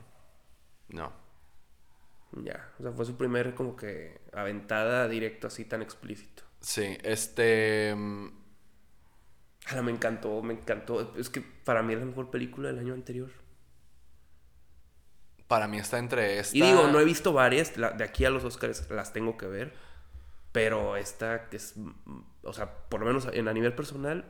no. 0.89 1.13
Ya, 2.31 2.71
o 2.79 2.83
sea, 2.83 2.91
fue 2.91 3.05
su 3.05 3.17
primer 3.17 3.55
como 3.55 3.75
que 3.75 4.21
aventada 4.33 5.07
directo 5.07 5.47
así 5.47 5.65
tan 5.65 5.81
explícito. 5.81 6.43
Sí, 6.61 6.97
este... 7.03 7.93
mm, 7.95 8.27
Ah, 9.71 9.81
me 9.83 9.91
encantó, 9.91 10.41
me 10.41 10.53
encantó. 10.53 11.15
Es 11.15 11.29
que 11.29 11.41
para 11.41 11.83
mí 11.83 11.93
es 11.93 11.99
la 11.99 12.05
mejor 12.05 12.31
película 12.31 12.69
del 12.69 12.79
año 12.79 12.93
anterior. 12.93 13.29
Para 15.47 15.67
mí 15.67 15.77
está 15.79 15.97
entre 15.97 16.39
esta... 16.39 16.55
Y 16.57 16.61
digo, 16.61 16.87
no 16.87 16.99
he 16.99 17.05
visto 17.05 17.33
varias, 17.33 17.75
la- 17.77 17.91
de 17.91 18.03
aquí 18.03 18.25
a 18.25 18.29
los 18.29 18.43
Oscars 18.43 18.89
las 18.91 19.13
tengo 19.13 19.37
que 19.37 19.47
ver. 19.47 19.73
Pero 20.51 20.95
esta 20.95 21.49
que 21.49 21.57
es, 21.57 21.75
mm, 21.77 21.91
o 22.43 22.53
sea, 22.53 22.73
por 22.89 22.99
lo 22.99 23.05
menos 23.07 23.27
en 23.31 23.47
a 23.47 23.53
nivel 23.53 23.73
personal, 23.73 24.25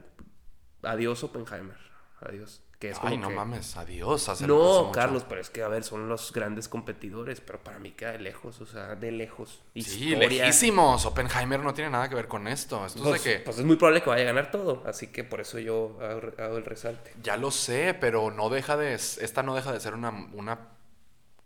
adiós 0.81 1.23
Oppenheimer. 1.23 1.77
Adiós. 2.21 2.61
Que 2.79 2.91
es 2.91 2.97
como 2.97 3.09
Ay, 3.11 3.17
no 3.17 3.27
que- 3.27 3.35
mames, 3.35 3.75
adiós. 3.75 4.29
hace-. 4.29 4.47
No, 4.47 4.89
Carlos, 4.93 5.25
pero 5.27 5.41
es 5.41 5.49
que, 5.49 5.61
a 5.63 5.67
ver, 5.67 5.83
son 5.83 6.07
los 6.07 6.31
grandes 6.31 6.69
competidores, 6.69 7.41
pero 7.41 7.61
para 7.61 7.77
mí 7.77 7.91
queda 7.91 8.13
de 8.13 8.19
lejos, 8.19 8.61
o 8.61 8.65
sea, 8.65 8.95
de 8.95 9.11
lejos. 9.11 9.61
Sí, 9.75 9.81
Historia. 10.13 10.29
lejísimos. 10.29 11.05
Oppenheimer 11.05 11.59
no 11.59 11.73
tiene 11.73 11.89
nada 11.89 12.07
que 12.07 12.15
ver 12.15 12.29
con 12.29 12.47
esto. 12.47 12.85
Esto 12.85 13.03
Pues, 13.03 13.15
es 13.17 13.23
de 13.25 13.33
que... 13.33 13.39
pues 13.43 13.57
es 13.59 13.65
muy 13.65 13.75
probable 13.75 14.01
que 14.01 14.09
vaya 14.09 14.23
a 14.23 14.27
ganar 14.27 14.49
todo, 14.49 14.81
así 14.85 15.07
que 15.07 15.25
por 15.25 15.41
eso 15.41 15.59
yo 15.59 15.97
hago, 16.01 16.31
hago 16.41 16.57
el 16.57 16.63
resalte. 16.63 17.11
Ya 17.21 17.35
lo 17.35 17.51
sé, 17.51 17.93
pero 17.99 18.31
no 18.31 18.47
deja 18.49 18.77
de... 18.77 18.93
Esta 18.93 19.43
no 19.43 19.55
deja 19.55 19.73
de 19.73 19.81
ser 19.81 19.93
una, 19.93 20.11
una, 20.31 20.59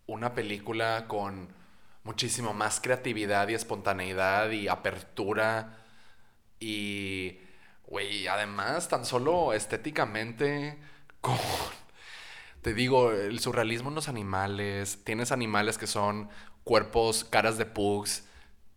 una 0.05 0.35
película 0.35 1.05
con 1.07 1.47
muchísimo 2.03 2.53
más 2.53 2.79
creatividad 2.79 3.47
y 3.47 3.55
espontaneidad 3.55 4.51
y 4.51 4.67
apertura. 4.67 5.79
Y... 6.59 7.39
Güey, 7.87 8.27
además, 8.27 8.87
tan 8.87 9.03
solo 9.03 9.51
estéticamente... 9.53 10.77
Con... 11.23 11.37
Te 12.61 12.73
digo, 12.73 13.11
el 13.11 13.39
surrealismo 13.39 13.89
en 13.89 13.95
los 13.95 14.09
animales. 14.09 15.03
Tienes 15.05 15.31
animales 15.31 15.77
que 15.77 15.87
son 15.87 16.29
cuerpos, 16.65 17.23
caras 17.23 17.57
de 17.57 17.65
pugs 17.65 18.25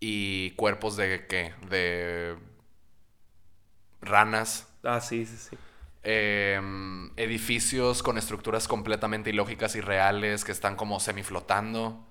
y 0.00 0.52
cuerpos 0.52 0.96
de 0.96 1.26
qué? 1.26 1.54
De 1.68 2.36
ranas. 4.00 4.68
Ah, 4.84 5.00
sí, 5.00 5.26
sí, 5.26 5.36
sí. 5.36 5.56
Em, 6.04 7.10
edificios 7.16 8.02
con 8.04 8.16
estructuras 8.16 8.68
completamente 8.68 9.30
ilógicas 9.30 9.74
y 9.74 9.80
reales 9.80 10.44
que 10.44 10.52
están 10.52 10.76
como 10.76 11.00
semiflotando. 11.00 12.05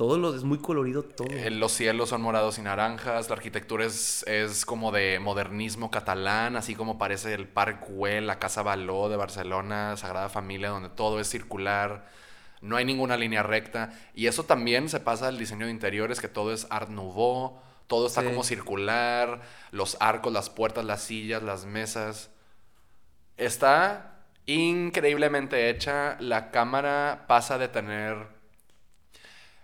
Todo 0.00 0.16
lo 0.16 0.34
es 0.34 0.44
muy 0.44 0.56
colorido 0.56 1.02
todo. 1.02 1.28
Eh, 1.30 1.50
Los 1.50 1.72
cielos 1.72 2.08
son 2.08 2.22
morados 2.22 2.56
y 2.58 2.62
naranjas. 2.62 3.28
La 3.28 3.36
arquitectura 3.36 3.84
es, 3.84 4.22
es 4.26 4.64
como 4.64 4.92
de 4.92 5.18
modernismo 5.20 5.90
catalán, 5.90 6.56
así 6.56 6.74
como 6.74 6.96
parece 6.96 7.34
el 7.34 7.46
Parc 7.46 7.86
Güell, 7.86 8.26
la 8.26 8.38
Casa 8.38 8.62
Baló 8.62 9.10
de 9.10 9.18
Barcelona, 9.18 9.98
Sagrada 9.98 10.30
Familia, 10.30 10.70
donde 10.70 10.88
todo 10.88 11.20
es 11.20 11.28
circular. 11.28 12.06
No 12.62 12.76
hay 12.76 12.86
ninguna 12.86 13.18
línea 13.18 13.42
recta. 13.42 13.92
Y 14.14 14.26
eso 14.26 14.44
también 14.44 14.88
se 14.88 15.00
pasa 15.00 15.28
al 15.28 15.36
diseño 15.38 15.66
de 15.66 15.72
interiores, 15.72 16.18
que 16.18 16.28
todo 16.28 16.54
es 16.54 16.66
Art 16.70 16.88
Nouveau. 16.88 17.60
Todo 17.86 18.06
está 18.06 18.22
Sí. 18.22 18.28
como 18.28 18.42
circular. 18.42 19.42
Los 19.70 19.98
arcos, 20.00 20.32
las 20.32 20.48
puertas, 20.48 20.82
las 20.82 21.02
sillas, 21.02 21.42
las 21.42 21.66
mesas. 21.66 22.30
Está 23.36 24.14
increíblemente 24.46 25.68
hecha. 25.68 26.16
La 26.20 26.50
cámara 26.50 27.26
pasa 27.28 27.58
de 27.58 27.68
tener... 27.68 28.39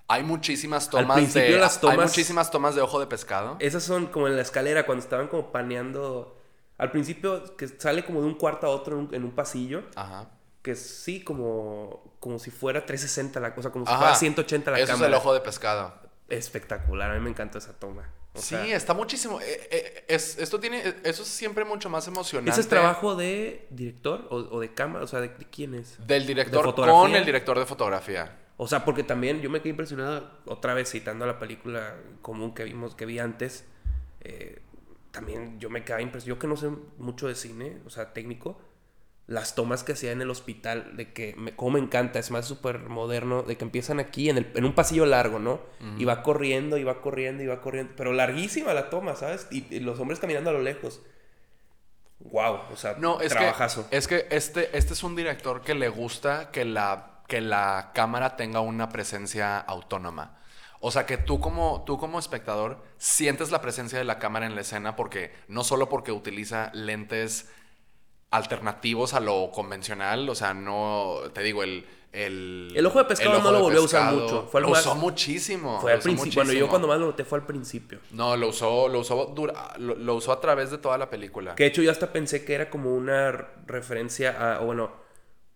Hay 0.09 0.23
muchísimas 0.23 0.89
tomas 0.89 1.17
principio 1.17 1.55
de... 1.55 1.59
las 1.61 1.83
Hay 1.83 1.97
muchísimas 1.99 2.51
tomas 2.51 2.75
de 2.75 2.81
ojo 2.81 3.01
de 3.01 3.07
pescado. 3.07 3.57
Esas 3.59 3.83
son 3.83 4.07
como 4.07 4.29
en 4.29 4.37
la 4.37 4.43
escalera, 4.43 4.87
cuando 4.87 5.03
estaban 5.03 5.29
como 5.29 5.51
paneando. 5.53 6.39
Al 6.79 6.91
principio, 6.91 7.57
que 7.57 7.67
sale 7.69 8.05
como 8.05 8.21
de 8.21 8.27
un 8.27 8.35
cuarto 8.35 8.67
a 8.67 8.71
otro 8.71 8.97
en 8.99 9.07
un, 9.07 9.15
en 9.15 9.25
un 9.25 9.33
pasillo. 9.33 9.83
Ajá. 9.97 10.29
Que 10.63 10.75
sí, 10.77 11.23
como, 11.25 12.17
como 12.21 12.39
si 12.39 12.51
fuera 12.51 12.85
360 12.85 13.41
la 13.41 13.55
cosa, 13.55 13.71
como 13.71 13.87
si 13.87 13.91
Ajá. 13.93 13.99
fuera 14.01 14.15
180 14.15 14.71
la 14.71 14.79
Eso 14.79 14.87
cámara. 14.93 15.07
es 15.07 15.09
el 15.09 15.15
ojo 15.15 15.33
de 15.35 15.41
pescado. 15.41 15.95
Espectacular, 16.29 17.11
a 17.11 17.15
mí 17.15 17.21
me 17.21 17.31
encantó 17.31 17.59
esa 17.59 17.73
toma. 17.73 18.11
O 18.35 18.39
sí, 18.39 18.49
sea, 18.49 18.77
está 18.77 18.93
muchísimo. 18.93 19.41
eh, 19.41 19.69
eh, 19.71 20.05
es, 20.09 20.37
esto 20.39 20.61
tiene... 20.61 20.83
Eso 21.05 21.23
es 21.23 21.29
siempre 21.29 21.65
mucho 21.65 21.89
más 21.89 22.07
emocionante. 22.07 22.51
¿Ese 22.51 22.61
es 22.61 22.69
trabajo 22.69 23.17
de 23.17 23.67
director 23.71 24.27
o, 24.31 24.37
o 24.37 24.61
de 24.61 24.75
cámara? 24.75 25.05
O 25.05 25.07
sea, 25.09 25.21
¿de, 25.21 25.29
de 25.29 25.47
quién 25.47 25.75
es? 25.75 25.97
Del 26.07 26.27
director 26.27 26.75
con 26.75 27.15
el 27.15 27.25
director 27.25 27.59
de 27.59 27.65
fotografía. 27.65 28.37
O 28.59 28.67
sea, 28.67 28.85
porque 28.85 29.03
también 29.03 29.43
yo 29.43 29.51
me 29.51 29.61
quedé 29.61 29.71
impresionado, 29.71 30.31
otra 30.47 30.73
vez 30.75 30.91
citando 30.91 31.27
la 31.27 31.39
película 31.39 31.97
común 32.23 32.55
que 32.55 32.65
vimos, 32.65 32.95
que 32.95 33.05
vi 33.05 33.19
antes, 33.19 33.67
eh, 34.21 34.63
también 35.11 35.61
yo 35.61 35.69
me 35.69 35.85
quedé 35.85 36.03
impresionado, 36.03 36.37
yo 36.37 36.39
que 36.39 36.47
no 36.47 36.57
sé 36.57 36.71
mucho 36.99 37.29
de 37.29 37.35
cine, 37.35 37.79
o 37.85 37.91
sea, 37.91 38.13
técnico, 38.15 38.59
las 39.27 39.55
tomas 39.57 39.83
que 39.83 39.93
hacía 39.93 40.13
en 40.13 40.23
el 40.23 40.31
hospital, 40.31 40.97
de 40.97 41.13
que 41.13 41.35
me, 41.37 41.55
como 41.55 41.73
me 41.73 41.81
encanta, 41.81 42.19
es 42.19 42.31
más 42.31 42.47
súper 42.47 42.79
moderno, 42.89 43.43
de 43.43 43.57
que 43.57 43.65
empiezan 43.65 43.99
aquí 43.99 44.31
en, 44.31 44.39
el, 44.39 44.51
en 44.55 44.65
un 44.65 44.75
pasillo 44.75 45.05
largo, 45.05 45.39
¿no? 45.39 45.61
Y 45.99 46.05
va 46.05 46.23
corriendo, 46.23 46.79
y 46.79 46.85
va 46.85 47.03
corriendo, 47.03 47.43
y 47.43 47.47
va 47.47 47.61
corriendo, 47.61 47.93
pero 47.97 48.13
larguísima 48.13 48.73
la 48.73 48.89
toma, 48.89 49.17
¿sabes? 49.17 49.49
Y, 49.51 49.67
y 49.75 49.81
los 49.81 49.99
hombres 50.01 50.21
caminando 50.21 50.51
a 50.51 50.53
lo 50.53 50.63
lejos. 50.63 51.03
Wow, 52.21 52.61
o 52.73 52.77
sea, 52.77 52.95
No, 52.99 53.21
es 53.21 53.33
trabajazo. 53.33 53.89
que, 53.91 53.97
es 53.97 54.09
que 54.09 54.27
este, 54.31 54.77
este 54.77 54.93
es 54.95 55.03
un 55.03 55.15
director 55.17 55.61
que 55.61 55.75
le 55.75 55.89
gusta 55.89 56.51
que 56.51 56.65
la, 56.65 57.16
que 57.27 57.41
la 57.41 57.91
cámara 57.95 58.37
tenga 58.37 58.61
una 58.61 58.89
presencia 58.89 59.59
autónoma. 59.59 60.39
O 60.81 60.91
sea, 60.91 61.07
que 61.07 61.17
tú 61.17 61.41
como, 61.41 61.83
tú 61.87 61.99
como 61.99 62.19
espectador 62.19 62.85
sientes 62.99 63.51
la 63.51 63.61
presencia 63.61 63.99
de 63.99 64.05
la 64.05 64.19
cámara 64.19 64.47
en 64.47 64.55
la 64.55 64.61
escena 64.61 64.95
porque 64.95 65.33
no 65.49 65.65
solo 65.65 65.89
porque 65.89 66.13
utiliza 66.13 66.71
lentes 66.75 67.49
alternativos 68.31 69.15
a 69.15 69.21
lo 69.21 69.51
convencional, 69.53 70.29
o 70.29 70.35
sea, 70.35 70.55
no, 70.55 71.17
te 71.33 71.43
digo, 71.43 71.63
el... 71.63 71.87
El, 72.13 72.73
El 72.75 72.87
ojo 72.87 72.99
de 73.01 73.05
pescado 73.05 73.33
ojo 73.33 73.43
no 73.43 73.53
lo 73.53 73.61
volvió 73.61 73.81
a 73.81 73.85
usar 73.85 74.15
mucho, 74.15 74.49
fue 74.51 74.63
lo 74.63 74.71
más- 74.71 74.81
usó 74.87 74.95
muchísimo. 74.95 75.79
Fue 75.83 75.93
al 75.93 75.99
principio. 75.99 76.43
Bueno, 76.45 76.59
yo 76.59 76.67
cuando 76.67 76.89
más 76.89 76.99
lo 76.99 77.07
noté 77.07 77.27
fue 77.27 77.39
al 77.41 77.45
principio. 77.45 77.99
No, 78.13 78.35
lo 78.39 78.49
usó, 78.49 78.89
lo 78.89 79.01
usó, 79.01 79.27
dura- 79.27 79.75
lo, 79.77 79.95
lo 79.97 80.15
usó 80.15 80.33
a 80.33 80.41
través 80.41 80.71
de 80.71 80.79
toda 80.79 80.97
la 80.97 81.11
película. 81.11 81.55
Que 81.57 81.65
de 81.65 81.69
hecho 81.69 81.83
yo 81.83 81.91
hasta 81.91 82.13
pensé 82.15 82.43
que 82.47 82.55
era 82.55 82.71
como 82.71 82.95
una 82.95 83.33
referencia 83.67 84.55
a, 84.55 84.63
o 84.63 84.65
bueno, 84.67 84.93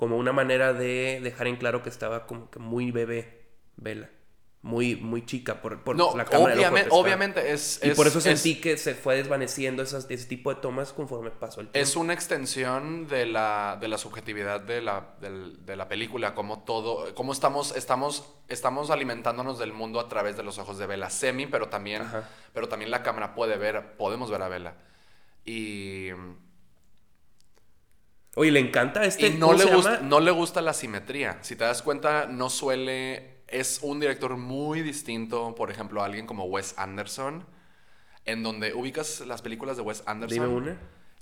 como 0.00 0.16
una 0.16 0.32
manera 0.32 0.72
de 0.72 1.20
dejar 1.22 1.46
en 1.46 1.56
claro 1.56 1.82
que 1.82 1.90
estaba 1.90 2.26
como 2.26 2.50
que 2.50 2.58
muy 2.58 2.90
bebé, 2.90 3.42
Vela. 3.76 4.08
Muy, 4.62 4.96
muy 4.96 5.26
chica 5.26 5.60
por, 5.60 5.84
por 5.84 5.94
No, 5.94 6.16
la 6.16 6.24
cámara. 6.24 6.54
obviamente, 6.54 6.88
obviamente 6.90 7.52
es, 7.52 7.80
Y 7.82 7.90
es- 7.90 7.96
por 7.98 8.06
eso 8.06 8.16
es- 8.16 8.24
sentí 8.24 8.62
que 8.62 8.78
se 8.78 8.94
fue 8.94 9.16
desvaneciendo 9.16 9.82
esas, 9.82 10.06
ese 10.08 10.24
tipo 10.26 10.54
de 10.54 10.58
tomas 10.62 10.94
conforme 10.94 11.30
pasó 11.30 11.60
el 11.60 11.66
tiempo. 11.68 11.78
Es 11.86 11.96
una 11.96 12.14
extensión 12.14 13.08
de 13.08 13.26
la, 13.26 13.76
de 13.78 13.88
la 13.88 13.98
subjetividad 13.98 14.62
de 14.62 14.80
la, 14.80 15.16
de 15.20 15.76
la 15.76 15.86
película, 15.88 16.34
como 16.34 16.62
todo, 16.64 17.14
como 17.14 17.34
estamos, 17.34 17.76
estamos, 17.76 18.24
estamos 18.48 18.90
alimentándonos 18.90 19.58
del 19.58 19.74
mundo 19.74 20.00
a 20.00 20.08
través 20.08 20.34
de 20.38 20.42
los 20.44 20.58
ojos 20.58 20.78
de 20.78 20.86
Vela, 20.86 21.10
semi, 21.10 21.46
pero 21.46 21.68
también, 21.68 22.00
Ajá. 22.02 22.26
pero 22.54 22.68
también 22.68 22.90
la 22.90 23.02
cámara 23.02 23.34
puede 23.34 23.58
ver, 23.58 23.96
podemos 23.98 24.30
ver 24.30 24.40
a 24.40 24.48
Vela. 24.48 24.74
Y, 25.44 26.08
Oye, 28.36 28.50
le 28.52 28.60
encanta 28.60 29.04
este. 29.04 29.26
y 29.28 29.32
no, 29.38 29.46
¿cómo 29.48 29.58
le 29.58 29.64
gusta, 29.74 30.00
no 30.00 30.20
le 30.20 30.30
gusta 30.30 30.62
la 30.62 30.72
simetría. 30.72 31.38
Si 31.42 31.56
te 31.56 31.64
das 31.64 31.82
cuenta, 31.82 32.26
no 32.26 32.48
suele, 32.48 33.42
es 33.48 33.80
un 33.82 33.98
director 34.00 34.36
muy 34.36 34.82
distinto, 34.82 35.54
por 35.56 35.70
ejemplo, 35.70 36.00
a 36.02 36.04
alguien 36.06 36.26
como 36.26 36.44
Wes 36.44 36.74
Anderson, 36.78 37.44
en 38.26 38.42
donde 38.42 38.72
ubicas 38.74 39.20
las 39.26 39.42
películas 39.42 39.76
de 39.76 39.82
Wes 39.82 40.02
Anderson. 40.06 40.34
Dime 40.44 40.46
una. 40.54 40.78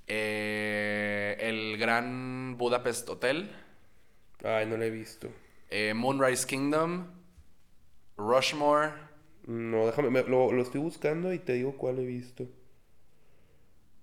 Eh, 0.07 1.37
el 1.41 1.77
Gran 1.79 2.57
Budapest 2.59 3.09
Hotel, 3.09 3.51
Ay, 4.45 4.67
no 4.67 4.77
lo 4.77 4.85
he 4.85 4.91
visto. 4.91 5.29
eh, 5.71 5.93
Moonrise 5.95 6.47
Kingdom, 6.47 7.07
Rushmore. 8.17 8.93
No, 9.47 9.87
déjame, 9.87 10.11
me- 10.11 10.23
lo, 10.25 10.53
lo 10.53 10.63
estoy 10.63 10.81
buscando 10.81 11.33
y 11.33 11.39
te 11.39 11.55
digo 11.55 11.77
cuál 11.77 11.99
he 11.99 12.05
visto. 12.07 12.47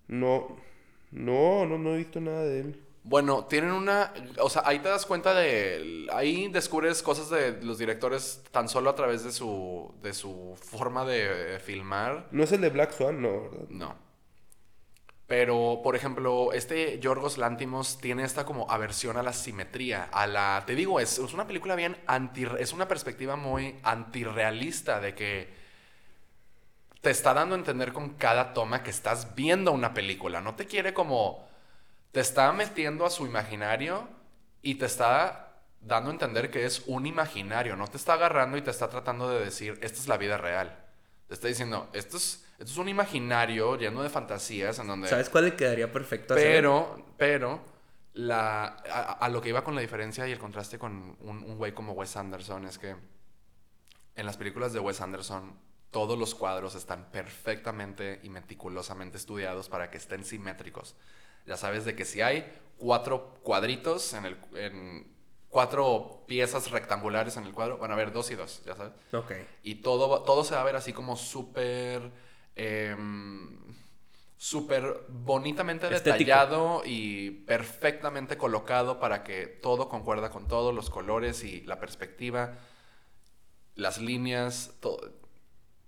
No, 0.08 0.58
no, 1.12 1.66
no, 1.66 1.78
no 1.78 1.93
he 1.93 1.97
visto 1.97 2.20
nada 2.22 2.43
de 2.43 2.60
él. 2.62 2.80
Bueno, 3.08 3.45
tienen 3.45 3.70
una, 3.70 4.12
o 4.39 4.49
sea, 4.49 4.64
ahí 4.66 4.80
te 4.80 4.89
das 4.89 5.06
cuenta 5.06 5.36
de, 5.36 6.08
ahí 6.12 6.47
descubres 6.47 7.03
cosas 7.03 7.30
de 7.30 7.62
los 7.62 7.78
directores 7.78 8.41
tan 8.49 8.68
solo 8.68 8.89
a 8.89 8.95
través 8.95 9.24
de 9.24 9.32
su, 9.32 9.93
de 10.01 10.12
su 10.12 10.58
forma 10.60 11.06
de 11.06 11.60
filmar. 11.64 12.28
No 12.32 12.43
es 12.43 12.51
el 12.51 12.62
de 12.62 12.72
Black 12.72 12.93
Swan, 12.93 13.22
no, 13.22 13.41
¿verdad? 13.43 13.66
No. 13.70 13.95
Pero, 15.28 15.82
por 15.84 15.95
ejemplo, 15.95 16.51
este 16.51 16.97
Yorgos 16.99 17.38
Lántimos 17.38 17.99
tiene 17.99 18.24
esta 18.24 18.43
como 18.43 18.70
aversión 18.72 19.18
a 19.18 19.24
la 19.24 19.34
simetría, 19.34 20.10
a 20.12 20.26
la... 20.26 20.64
Te 20.66 20.74
digo, 20.74 20.99
es, 20.99 21.20
es 21.20 21.32
una 21.32 21.45
película 21.45 21.76
bien 21.76 21.97
anti... 22.08 22.47
Es 22.58 22.74
una 22.74 22.88
perspectiva 22.88 23.36
muy 23.36 23.76
antirrealista 23.84 24.99
de 24.99 25.14
que 25.14 25.53
te 27.01 27.12
está 27.12 27.36
dando 27.36 27.53
a 27.53 27.60
entender 27.60 27.93
con 27.93 28.16
cada 28.16 28.53
toma 28.53 28.82
que 28.82 28.89
estás 28.89 29.36
viendo 29.36 29.72
una 29.72 29.93
película. 29.93 30.41
No 30.41 30.56
te 30.56 30.66
quiere 30.66 30.91
como... 30.95 31.47
Te 32.16 32.22
está 32.22 32.53
metiendo 32.53 33.05
a 33.05 33.09
su 33.09 33.26
imaginario 33.26 34.07
y 34.61 34.76
te 34.76 34.86
está 34.86 35.66
dando 35.82 36.11
a 36.11 36.13
entender 36.13 36.49
que 36.49 36.63
es 36.63 36.84
un 36.86 37.05
imaginario. 37.05 37.76
No 37.76 37.89
te 37.89 37.97
está 37.97 38.13
agarrando 38.13 38.55
y 38.55 38.61
te 38.61 38.72
está 38.72 38.89
tratando 38.89 39.30
de 39.30 39.43
decir, 39.43 39.78
esta 39.82 39.99
es 39.99 40.07
la 40.07 40.16
vida 40.16 40.38
real. 40.38 40.82
Te 41.28 41.34
está 41.34 41.49
diciendo, 41.49 41.89
esto 41.91 42.16
es, 42.16 42.45
esto 42.57 42.72
es 42.72 42.78
un 42.78 42.88
imaginario 42.88 43.76
lleno 43.76 44.01
de 44.01 44.07
fantasías 44.07 44.80
en 44.80 44.88
donde... 44.88 45.09
¿Sabes 45.09 45.30
cuál 45.30 45.43
le 45.43 45.55
quedaría 45.57 45.91
perfecto 45.91 46.36
hacer? 46.36 46.47
Pero, 46.47 47.05
pero, 47.18 47.59
la, 48.13 48.78
a, 48.89 49.11
a 49.11 49.28
lo 49.28 49.41
que 49.41 49.49
iba 49.49 49.66
con 49.66 49.76
la 49.76 49.82
diferencia 49.82 50.26
y 50.26 50.32
el 50.32 50.39
contraste 50.39 50.80
con 50.80 51.18
un, 51.20 51.43
un 51.43 51.57
güey 51.57 51.74
como 51.74 51.91
Wes 51.91 52.16
Anderson 52.16 52.66
es 52.66 52.78
que 52.78 52.95
en 54.16 54.26
las 54.26 54.38
películas 54.38 54.72
de 54.72 54.80
Wes 54.80 55.01
Anderson 55.01 55.59
todos 55.91 56.18
los 56.18 56.34
cuadros 56.34 56.76
están 56.76 57.11
perfectamente 57.11 58.22
y 58.24 58.30
meticulosamente 58.30 59.18
estudiados 59.18 59.68
para 59.68 59.91
que 59.91 59.97
estén 59.97 60.24
simétricos. 60.24 60.95
Ya 61.45 61.57
sabes 61.57 61.85
de 61.85 61.95
que 61.95 62.05
si 62.05 62.21
hay 62.21 62.51
cuatro 62.77 63.35
cuadritos 63.43 64.13
en 64.13 64.25
el... 64.25 64.37
En, 64.55 65.15
cuatro 65.55 66.25
piezas 66.27 66.69
rectangulares 66.69 67.37
en 67.37 67.45
el 67.45 67.53
cuadro, 67.53 67.77
van 67.77 67.89
a 67.89 67.93
haber 67.93 68.11
dos 68.11 68.29
y 68.29 68.35
dos, 68.35 68.61
ya 68.65 68.75
sabes. 68.75 68.91
Ok. 69.13 69.31
Y 69.63 69.75
todo, 69.75 70.21
todo 70.23 70.43
se 70.43 70.53
va 70.53 70.59
a 70.59 70.65
ver 70.65 70.75
así 70.75 70.91
como 70.91 71.15
súper. 71.15 72.11
em, 72.57 73.57
súper 74.35 75.05
bonitamente 75.07 75.85
Estético. 75.87 76.17
detallado 76.17 76.81
y 76.85 77.31
perfectamente 77.31 78.37
colocado 78.37 78.99
para 78.99 79.23
que 79.23 79.47
todo 79.47 79.87
concuerda 79.87 80.29
con 80.29 80.49
todo, 80.49 80.73
los 80.73 80.89
colores 80.89 81.45
y 81.45 81.61
la 81.61 81.79
perspectiva, 81.79 82.57
las 83.75 84.01
líneas, 84.01 84.73
todo. 84.81 85.13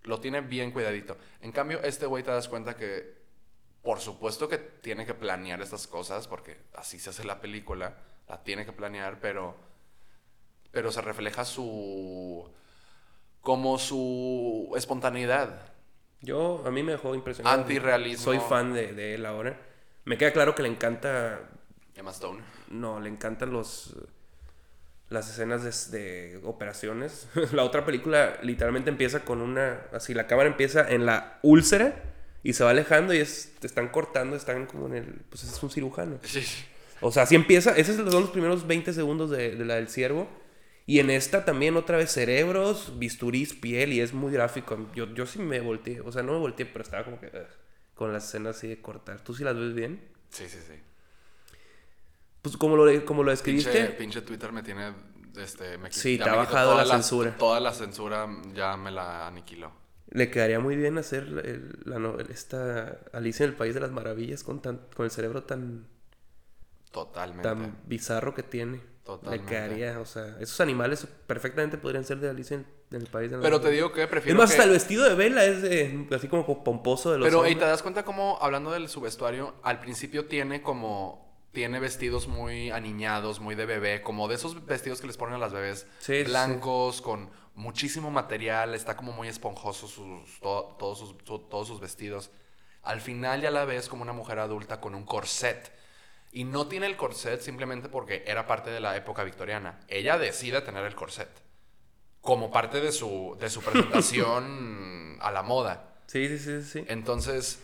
Lo 0.03 0.21
tiene 0.21 0.39
bien 0.39 0.71
cuidadito. 0.71 1.17
En 1.41 1.51
cambio, 1.51 1.81
este 1.83 2.05
güey 2.05 2.23
te 2.23 2.31
das 2.31 2.47
cuenta 2.47 2.77
que, 2.77 3.16
por 3.82 3.99
supuesto 3.99 4.49
que 4.49 4.57
tiene 4.57 5.05
que 5.05 5.13
planear 5.13 5.61
estas 5.61 5.88
cosas, 5.88 6.28
porque 6.28 6.57
así 6.75 6.99
se 6.99 7.09
hace 7.09 7.23
la 7.23 7.39
película, 7.39 7.95
la 8.28 8.43
tiene 8.43 8.65
que 8.65 8.73
planear, 8.73 9.19
pero 9.19 9.55
pero 10.71 10.91
se 10.91 11.01
refleja 11.01 11.45
su 11.45 12.47
como 13.41 13.80
su 13.80 14.73
espontaneidad. 14.75 15.73
Yo, 16.21 16.63
a 16.65 16.71
mí 16.71 16.84
me 16.84 16.91
dejó 16.93 17.15
impresionado. 17.15 17.61
Antirrealismo. 17.61 18.23
Soy 18.23 18.39
fan 18.39 18.73
de, 18.73 18.93
de 18.93 19.15
él 19.15 19.25
ahora. 19.25 19.59
Me 20.05 20.17
queda 20.17 20.34
claro 20.34 20.53
que 20.53 20.63
le 20.63 20.69
encanta. 20.69 21.39
Emma 21.95 22.11
Stone. 22.11 22.43
No, 22.69 22.99
le 22.99 23.09
encantan 23.09 23.51
los. 23.51 23.95
Las 25.09 25.30
escenas 25.30 25.63
de, 25.91 25.97
de 25.97 26.41
operaciones. 26.45 27.30
la 27.53 27.63
otra 27.63 27.86
película 27.86 28.38
literalmente 28.41 28.89
empieza 28.89 29.21
con 29.23 29.41
una. 29.41 29.86
Así, 29.93 30.13
la 30.13 30.28
cámara 30.28 30.49
empieza 30.49 30.88
en 30.89 31.05
la 31.05 31.39
úlcera 31.41 32.03
y 32.47 32.53
se 32.53 32.63
va 32.63 32.69
alejando 32.69 33.13
y 33.13 33.17
es, 33.17 33.51
te 33.59 33.67
están 33.67 33.89
cortando, 33.89 34.37
están 34.37 34.67
como 34.67 34.87
en 34.87 34.95
el. 34.95 35.05
Pues 35.29 35.43
es 35.43 35.61
un 35.61 35.69
cirujano. 35.69 36.17
Sí. 36.23 36.45
O 37.01 37.11
sea, 37.11 37.23
así 37.23 37.35
empieza. 37.35 37.75
Esos 37.75 37.97
son 37.97 38.21
los 38.21 38.29
primeros 38.29 38.65
20 38.65 38.93
segundos 38.93 39.29
de, 39.29 39.57
de 39.57 39.65
la 39.65 39.75
del 39.75 39.89
ciervo. 39.89 40.29
Y 40.85 40.99
en 40.99 41.09
esta 41.09 41.43
también 41.43 41.75
otra 41.75 41.97
vez 41.97 42.09
cerebros, 42.09 42.97
bisturís, 42.97 43.53
piel 43.53 43.91
y 43.91 43.99
es 43.99 44.13
muy 44.13 44.31
gráfico. 44.31 44.87
Yo, 44.95 45.13
yo 45.13 45.25
sí 45.25 45.39
me 45.39 45.59
volteé. 45.59 45.99
O 45.99 46.09
sea, 46.13 46.23
no 46.23 46.31
me 46.31 46.39
volteé, 46.39 46.65
pero 46.65 46.83
estaba 46.83 47.03
como 47.03 47.19
que... 47.19 47.29
con 47.95 48.13
las 48.13 48.25
escenas 48.29 48.55
así 48.55 48.69
de 48.69 48.79
cortar. 48.81 49.19
¿Tú 49.19 49.33
sí 49.33 49.43
las 49.43 49.57
ves 49.57 49.73
bien? 49.73 49.99
Sí, 50.29 50.47
sí, 50.47 50.59
sí. 50.65 50.75
Pues 52.41 52.55
como 52.55 52.77
lo, 52.77 53.05
como 53.05 53.23
lo 53.23 53.31
describiste... 53.31 53.73
Pinche, 53.73 53.91
pinche 53.91 54.21
Twitter 54.21 54.53
me 54.53 54.63
tiene 54.63 54.93
este 55.35 55.77
me 55.77 55.91
Sí, 55.91 56.17
te 56.17 56.29
ha 56.29 56.35
bajado 56.35 56.77
la 56.77 56.85
censura. 56.85 57.35
Toda 57.35 57.59
la 57.59 57.73
censura 57.73 58.25
ya 58.53 58.77
me 58.77 58.91
la 58.91 59.27
aniquiló. 59.27 59.85
Le 60.09 60.31
quedaría 60.31 60.59
muy 60.59 60.75
bien 60.75 60.97
hacer 60.97 61.23
el- 61.43 61.77
la 61.85 61.99
no- 61.99 62.17
esta 62.19 62.97
Alicia 63.13 63.43
en 63.43 63.51
el 63.51 63.57
País 63.57 63.73
de 63.73 63.79
las 63.81 63.91
Maravillas 63.91 64.43
con, 64.43 64.61
tan, 64.61 64.79
con 64.95 65.05
el 65.05 65.11
cerebro 65.11 65.43
tan, 65.43 65.85
Totalmente. 66.91 67.43
tan 67.43 67.77
bizarro 67.85 68.33
que 68.33 68.43
tiene. 68.43 68.81
Totalmente. 69.03 69.43
Le 69.45 69.49
quedaría, 69.49 69.99
o 69.99 70.05
sea, 70.05 70.35
esos 70.39 70.59
animales 70.59 71.07
perfectamente 71.27 71.77
podrían 71.77 72.03
ser 72.03 72.19
de 72.19 72.29
Alicia 72.29 72.55
en, 72.55 72.65
en 72.91 73.01
el 73.01 73.07
País 73.07 73.29
de 73.31 73.37
las 73.37 73.43
Pero 73.43 73.61
te 73.61 73.69
digo 73.71 73.91
que 73.93 74.03
Es 74.03 74.09
prefiero 74.09 74.37
más, 74.37 74.49
que- 74.49 74.55
hasta 74.55 74.63
el 74.65 74.71
vestido 74.71 75.03
de 75.07 75.15
Vela 75.15 75.45
es 75.45 75.61
de- 75.61 76.07
así 76.13 76.27
como 76.27 76.63
pomposo 76.63 77.11
de 77.11 77.17
los 77.19 77.27
Pero, 77.27 77.47
¿y 77.47 77.55
te 77.55 77.63
das 77.65 77.81
cuenta 77.83 78.03
cómo, 78.03 78.37
hablando 78.41 78.71
de 78.71 78.85
su 78.89 78.99
vestuario, 78.99 79.55
al 79.63 79.79
principio 79.79 80.25
tiene 80.25 80.61
como... 80.61 81.25
Tiene 81.53 81.79
vestidos 81.79 82.27
muy 82.27 82.69
aniñados, 82.69 83.39
muy 83.39 83.55
de 83.55 83.65
bebé, 83.65 84.03
como 84.03 84.27
de 84.27 84.35
esos 84.35 84.65
vestidos 84.67 85.01
que 85.01 85.07
les 85.07 85.17
ponen 85.17 85.35
a 85.35 85.37
las 85.39 85.53
bebés. 85.53 85.87
Sí, 85.99 86.17
sí, 86.19 86.23
blancos, 86.25 87.01
con 87.01 87.29
muchísimo 87.57 88.09
material, 88.11 88.73
está 88.75 88.95
como 88.95 89.11
muy 89.11 89.27
esponjoso 89.27 89.87
sus, 89.87 90.39
to- 90.39 90.75
todos, 90.79 90.99
sus, 90.99 91.15
su- 91.25 91.39
todos 91.39 91.67
sus 91.67 91.79
vestidos. 91.81 92.29
Al 92.83 93.01
final 93.01 93.41
ya 93.41 93.51
la 93.51 93.65
ves 93.65 93.89
como 93.89 94.03
una 94.03 94.13
mujer 94.13 94.39
adulta 94.39 94.79
con 94.79 94.95
un 94.95 95.03
corset. 95.03 95.71
Y 96.31 96.43
no 96.43 96.67
tiene 96.67 96.85
el 96.85 96.95
corset 96.95 97.41
simplemente 97.41 97.89
porque 97.89 98.23
era 98.27 98.47
parte 98.47 98.69
de 98.69 98.79
la 98.79 98.95
época 98.95 99.23
victoriana. 99.23 99.79
Ella 99.89 100.17
decide 100.17 100.61
tener 100.61 100.85
el 100.85 100.95
corset. 100.95 101.29
Como 102.21 102.51
parte 102.51 102.79
de 102.79 102.91
su, 102.91 103.35
de 103.39 103.49
su 103.49 103.61
presentación 103.61 105.17
a 105.21 105.31
la 105.31 105.41
moda. 105.41 105.95
Sí, 106.07 106.27
sí, 106.27 106.37
sí, 106.39 106.63
sí. 106.63 106.85
Entonces, 106.87 107.59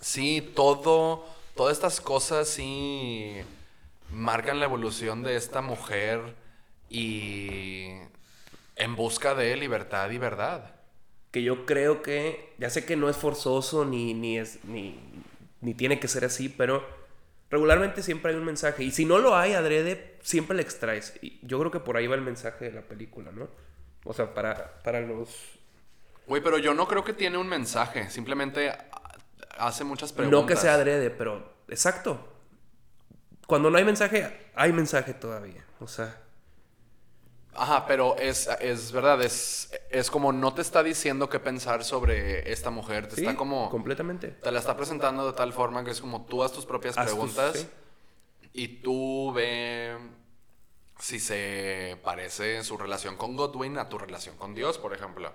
sí, 0.00 0.52
todo, 0.56 1.24
todas 1.54 1.74
estas 1.76 2.00
cosas 2.00 2.48
sí 2.48 3.36
marcan 4.10 4.58
la 4.58 4.66
evolución 4.66 5.22
de 5.22 5.36
esta 5.36 5.60
mujer 5.62 6.34
y 6.90 7.88
en 8.76 8.96
busca 8.96 9.34
de 9.34 9.56
libertad 9.56 10.10
y 10.10 10.18
verdad. 10.18 10.74
Que 11.30 11.42
yo 11.42 11.64
creo 11.66 12.02
que, 12.02 12.54
ya 12.58 12.70
sé 12.70 12.84
que 12.84 12.96
no 12.96 13.08
es 13.08 13.16
forzoso 13.16 13.84
ni, 13.84 14.14
ni, 14.14 14.38
es, 14.38 14.64
ni, 14.64 14.98
ni 15.60 15.74
tiene 15.74 15.98
que 15.98 16.08
ser 16.08 16.24
así, 16.24 16.48
pero 16.48 16.84
regularmente 17.50 18.02
siempre 18.02 18.32
hay 18.32 18.38
un 18.38 18.44
mensaje. 18.44 18.84
Y 18.84 18.90
si 18.90 19.04
no 19.04 19.18
lo 19.18 19.36
hay, 19.36 19.54
adrede, 19.54 20.18
siempre 20.22 20.56
le 20.56 20.62
extraes. 20.62 21.14
Y 21.22 21.38
yo 21.42 21.58
creo 21.58 21.70
que 21.70 21.80
por 21.80 21.96
ahí 21.96 22.06
va 22.06 22.16
el 22.16 22.22
mensaje 22.22 22.66
de 22.66 22.72
la 22.72 22.82
película, 22.82 23.30
¿no? 23.32 23.48
O 24.04 24.12
sea, 24.12 24.34
para, 24.34 24.82
para 24.82 25.00
los... 25.00 25.58
Güey, 26.26 26.42
pero 26.42 26.58
yo 26.58 26.74
no 26.74 26.86
creo 26.86 27.04
que 27.04 27.12
tiene 27.12 27.38
un 27.38 27.48
mensaje. 27.48 28.10
Simplemente 28.10 28.72
hace 29.58 29.84
muchas 29.84 30.12
preguntas. 30.12 30.40
No 30.40 30.46
que 30.46 30.56
sea 30.56 30.74
adrede, 30.74 31.10
pero... 31.10 31.52
Exacto. 31.68 32.28
Cuando 33.46 33.70
no 33.70 33.78
hay 33.78 33.84
mensaje, 33.84 34.50
hay 34.54 34.72
mensaje 34.72 35.14
todavía. 35.14 35.64
O 35.80 35.88
sea... 35.88 36.18
Ajá, 37.54 37.86
pero 37.86 38.16
es, 38.16 38.48
es 38.60 38.92
verdad, 38.92 39.20
es, 39.22 39.70
es 39.90 40.10
como 40.10 40.32
no 40.32 40.54
te 40.54 40.62
está 40.62 40.82
diciendo 40.82 41.28
qué 41.28 41.38
pensar 41.38 41.84
sobre 41.84 42.50
esta 42.50 42.70
mujer, 42.70 43.08
te 43.08 43.16
Sí, 43.16 43.20
está 43.22 43.36
como... 43.36 43.68
completamente. 43.70 44.28
Te 44.28 44.50
la 44.50 44.58
está 44.58 44.74
presentando 44.76 45.26
de 45.26 45.34
tal 45.34 45.52
forma 45.52 45.84
que 45.84 45.90
es 45.90 46.00
como 46.00 46.24
tú 46.24 46.42
haz 46.42 46.52
tus 46.52 46.64
propias 46.64 46.96
Haz 46.96 47.06
tus- 47.06 47.14
preguntas 47.14 47.58
sí. 47.58 47.68
y 48.54 48.68
tú 48.82 49.32
ve 49.34 49.96
si 50.98 51.20
se 51.20 51.98
parece 52.02 52.64
su 52.64 52.78
relación 52.78 53.16
con 53.16 53.36
Godwin 53.36 53.76
a 53.76 53.88
tu 53.88 53.98
relación 53.98 54.36
con 54.38 54.54
Dios, 54.54 54.78
por 54.78 54.94
ejemplo. 54.94 55.30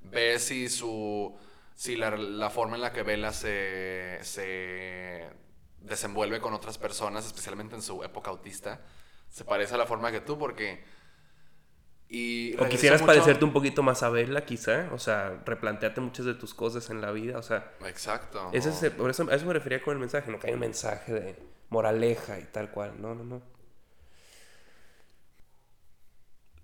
Ve 0.00 0.38
si 0.38 0.70
su... 0.70 1.36
si 1.74 1.96
la, 1.96 2.16
la 2.16 2.48
forma 2.48 2.76
en 2.76 2.82
la 2.82 2.92
que 2.94 3.02
Bella 3.02 3.30
se, 3.32 4.20
se 4.22 5.28
desenvuelve 5.80 6.40
con 6.40 6.54
otras 6.54 6.78
personas, 6.78 7.26
especialmente 7.26 7.74
en 7.74 7.82
su 7.82 8.02
época 8.04 8.30
autista, 8.30 8.80
se 9.28 9.44
parece 9.44 9.74
a 9.74 9.78
la 9.78 9.86
forma 9.86 10.10
que 10.10 10.22
tú, 10.22 10.38
porque... 10.38 11.01
Y 12.14 12.54
O 12.60 12.68
quisieras 12.68 13.00
mucho- 13.00 13.10
parecerte 13.10 13.42
un 13.42 13.54
poquito 13.54 13.82
más 13.82 14.02
a 14.02 14.10
Bella, 14.10 14.44
quizá. 14.44 14.90
O 14.92 14.98
sea, 14.98 15.40
replantearte 15.46 16.02
muchas 16.02 16.26
de 16.26 16.34
tus 16.34 16.52
cosas 16.52 16.90
en 16.90 17.00
la 17.00 17.10
vida. 17.10 17.38
O 17.38 17.42
sea, 17.42 17.72
Exacto. 17.86 18.50
ese 18.52 18.68
es 18.68 18.82
el- 18.82 18.92
por 18.92 19.08
eso, 19.08 19.26
a 19.30 19.34
eso 19.34 19.46
me 19.46 19.54
refería 19.54 19.80
con 19.82 19.94
el 19.94 19.98
mensaje. 20.00 20.30
No 20.30 20.38
que 20.38 20.48
hay 20.48 20.52
un 20.52 20.60
mensaje 20.60 21.10
de 21.14 21.36
moraleja 21.70 22.38
y 22.38 22.44
tal 22.44 22.70
cual. 22.70 23.00
No, 23.00 23.14
no, 23.14 23.24
no. 23.24 23.40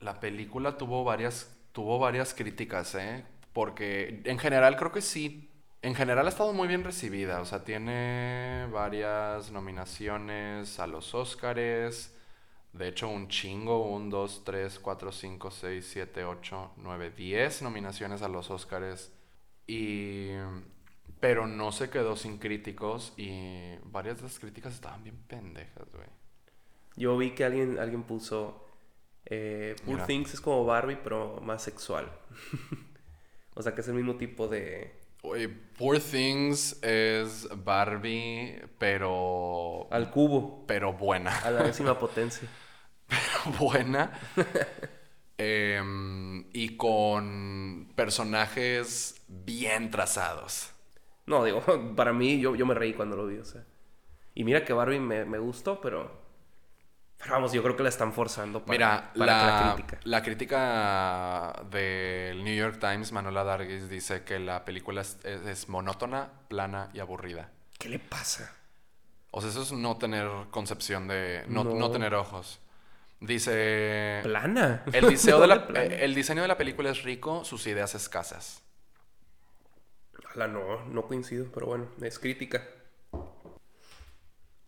La 0.00 0.20
película 0.20 0.76
tuvo 0.76 1.02
varias, 1.04 1.50
tuvo 1.72 1.98
varias 1.98 2.34
críticas, 2.34 2.94
¿eh? 2.94 3.24
Porque 3.52 4.20
en 4.24 4.38
general 4.38 4.76
creo 4.76 4.92
que 4.92 5.00
sí. 5.02 5.50
En 5.80 5.94
general 5.94 6.26
ha 6.26 6.28
estado 6.28 6.52
muy 6.52 6.68
bien 6.68 6.84
recibida. 6.84 7.40
O 7.40 7.44
sea, 7.46 7.64
tiene 7.64 8.66
varias 8.70 9.50
nominaciones 9.50 10.78
a 10.78 10.86
los 10.86 11.14
Óscares. 11.14 12.14
De 12.72 12.88
hecho, 12.88 13.08
un 13.08 13.28
chingo. 13.28 13.88
Un, 13.88 14.10
dos, 14.10 14.42
tres, 14.44 14.78
cuatro, 14.78 15.12
cinco, 15.12 15.50
seis, 15.50 15.88
siete, 15.90 16.24
ocho, 16.24 16.72
nueve, 16.76 17.10
diez 17.10 17.62
nominaciones 17.62 18.22
a 18.22 18.28
los 18.28 18.50
Óscares. 18.50 19.12
Y... 19.66 20.30
Pero 21.20 21.48
no 21.48 21.72
se 21.72 21.90
quedó 21.90 22.14
sin 22.14 22.38
críticos 22.38 23.12
y 23.16 23.74
varias 23.84 24.18
de 24.18 24.24
las 24.24 24.38
críticas 24.38 24.74
estaban 24.74 25.02
bien 25.02 25.16
pendejas, 25.26 25.90
güey. 25.92 26.06
Yo 26.96 27.16
vi 27.16 27.30
que 27.30 27.44
alguien, 27.44 27.78
alguien 27.78 28.04
puso. 28.04 28.64
Eh, 29.24 29.74
Poor 29.84 29.96
Mira. 29.96 30.06
Things 30.06 30.34
es 30.34 30.40
como 30.40 30.64
Barbie, 30.64 30.98
pero 31.02 31.40
más 31.42 31.62
sexual. 31.62 32.10
o 33.54 33.62
sea, 33.62 33.74
que 33.74 33.80
es 33.80 33.88
el 33.88 33.94
mismo 33.94 34.16
tipo 34.16 34.48
de. 34.48 34.97
Oye, 35.22 35.48
Poor 35.48 36.00
Things 36.00 36.82
es 36.82 37.48
Barbie, 37.64 38.60
pero. 38.78 39.88
Al 39.90 40.10
cubo. 40.10 40.64
pero 40.66 40.92
buena. 40.92 41.36
A 41.38 41.50
la 41.50 41.62
décima 41.62 41.98
potencia. 41.98 42.48
buena. 43.58 44.12
Em, 45.40 46.46
y 46.52 46.76
con 46.76 47.92
personajes 47.94 49.22
bien 49.28 49.88
trazados. 49.92 50.72
No, 51.26 51.44
digo, 51.44 51.62
para 51.96 52.12
mí, 52.12 52.40
yo, 52.40 52.56
yo 52.56 52.66
me 52.66 52.74
reí 52.74 52.92
cuando 52.92 53.16
lo 53.16 53.26
vi, 53.28 53.38
o 53.38 53.44
sea. 53.44 53.64
Y 54.34 54.42
mira 54.42 54.64
que 54.64 54.72
Barbie 54.72 54.98
me, 54.98 55.24
me 55.24 55.38
gustó, 55.38 55.80
pero. 55.80 56.27
Pero 57.18 57.32
vamos, 57.32 57.52
yo 57.52 57.62
creo 57.64 57.76
que 57.76 57.82
la 57.82 57.88
están 57.88 58.12
forzando 58.12 58.64
para, 58.64 58.72
Mira, 58.72 59.12
para 59.18 59.26
la, 59.26 59.66
la 59.66 59.74
crítica. 59.74 60.00
la 60.04 60.22
crítica 60.22 61.62
del 61.70 62.44
New 62.44 62.54
York 62.54 62.78
Times, 62.78 63.10
Manuela 63.10 63.42
Dargis, 63.42 63.88
dice 63.88 64.22
que 64.22 64.38
la 64.38 64.64
película 64.64 65.00
es, 65.00 65.18
es- 65.24 65.44
es 65.46 65.68
monótona, 65.68 66.30
plana 66.48 66.90
y 66.94 67.00
aburrida. 67.00 67.50
¿Qué 67.78 67.88
le 67.88 67.98
pasa? 67.98 68.54
O 69.32 69.40
sea, 69.40 69.50
eso 69.50 69.62
es 69.62 69.72
no 69.72 69.96
tener 69.98 70.28
concepción 70.50 71.08
de. 71.08 71.44
no, 71.48 71.64
No. 71.64 71.74
no 71.74 71.90
tener 71.90 72.14
ojos. 72.14 72.60
Dice. 73.20 74.20
Plana. 74.22 74.84
El 74.92 75.08
diseño, 75.08 75.40
de 75.40 75.46
la, 75.48 75.66
eh, 75.74 76.04
el 76.04 76.14
diseño 76.14 76.42
de 76.42 76.48
la 76.48 76.56
película 76.56 76.88
es 76.90 77.02
rico, 77.02 77.44
sus 77.44 77.66
ideas 77.66 77.96
escasas. 77.96 78.62
Ojalá 80.24 80.46
no, 80.46 80.84
no 80.86 81.02
coincido, 81.02 81.46
pero 81.52 81.66
bueno, 81.66 81.88
es 82.00 82.18
crítica. 82.20 82.62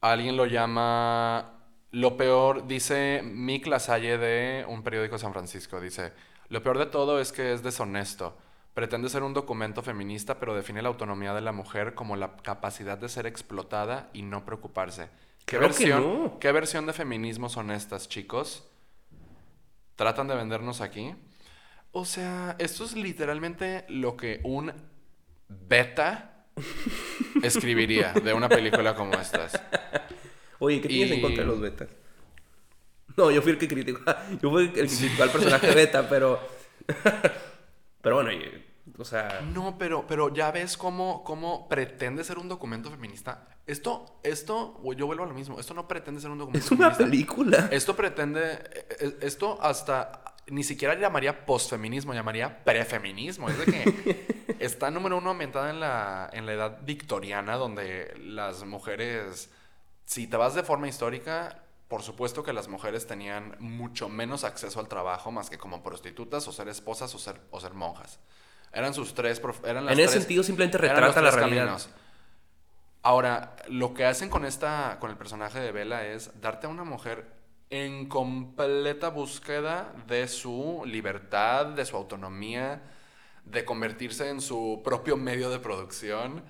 Alguien 0.01 0.36
lo 0.36 0.46
llama. 0.46 1.60
Lo 1.93 2.16
peor, 2.16 2.66
dice 2.66 3.20
Mick 3.24 3.66
Lasalle 3.66 4.16
de 4.16 4.64
un 4.68 4.82
periódico 4.82 5.16
de 5.16 5.20
San 5.20 5.32
Francisco. 5.32 5.80
Dice: 5.80 6.12
Lo 6.49 6.62
peor 6.62 6.78
de 6.78 6.86
todo 6.86 7.20
es 7.20 7.32
que 7.32 7.53
es 7.53 7.62
deshonesto. 7.62 8.36
Pretende 8.74 9.09
ser 9.09 9.24
un 9.24 9.34
documento 9.34 9.82
feminista, 9.82 10.38
pero 10.38 10.55
define 10.55 10.82
la 10.82 10.88
autonomía 10.88 11.34
de 11.34 11.41
la 11.41 11.53
mujer 11.53 11.95
como 11.95 12.14
la 12.14 12.36
capacidad 12.36 12.97
de 12.97 13.09
ser 13.09 13.26
explotada 13.26 14.09
y 14.12 14.22
no 14.22 14.45
preocuparse. 14.45 15.09
¿Qué, 15.45 15.57
Claro 15.59 15.66
versión, 15.66 16.03
no. 16.03 16.38
¿Qué 16.38 16.53
versión 16.53 16.86
de 16.86 16.93
feminismo 16.93 17.49
son 17.49 17.72
estas, 17.72 18.09
chicos? 18.09 18.68
¿Tratan 19.97 20.28
de 20.28 20.36
vendernos 20.36 20.80
aquí? 20.80 21.14
O 21.93 22.05
sea, 22.05 22.55
esto 22.61 22.84
es 22.84 22.95
literalmente 22.95 23.84
lo 23.88 24.16
que 24.16 24.41
un 24.45 24.72
beta 25.49 26.47
escribiría 27.43 28.12
de 28.12 28.32
una 28.32 28.49
película 28.49 28.95
como 28.95 29.14
estas. 29.14 29.61
Oye, 30.61 30.81
¿qué 30.81 30.87
tienes 30.89 31.11
en 31.11 31.19
Y- 31.19 31.23
contra 31.23 31.43
de 31.43 31.49
los 31.49 31.61
betas? 31.61 31.89
No, 33.17 33.31
yo 33.33 33.43
fui 33.43 33.51
el 33.53 33.59
que 33.59 33.67
criticó. 33.67 34.01
Yo 34.41 34.51
fui 34.51 34.63
el 34.67 34.73
que 34.73 34.87
criticó 34.87 35.25
al 35.25 35.31
personaje 35.31 35.75
beta, 35.75 36.09
pero. 36.09 36.39
pero 38.03 38.15
bueno, 38.17 38.33
y- 38.33 38.65
o 38.99 39.05
sea. 39.05 39.41
No, 39.53 39.77
pero, 39.79 40.07
pero 40.07 40.33
ya 40.33 40.51
ves 40.51 40.77
cómo, 40.77 41.23
cómo 41.25 41.69
pretende 41.69 42.25
ser 42.25 42.39
un 42.39 42.49
documento 42.49 42.91
feminista. 42.91 43.49
Esto, 43.67 44.21
esto, 44.23 44.81
yo 44.97 45.07
vuelvo 45.07 45.25
a 45.25 45.27
lo 45.27 45.35
mismo. 45.35 45.59
Esto 45.61 45.75
no 45.75 45.87
pretende 45.87 46.21
ser 46.21 46.31
un 46.31 46.39
documento 46.39 46.65
Es 46.67 46.71
una 46.73 46.91
feminista. 46.91 47.05
película. 47.35 47.69
Esto 47.71 47.95
pretende, 47.97 48.41
eh, 48.53 48.87
eh, 49.01 49.17
esto 49.23 49.59
hasta 49.61 50.25
ni 50.49 50.65
siquiera 50.65 50.99
llamaría 50.99 51.47
postfeminismo, 51.47 52.13
llamaría 52.15 52.65
prefeminismo. 52.65 53.49
Es 53.49 53.59
de 53.59 53.65
que 53.67 54.57
está 54.59 54.91
número 54.91 55.19
uno 55.19 55.31
ambientada 55.31 55.71
en 55.71 55.79
la, 55.81 56.29
en 56.33 56.47
la 56.47 56.53
edad 56.53 56.79
victoriana, 56.83 57.57
donde 57.57 58.13
las 58.19 58.65
mujeres, 58.65 59.51
si 60.11 60.27
te 60.27 60.37
vas 60.37 60.57
de 60.57 60.65
forma 60.65 60.89
histórica, 60.89 61.63
por 61.87 62.03
supuesto 62.03 62.43
que 62.43 62.53
las 62.53 62.67
mujeres 62.67 63.07
tenían 63.07 63.55
mucho 63.61 64.09
menos 64.09 64.43
acceso 64.43 64.81
al 64.81 64.89
trabajo 64.89 65.31
más 65.31 65.49
que 65.51 65.57
como 65.57 65.85
prostitutas 65.85 66.49
o 66.49 66.53
ser 66.53 66.67
esposas 66.67 67.15
o 67.15 67.19
ser, 67.21 67.41
o 67.53 67.61
ser 67.61 67.75
monjas. 67.75 68.19
Eran 68.73 68.93
sus 68.93 69.15
tres, 69.15 69.41
eran 69.65 69.85
las 69.85 69.93
En 69.93 70.01
ese 70.01 70.09
tres- 70.09 70.23
sentido, 70.23 70.43
simplemente 70.43 70.79
retrata 70.79 71.23
la 71.23 71.31
realidad. 71.31 71.63
caminos. 71.67 71.91
Ahora, 73.03 73.55
lo 73.69 73.95
que 73.95 74.05
hacen 74.05 74.31
con 74.31 74.45
esta, 74.45 74.97
con 74.99 75.13
el 75.13 75.17
personaje 75.17 75.61
de 75.61 75.71
Bella 75.71 76.05
es 76.05 76.41
darte 76.41 76.67
a 76.67 76.71
una 76.71 76.83
mujer 76.83 77.27
en 77.71 78.09
completa 78.09 79.11
búsqueda 79.11 79.93
de 80.09 80.27
su 80.27 80.83
libertad, 80.87 81.67
de 81.67 81.87
su 81.87 81.97
autonomía, 81.97 82.83
de 83.45 83.65
convertirse 83.65 84.29
en 84.29 84.41
su 84.41 84.81
propio 84.85 85.17
medio 85.17 85.51
de 85.51 85.61
producción, 85.61 86.43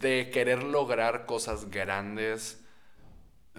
de 0.00 0.28
querer 0.32 0.64
lograr 0.64 1.24
cosas 1.24 1.70
grandes, 1.70 2.64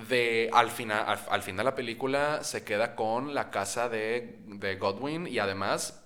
de 0.10 0.50
al 0.54 0.70
final, 0.70 1.04
al, 1.08 1.20
al 1.30 1.41
fin 1.41 1.58
de 1.58 1.64
la 1.64 1.74
película 1.76 2.43
se 2.43 2.64
queda 2.64 2.95
con 2.95 3.34
la 3.34 3.50
casa 3.50 3.89
de, 3.89 4.39
de 4.45 4.76
Godwin 4.76 5.28
y 5.28 5.39
además 5.39 6.04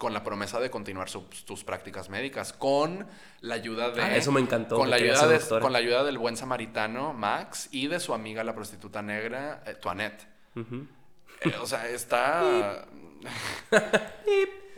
con 0.00 0.14
la 0.14 0.24
promesa 0.24 0.58
de 0.60 0.70
continuar 0.70 1.10
sus, 1.10 1.44
tus 1.44 1.62
prácticas 1.62 2.08
médicas, 2.08 2.54
con 2.54 3.06
la 3.42 3.54
ayuda 3.54 3.90
de... 3.90 4.00
Ah, 4.00 4.16
eso 4.16 4.32
me 4.32 4.40
encantó, 4.40 4.76
Con 4.76 4.88
la, 4.88 4.96
ayuda 4.96 5.28
de, 5.28 5.38
con 5.60 5.72
la 5.74 5.78
ayuda 5.78 6.04
del 6.04 6.16
buen 6.16 6.38
samaritano, 6.38 7.12
Max, 7.12 7.68
y 7.70 7.86
de 7.86 8.00
su 8.00 8.14
amiga, 8.14 8.42
la 8.42 8.54
prostituta 8.54 9.02
negra, 9.02 9.62
eh, 9.66 9.74
Toinette. 9.74 10.26
Eh, 10.56 11.54
o 11.60 11.66
sea, 11.66 11.86
está... 11.88 12.86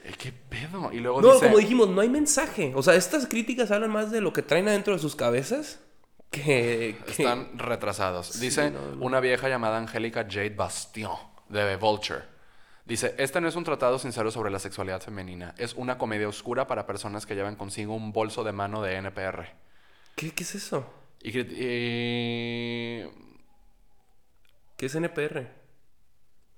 Eh, 0.05 0.15
¿Qué 0.19 0.33
pedo? 0.33 0.91
Y 0.93 0.99
luego 0.99 1.23
No, 1.23 1.35
dice... 1.35 1.47
como 1.47 1.59
dijimos, 1.59 1.89
no 1.89 2.01
hay 2.01 2.09
mensaje. 2.09 2.73
O 2.75 2.83
sea, 2.83 2.97
estas 2.97 3.29
críticas 3.29 3.71
hablan 3.71 3.93
más 3.93 4.11
de 4.11 4.21
lo 4.21 4.33
que 4.33 4.43
traen 4.43 4.67
adentro 4.67 4.95
de 4.95 4.99
sus 4.99 5.15
cabezas 5.15 5.79
que. 6.33 6.97
que- 7.07 7.11
Están 7.23 7.57
retrasados. 7.57 8.41
Dice 8.41 8.71
no, 8.73 8.81
no. 8.97 9.05
una 9.05 9.21
vieja 9.21 9.49
llamada 9.49 9.79
Angélica 9.79 10.27
Jade 10.29 10.51
Bastion 10.51 11.13
de 11.49 11.77
Vulture. 11.77 12.33
Dice, 12.85 13.15
este 13.19 13.41
no 13.41 13.47
es 13.47 13.55
un 13.55 13.63
tratado 13.63 13.97
sincero 14.01 14.33
sobre 14.33 14.51
la 14.51 14.59
sexualidad 14.59 15.01
femenina. 15.01 15.55
Es 15.57 15.75
una 15.75 15.99
comedia 15.99 16.27
oscura 16.29 16.67
para 16.67 16.85
personas 16.85 17.27
que 17.27 17.37
llevan 17.37 17.55
consigo 17.55 17.95
un 17.95 18.13
bolso 18.13 18.43
de 18.43 18.51
mano 18.51 18.83
de 18.83 18.97
NPR. 18.97 19.47
¿Qué, 20.17 20.33
qué 20.33 20.43
es 20.43 20.57
eso? 20.57 20.93
Y- 21.23 21.33
¿Qué 24.77 24.87
es 24.87 24.95
NPR? 24.97 25.49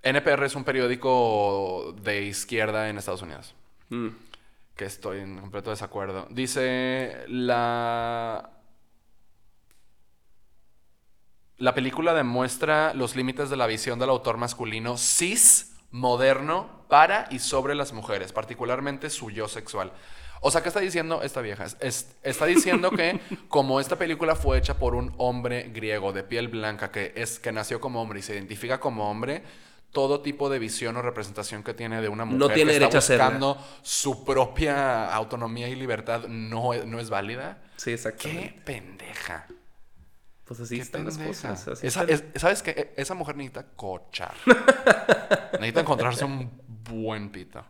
NPR 0.02 0.44
es 0.46 0.54
un 0.54 0.64
periódico 0.64 1.94
de 2.02 2.22
izquierda 2.22 2.88
en 2.88 2.96
Estados 2.98 3.20
Unidos. 3.22 3.54
Mm. 3.90 4.08
Que 4.76 4.86
estoy 4.86 5.20
en 5.20 5.38
completo 5.38 5.70
desacuerdo. 5.70 6.26
Dice 6.30 7.24
la. 7.28 8.50
La 11.58 11.74
película 11.74 12.14
demuestra 12.14 12.94
los 12.94 13.14
límites 13.16 13.48
de 13.50 13.56
la 13.56 13.66
visión 13.66 13.98
del 13.98 14.10
autor 14.10 14.36
masculino 14.38 14.96
cis, 14.98 15.76
moderno, 15.90 16.84
para 16.88 17.26
y 17.30 17.38
sobre 17.38 17.74
las 17.74 17.92
mujeres, 17.92 18.32
particularmente 18.32 19.08
su 19.10 19.30
yo 19.30 19.46
sexual. 19.48 19.92
O 20.40 20.50
sea, 20.50 20.62
¿qué 20.62 20.68
está 20.68 20.80
diciendo 20.80 21.22
esta 21.22 21.40
vieja? 21.40 21.64
Es- 21.64 21.76
es- 21.80 22.16
está 22.22 22.44
diciendo 22.46 22.90
que 22.90 23.20
como 23.48 23.80
esta 23.80 23.96
película 23.96 24.34
fue 24.34 24.58
hecha 24.58 24.78
por 24.78 24.94
un 24.94 25.14
hombre 25.16 25.70
griego 25.72 26.12
de 26.12 26.22
piel 26.24 26.48
blanca 26.48 26.90
que, 26.90 27.12
es, 27.16 27.38
que 27.38 27.52
nació 27.52 27.80
como 27.80 28.02
hombre 28.02 28.18
y 28.18 28.22
se 28.22 28.34
identifica 28.34 28.78
como 28.80 29.08
hombre, 29.10 29.42
todo 29.92 30.20
tipo 30.20 30.50
de 30.50 30.58
visión 30.58 30.96
o 30.96 31.02
representación 31.02 31.62
que 31.62 31.72
tiene 31.72 32.02
de 32.02 32.08
una 32.08 32.24
mujer 32.24 32.40
No 32.40 32.48
tiene 32.48 32.72
que 32.72 32.78
derecho 32.80 32.98
está 32.98 33.14
buscando 33.28 33.64
su 33.82 34.24
propia 34.24 35.14
autonomía 35.14 35.68
y 35.68 35.76
libertad 35.76 36.26
no, 36.26 36.74
es- 36.74 36.84
no 36.84 36.98
es 36.98 37.08
válida. 37.10 37.62
Sí, 37.76 37.92
exactamente. 37.92 38.42
¡Qué 38.54 38.60
pendeja! 38.64 39.46
Pues 40.44 40.60
así 40.60 40.76
¡Qué 40.76 40.82
están 40.82 41.04
las 41.06 41.16
cosas. 41.18 41.68
así 41.68 41.86
Esa- 41.86 42.02
están. 42.04 42.28
es- 42.34 42.40
¿Sabes 42.40 42.62
qué? 42.62 42.70
E- 42.72 42.94
Esa 43.00 43.14
mujer 43.14 43.36
necesita 43.36 43.66
cochar. 43.76 44.34
necesita 45.54 45.80
encontrarse 45.80 46.24
un 46.24 46.50
buen 46.66 47.30
pito. 47.30 47.64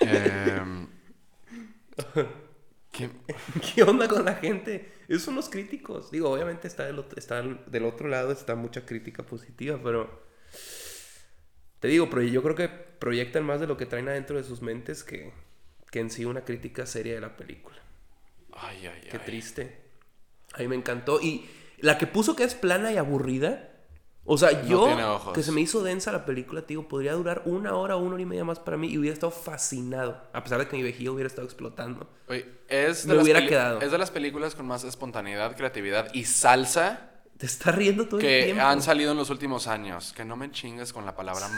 Em, 0.00 0.88
¿qué- 2.90 3.10
¿Qué 3.74 3.82
onda 3.82 4.08
con 4.08 4.24
la 4.24 4.34
gente? 4.34 4.92
Esos 5.08 5.22
son 5.24 5.34
los 5.36 5.48
críticos. 5.48 6.10
Digo, 6.10 6.30
obviamente 6.30 6.66
está 6.68 6.84
del, 6.86 6.98
otro, 6.98 7.18
está 7.18 7.42
del 7.42 7.84
otro 7.84 8.08
lado, 8.08 8.32
está 8.32 8.54
mucha 8.54 8.84
crítica 8.86 9.22
positiva, 9.22 9.78
pero... 9.82 10.22
Te 11.80 11.88
digo, 11.88 12.08
pero 12.08 12.22
yo 12.22 12.42
creo 12.42 12.54
que 12.54 12.68
proyectan 12.68 13.44
más 13.44 13.60
de 13.60 13.66
lo 13.66 13.76
que 13.76 13.86
traen 13.86 14.08
adentro 14.08 14.36
de 14.36 14.44
sus 14.44 14.62
mentes 14.62 15.02
que, 15.02 15.32
que 15.90 15.98
en 16.00 16.10
sí 16.10 16.24
una 16.24 16.42
crítica 16.44 16.86
seria 16.86 17.14
de 17.14 17.20
la 17.20 17.36
película. 17.36 17.76
Ay, 18.52 18.86
ay, 18.86 19.00
Qué 19.10 19.16
ay. 19.16 19.22
triste. 19.26 19.81
A 20.54 20.58
mí 20.58 20.68
me 20.68 20.76
encantó. 20.76 21.20
Y 21.20 21.46
la 21.78 21.98
que 21.98 22.06
puso 22.06 22.36
que 22.36 22.44
es 22.44 22.54
plana 22.54 22.92
y 22.92 22.96
aburrida. 22.96 23.68
O 24.24 24.38
sea, 24.38 24.52
No 24.52 24.68
yo, 24.68 25.32
que 25.34 25.42
se 25.42 25.50
me 25.50 25.60
hizo 25.60 25.82
densa 25.82 26.12
la 26.12 26.24
película, 26.24 26.60
te 26.62 26.68
digo, 26.68 26.86
podría 26.86 27.12
durar 27.14 27.42
una 27.44 27.74
hora 27.74 27.96
o 27.96 27.98
una 27.98 28.14
hora 28.14 28.22
y 28.22 28.26
media 28.26 28.44
más 28.44 28.60
para 28.60 28.76
mí 28.76 28.86
y 28.88 28.96
hubiera 28.96 29.12
estado 29.14 29.32
fascinado. 29.32 30.16
A 30.32 30.44
pesar 30.44 30.60
de 30.60 30.68
que 30.68 30.76
mi 30.76 30.82
vejiga 30.84 31.10
hubiera 31.10 31.26
estado 31.26 31.44
explotando. 31.44 32.08
Oye, 32.28 32.46
es, 32.68 33.02
de 33.02 33.08
Me 33.08 33.14
las 33.16 33.24
hubiera 33.24 33.40
peli- 33.40 33.48
quedado. 33.48 33.80
es 33.80 33.90
de 33.90 33.98
las 33.98 34.12
películas 34.12 34.54
con 34.54 34.64
más 34.66 34.84
espontaneidad, 34.84 35.56
creatividad 35.56 36.08
y 36.14 36.22
salsa 36.24 37.10
Te 37.42 37.46
estás 37.46 37.74
riendo 37.74 38.06
todo 38.06 38.20
el 38.20 38.24
que 38.24 38.44
tiempo. 38.44 38.62
han 38.62 38.80
salido 38.80 39.10
en 39.10 39.18
los 39.18 39.28
últimos 39.28 39.66
años. 39.66 40.12
Que 40.12 40.24
no 40.24 40.36
me 40.36 40.52
chingues 40.52 40.92
con 40.92 41.04
la 41.04 41.16
palabra... 41.16 41.48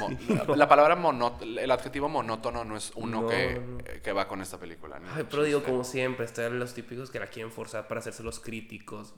la, 0.48 0.56
la 0.56 0.66
palabra 0.66 0.96
monótono... 0.96 1.60
El 1.60 1.70
adjetivo 1.70 2.08
monótono 2.08 2.64
no 2.64 2.74
es 2.74 2.90
uno 2.94 3.20
No, 3.20 3.28
que, 3.28 3.60
no. 3.60 3.78
que 4.02 4.12
va 4.14 4.26
con 4.26 4.40
esta 4.40 4.56
película. 4.58 4.98
Ay, 5.14 5.26
pero 5.28 5.42
digo, 5.42 5.62
como 5.62 5.84
siempre, 5.84 6.24
están 6.24 6.58
los 6.58 6.72
típicos 6.72 7.10
que 7.10 7.20
la 7.20 7.26
quieren 7.26 7.52
forzar 7.52 7.86
para 7.86 8.00
hacerse 8.00 8.22
los 8.22 8.40
críticos. 8.40 9.12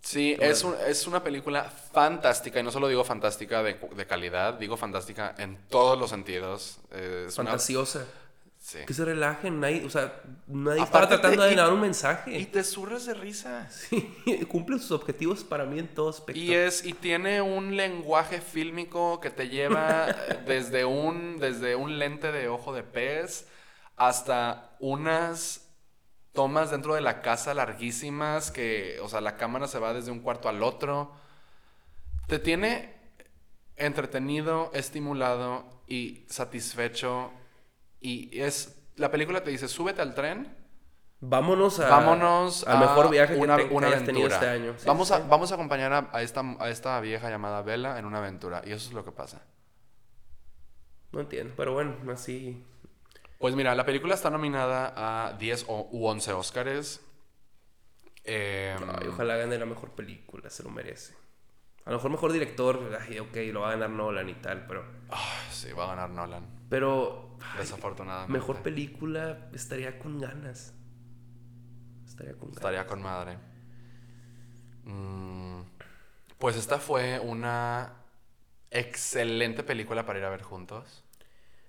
Sí, 0.00 0.36
es, 0.40 0.64
un- 0.64 0.74
es 0.88 1.06
una 1.06 1.22
película 1.22 1.62
fantástica, 1.92 2.58
y 2.58 2.64
no 2.64 2.72
solo 2.72 2.88
digo 2.88 3.04
fantástica 3.04 3.62
de, 3.62 3.74
de 3.94 4.04
calidad, 4.08 4.54
digo 4.54 4.76
fantástica 4.76 5.36
en 5.38 5.56
todos 5.68 5.96
los 5.96 6.10
sentidos. 6.10 6.80
Eh, 6.90 7.26
es 7.28 7.38
una- 7.38 7.50
Fantasiosa. 7.50 8.04
Sí. 8.72 8.78
Que 8.86 8.94
se 8.94 9.04
relajen. 9.04 9.60
Nadie, 9.60 9.84
o 9.84 9.90
sea, 9.90 10.20
nadie 10.46 10.80
Aparte 10.82 10.84
estaba 10.84 11.08
tratando 11.08 11.42
te- 11.42 11.48
de 11.48 11.52
y- 11.54 11.56
dar 11.56 11.72
un 11.72 11.78
Y 11.78 11.82
mensaje. 11.82 12.46
te 12.46 12.64
surres 12.64 13.06
de 13.06 13.14
risa. 13.14 13.68
Sí, 13.70 14.14
cumple 14.48 14.78
sus 14.78 14.92
objetivos 14.92 15.44
para 15.44 15.64
mí 15.64 15.78
en 15.78 15.88
todo 15.88 16.08
aspecto. 16.10 16.40
Y, 16.40 16.54
es, 16.54 16.84
y 16.84 16.92
tiene 16.92 17.40
un 17.42 17.76
lenguaje 17.76 18.40
fílmico 18.40 19.20
que 19.20 19.30
te 19.30 19.48
lleva 19.48 20.06
desde 20.46 20.84
un, 20.84 21.38
desde 21.38 21.76
un 21.76 21.98
lente 21.98 22.32
de 22.32 22.48
ojo 22.48 22.72
de 22.72 22.82
pez 22.82 23.46
hasta 23.96 24.76
unas 24.80 25.68
tomas 26.32 26.70
dentro 26.70 26.94
de 26.94 27.02
la 27.02 27.20
casa 27.20 27.52
larguísimas 27.52 28.50
que, 28.50 28.98
o 29.02 29.08
sea, 29.08 29.20
la 29.20 29.36
cámara 29.36 29.68
se 29.68 29.78
va 29.78 29.92
desde 29.92 30.10
un 30.10 30.20
cuarto 30.20 30.48
al 30.48 30.62
otro. 30.62 31.12
Te 32.26 32.38
tiene 32.38 32.94
entretenido, 33.76 34.70
estimulado 34.74 35.82
y 35.86 36.24
satisfecho. 36.28 37.30
Y 38.02 38.40
es, 38.40 38.82
la 38.96 39.10
película 39.10 39.42
te 39.42 39.50
dice, 39.50 39.68
súbete 39.68 40.02
al 40.02 40.14
tren. 40.14 40.54
Vámonos 41.20 41.78
a, 41.78 41.88
Vámonos 41.88 42.66
al 42.66 42.80
mejor 42.80 43.08
viaje 43.08 43.36
una, 43.36 43.56
que, 43.56 43.62
te, 43.62 43.68
que 43.68 43.74
una 43.74 43.86
hayas 43.86 44.04
tenido 44.04 44.26
este 44.26 44.48
año. 44.48 44.74
Sí, 44.76 44.84
vamos, 44.86 45.08
sí, 45.08 45.14
a, 45.14 45.18
vamos 45.20 45.52
a 45.52 45.54
acompañar 45.54 45.92
a, 45.92 46.10
a 46.12 46.22
esta, 46.22 46.42
a 46.58 46.68
esta 46.68 47.00
vieja 47.00 47.30
llamada 47.30 47.62
Bella 47.62 47.98
en 47.98 48.06
una 48.06 48.18
aventura. 48.18 48.60
Y 48.66 48.72
eso 48.72 48.88
es 48.88 48.92
lo 48.92 49.04
que 49.04 49.12
pasa. 49.12 49.42
No 51.12 51.20
entiendo, 51.20 51.54
pero 51.56 51.74
bueno, 51.74 51.96
así. 52.12 52.64
Pues 53.38 53.54
mira, 53.54 53.74
la 53.74 53.84
película 53.84 54.14
está 54.14 54.30
nominada 54.30 54.92
a 54.96 55.32
10 55.34 55.66
o, 55.68 55.88
u 55.92 56.06
11 56.06 56.32
Óscares. 56.32 57.00
Eh, 58.24 58.76
Ay, 59.00 59.08
ojalá 59.08 59.36
gane 59.36 59.58
la 59.58 59.66
mejor 59.66 59.90
película, 59.90 60.48
se 60.50 60.62
lo 60.62 60.70
merece. 60.70 61.14
A 61.84 61.90
lo 61.90 61.96
mejor 61.96 62.10
mejor 62.12 62.32
director, 62.32 62.98
ay, 63.08 63.18
ok, 63.18 63.36
lo 63.52 63.60
va 63.62 63.68
a 63.68 63.70
ganar 63.72 63.90
Nolan 63.90 64.28
y 64.28 64.34
tal, 64.34 64.66
pero. 64.66 64.84
ah, 65.10 65.40
sí, 65.50 65.72
va 65.72 65.84
a 65.84 65.88
ganar 65.88 66.10
Nolan. 66.10 66.46
Pero. 66.68 67.36
ay, 67.40 67.58
Desafortunadamente. 67.58 68.32
mejor 68.32 68.62
película 68.62 69.48
estaría 69.52 69.98
con 69.98 70.18
ganas. 70.20 70.74
Estaría 72.06 72.32
con 72.34 72.48
ganas. 72.50 72.56
Estaría 72.56 72.86
con 72.86 73.02
madre. 73.02 73.38
Mm, 74.84 75.62
pues 76.38 76.56
esta 76.56 76.78
fue 76.78 77.18
una 77.20 77.94
excelente 78.70 79.62
película 79.62 80.04
para 80.06 80.18
ir 80.18 80.24
a 80.24 80.30
ver 80.30 80.42
juntos. 80.42 81.04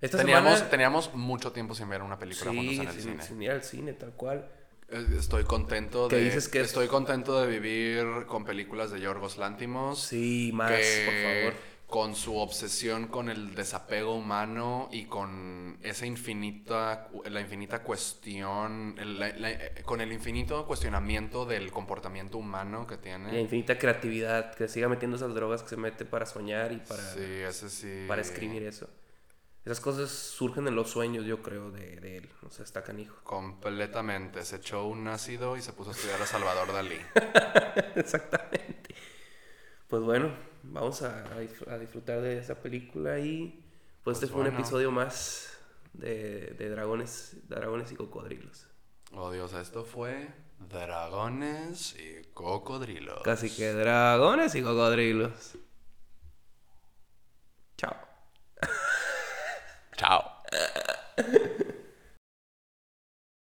Esta 0.02 0.18
Teníamos, 0.18 0.54
semana- 0.54 0.70
teníamos 0.70 1.14
mucho 1.14 1.52
tiempo 1.54 1.76
sin 1.76 1.90
ver 1.90 2.02
una 2.02 2.20
película 2.20 2.52
juntos 2.52 2.74
Sí, 2.76 2.82
en 2.82 2.88
el 2.88 2.94
sin, 2.94 3.02
cine. 3.12 3.24
sin 3.24 3.42
ir 3.42 3.52
al 3.52 3.64
cine, 3.64 3.94
tal 3.94 4.12
cual. 4.14 4.50
Eh, 4.94 5.06
Estoy 5.18 5.44
contento 5.44 6.08
¿Qué 6.08 6.18
de 6.18 6.26
dices 6.26 6.48
que 6.48 6.60
es? 6.62 6.68
estoy 6.68 6.88
contento 6.88 7.42
de 7.42 7.48
vivir 7.48 8.26
con 8.28 8.46
películas 8.46 8.92
de 8.92 9.00
Yorgos 9.00 9.38
Lántimos. 9.38 10.00
Sí, 10.00 10.52
más, 10.54 10.72
que 10.72 11.04
por 11.06 11.14
favor. 11.16 11.74
con 11.88 12.16
su 12.16 12.38
obsesión 12.38 13.06
con 13.08 13.30
el 13.30 13.54
desapego 13.54 14.16
humano 14.16 14.90
y 14.92 15.06
con 15.06 15.78
esa 15.84 16.08
infinita 16.08 17.08
la 17.30 17.40
infinita 17.40 17.84
cuestión 17.84 18.96
el- 18.98 19.20
la- 19.20 19.30
la- 19.38 19.60
con 19.86 20.02
el 20.02 20.12
infinito 20.12 20.66
cuestionamiento 20.66 21.46
del 21.46 21.70
comportamiento 21.72 22.40
humano 22.40 22.88
que 22.88 22.96
La 22.96 23.02
tiene. 23.02 23.40
infinita 23.40 23.78
creatividad, 23.78 24.56
que 24.56 24.68
siga 24.68 24.90
metiendo 24.90 25.18
esas 25.18 25.36
drogas 25.36 25.62
que 25.62 25.70
se 25.70 25.78
mete 25.78 26.04
para 26.04 26.26
soñar 26.26 26.72
y 26.72 26.78
para, 26.78 27.04
Sí, 27.14 27.20
ese 27.48 27.70
sí. 27.70 28.06
para 28.08 28.22
escribir 28.24 28.64
eso. 28.64 28.90
Esas 29.66 29.80
cosas 29.80 30.10
surgen 30.12 30.68
en 30.68 30.76
los 30.76 30.90
sueños, 30.90 31.26
yo 31.26 31.42
creo, 31.42 31.72
de, 31.72 31.96
de 31.98 32.18
él. 32.18 32.30
O 32.46 32.52
sea, 32.52 32.66
está 32.66 32.84
canijo. 32.84 33.16
Completamente. 33.24 34.44
Se 34.44 34.58
echó 34.58 34.86
un 34.86 35.08
ácido 35.08 35.56
y 35.56 35.62
se 35.62 35.72
puso 35.74 35.92
a 35.92 35.94
estudiar 35.94 36.22
a 36.22 36.26
Salvador 36.26 36.74
Dalí. 36.74 36.98
Exactamente. 37.96 38.94
Pues 39.88 40.02
bueno, 40.04 40.34
vamos 40.64 41.02
a, 41.04 41.20
a 41.24 41.42
disfr- 41.42 41.70
a 41.70 41.78
disfrutar 41.78 42.22
de 42.22 42.40
esa 42.40 42.56
película 42.56 43.20
y 43.20 43.64
pues, 44.04 44.18
este 44.18 44.28
Pues 44.28 44.32
fue 44.34 44.42
un 44.42 44.48
episodio 44.48 44.92
más 44.92 45.58
de, 45.94 46.56
de 46.58 46.70
dragones, 46.70 47.38
dragones 47.48 47.92
y 47.92 47.96
cocodrilos. 47.96 48.68
Oh 49.14 49.32
Dios, 49.32 49.54
esto 49.54 49.86
fue 49.86 50.34
Dragones 50.60 51.96
y 52.00 52.24
Cocodrilos. 52.34 53.22
Casi 53.24 53.50
que 53.50 53.72
dragones 53.74 54.56
y 54.56 54.62
cocodrilos. 54.64 55.56
Chao. 57.78 57.96
Chao. 59.98 60.32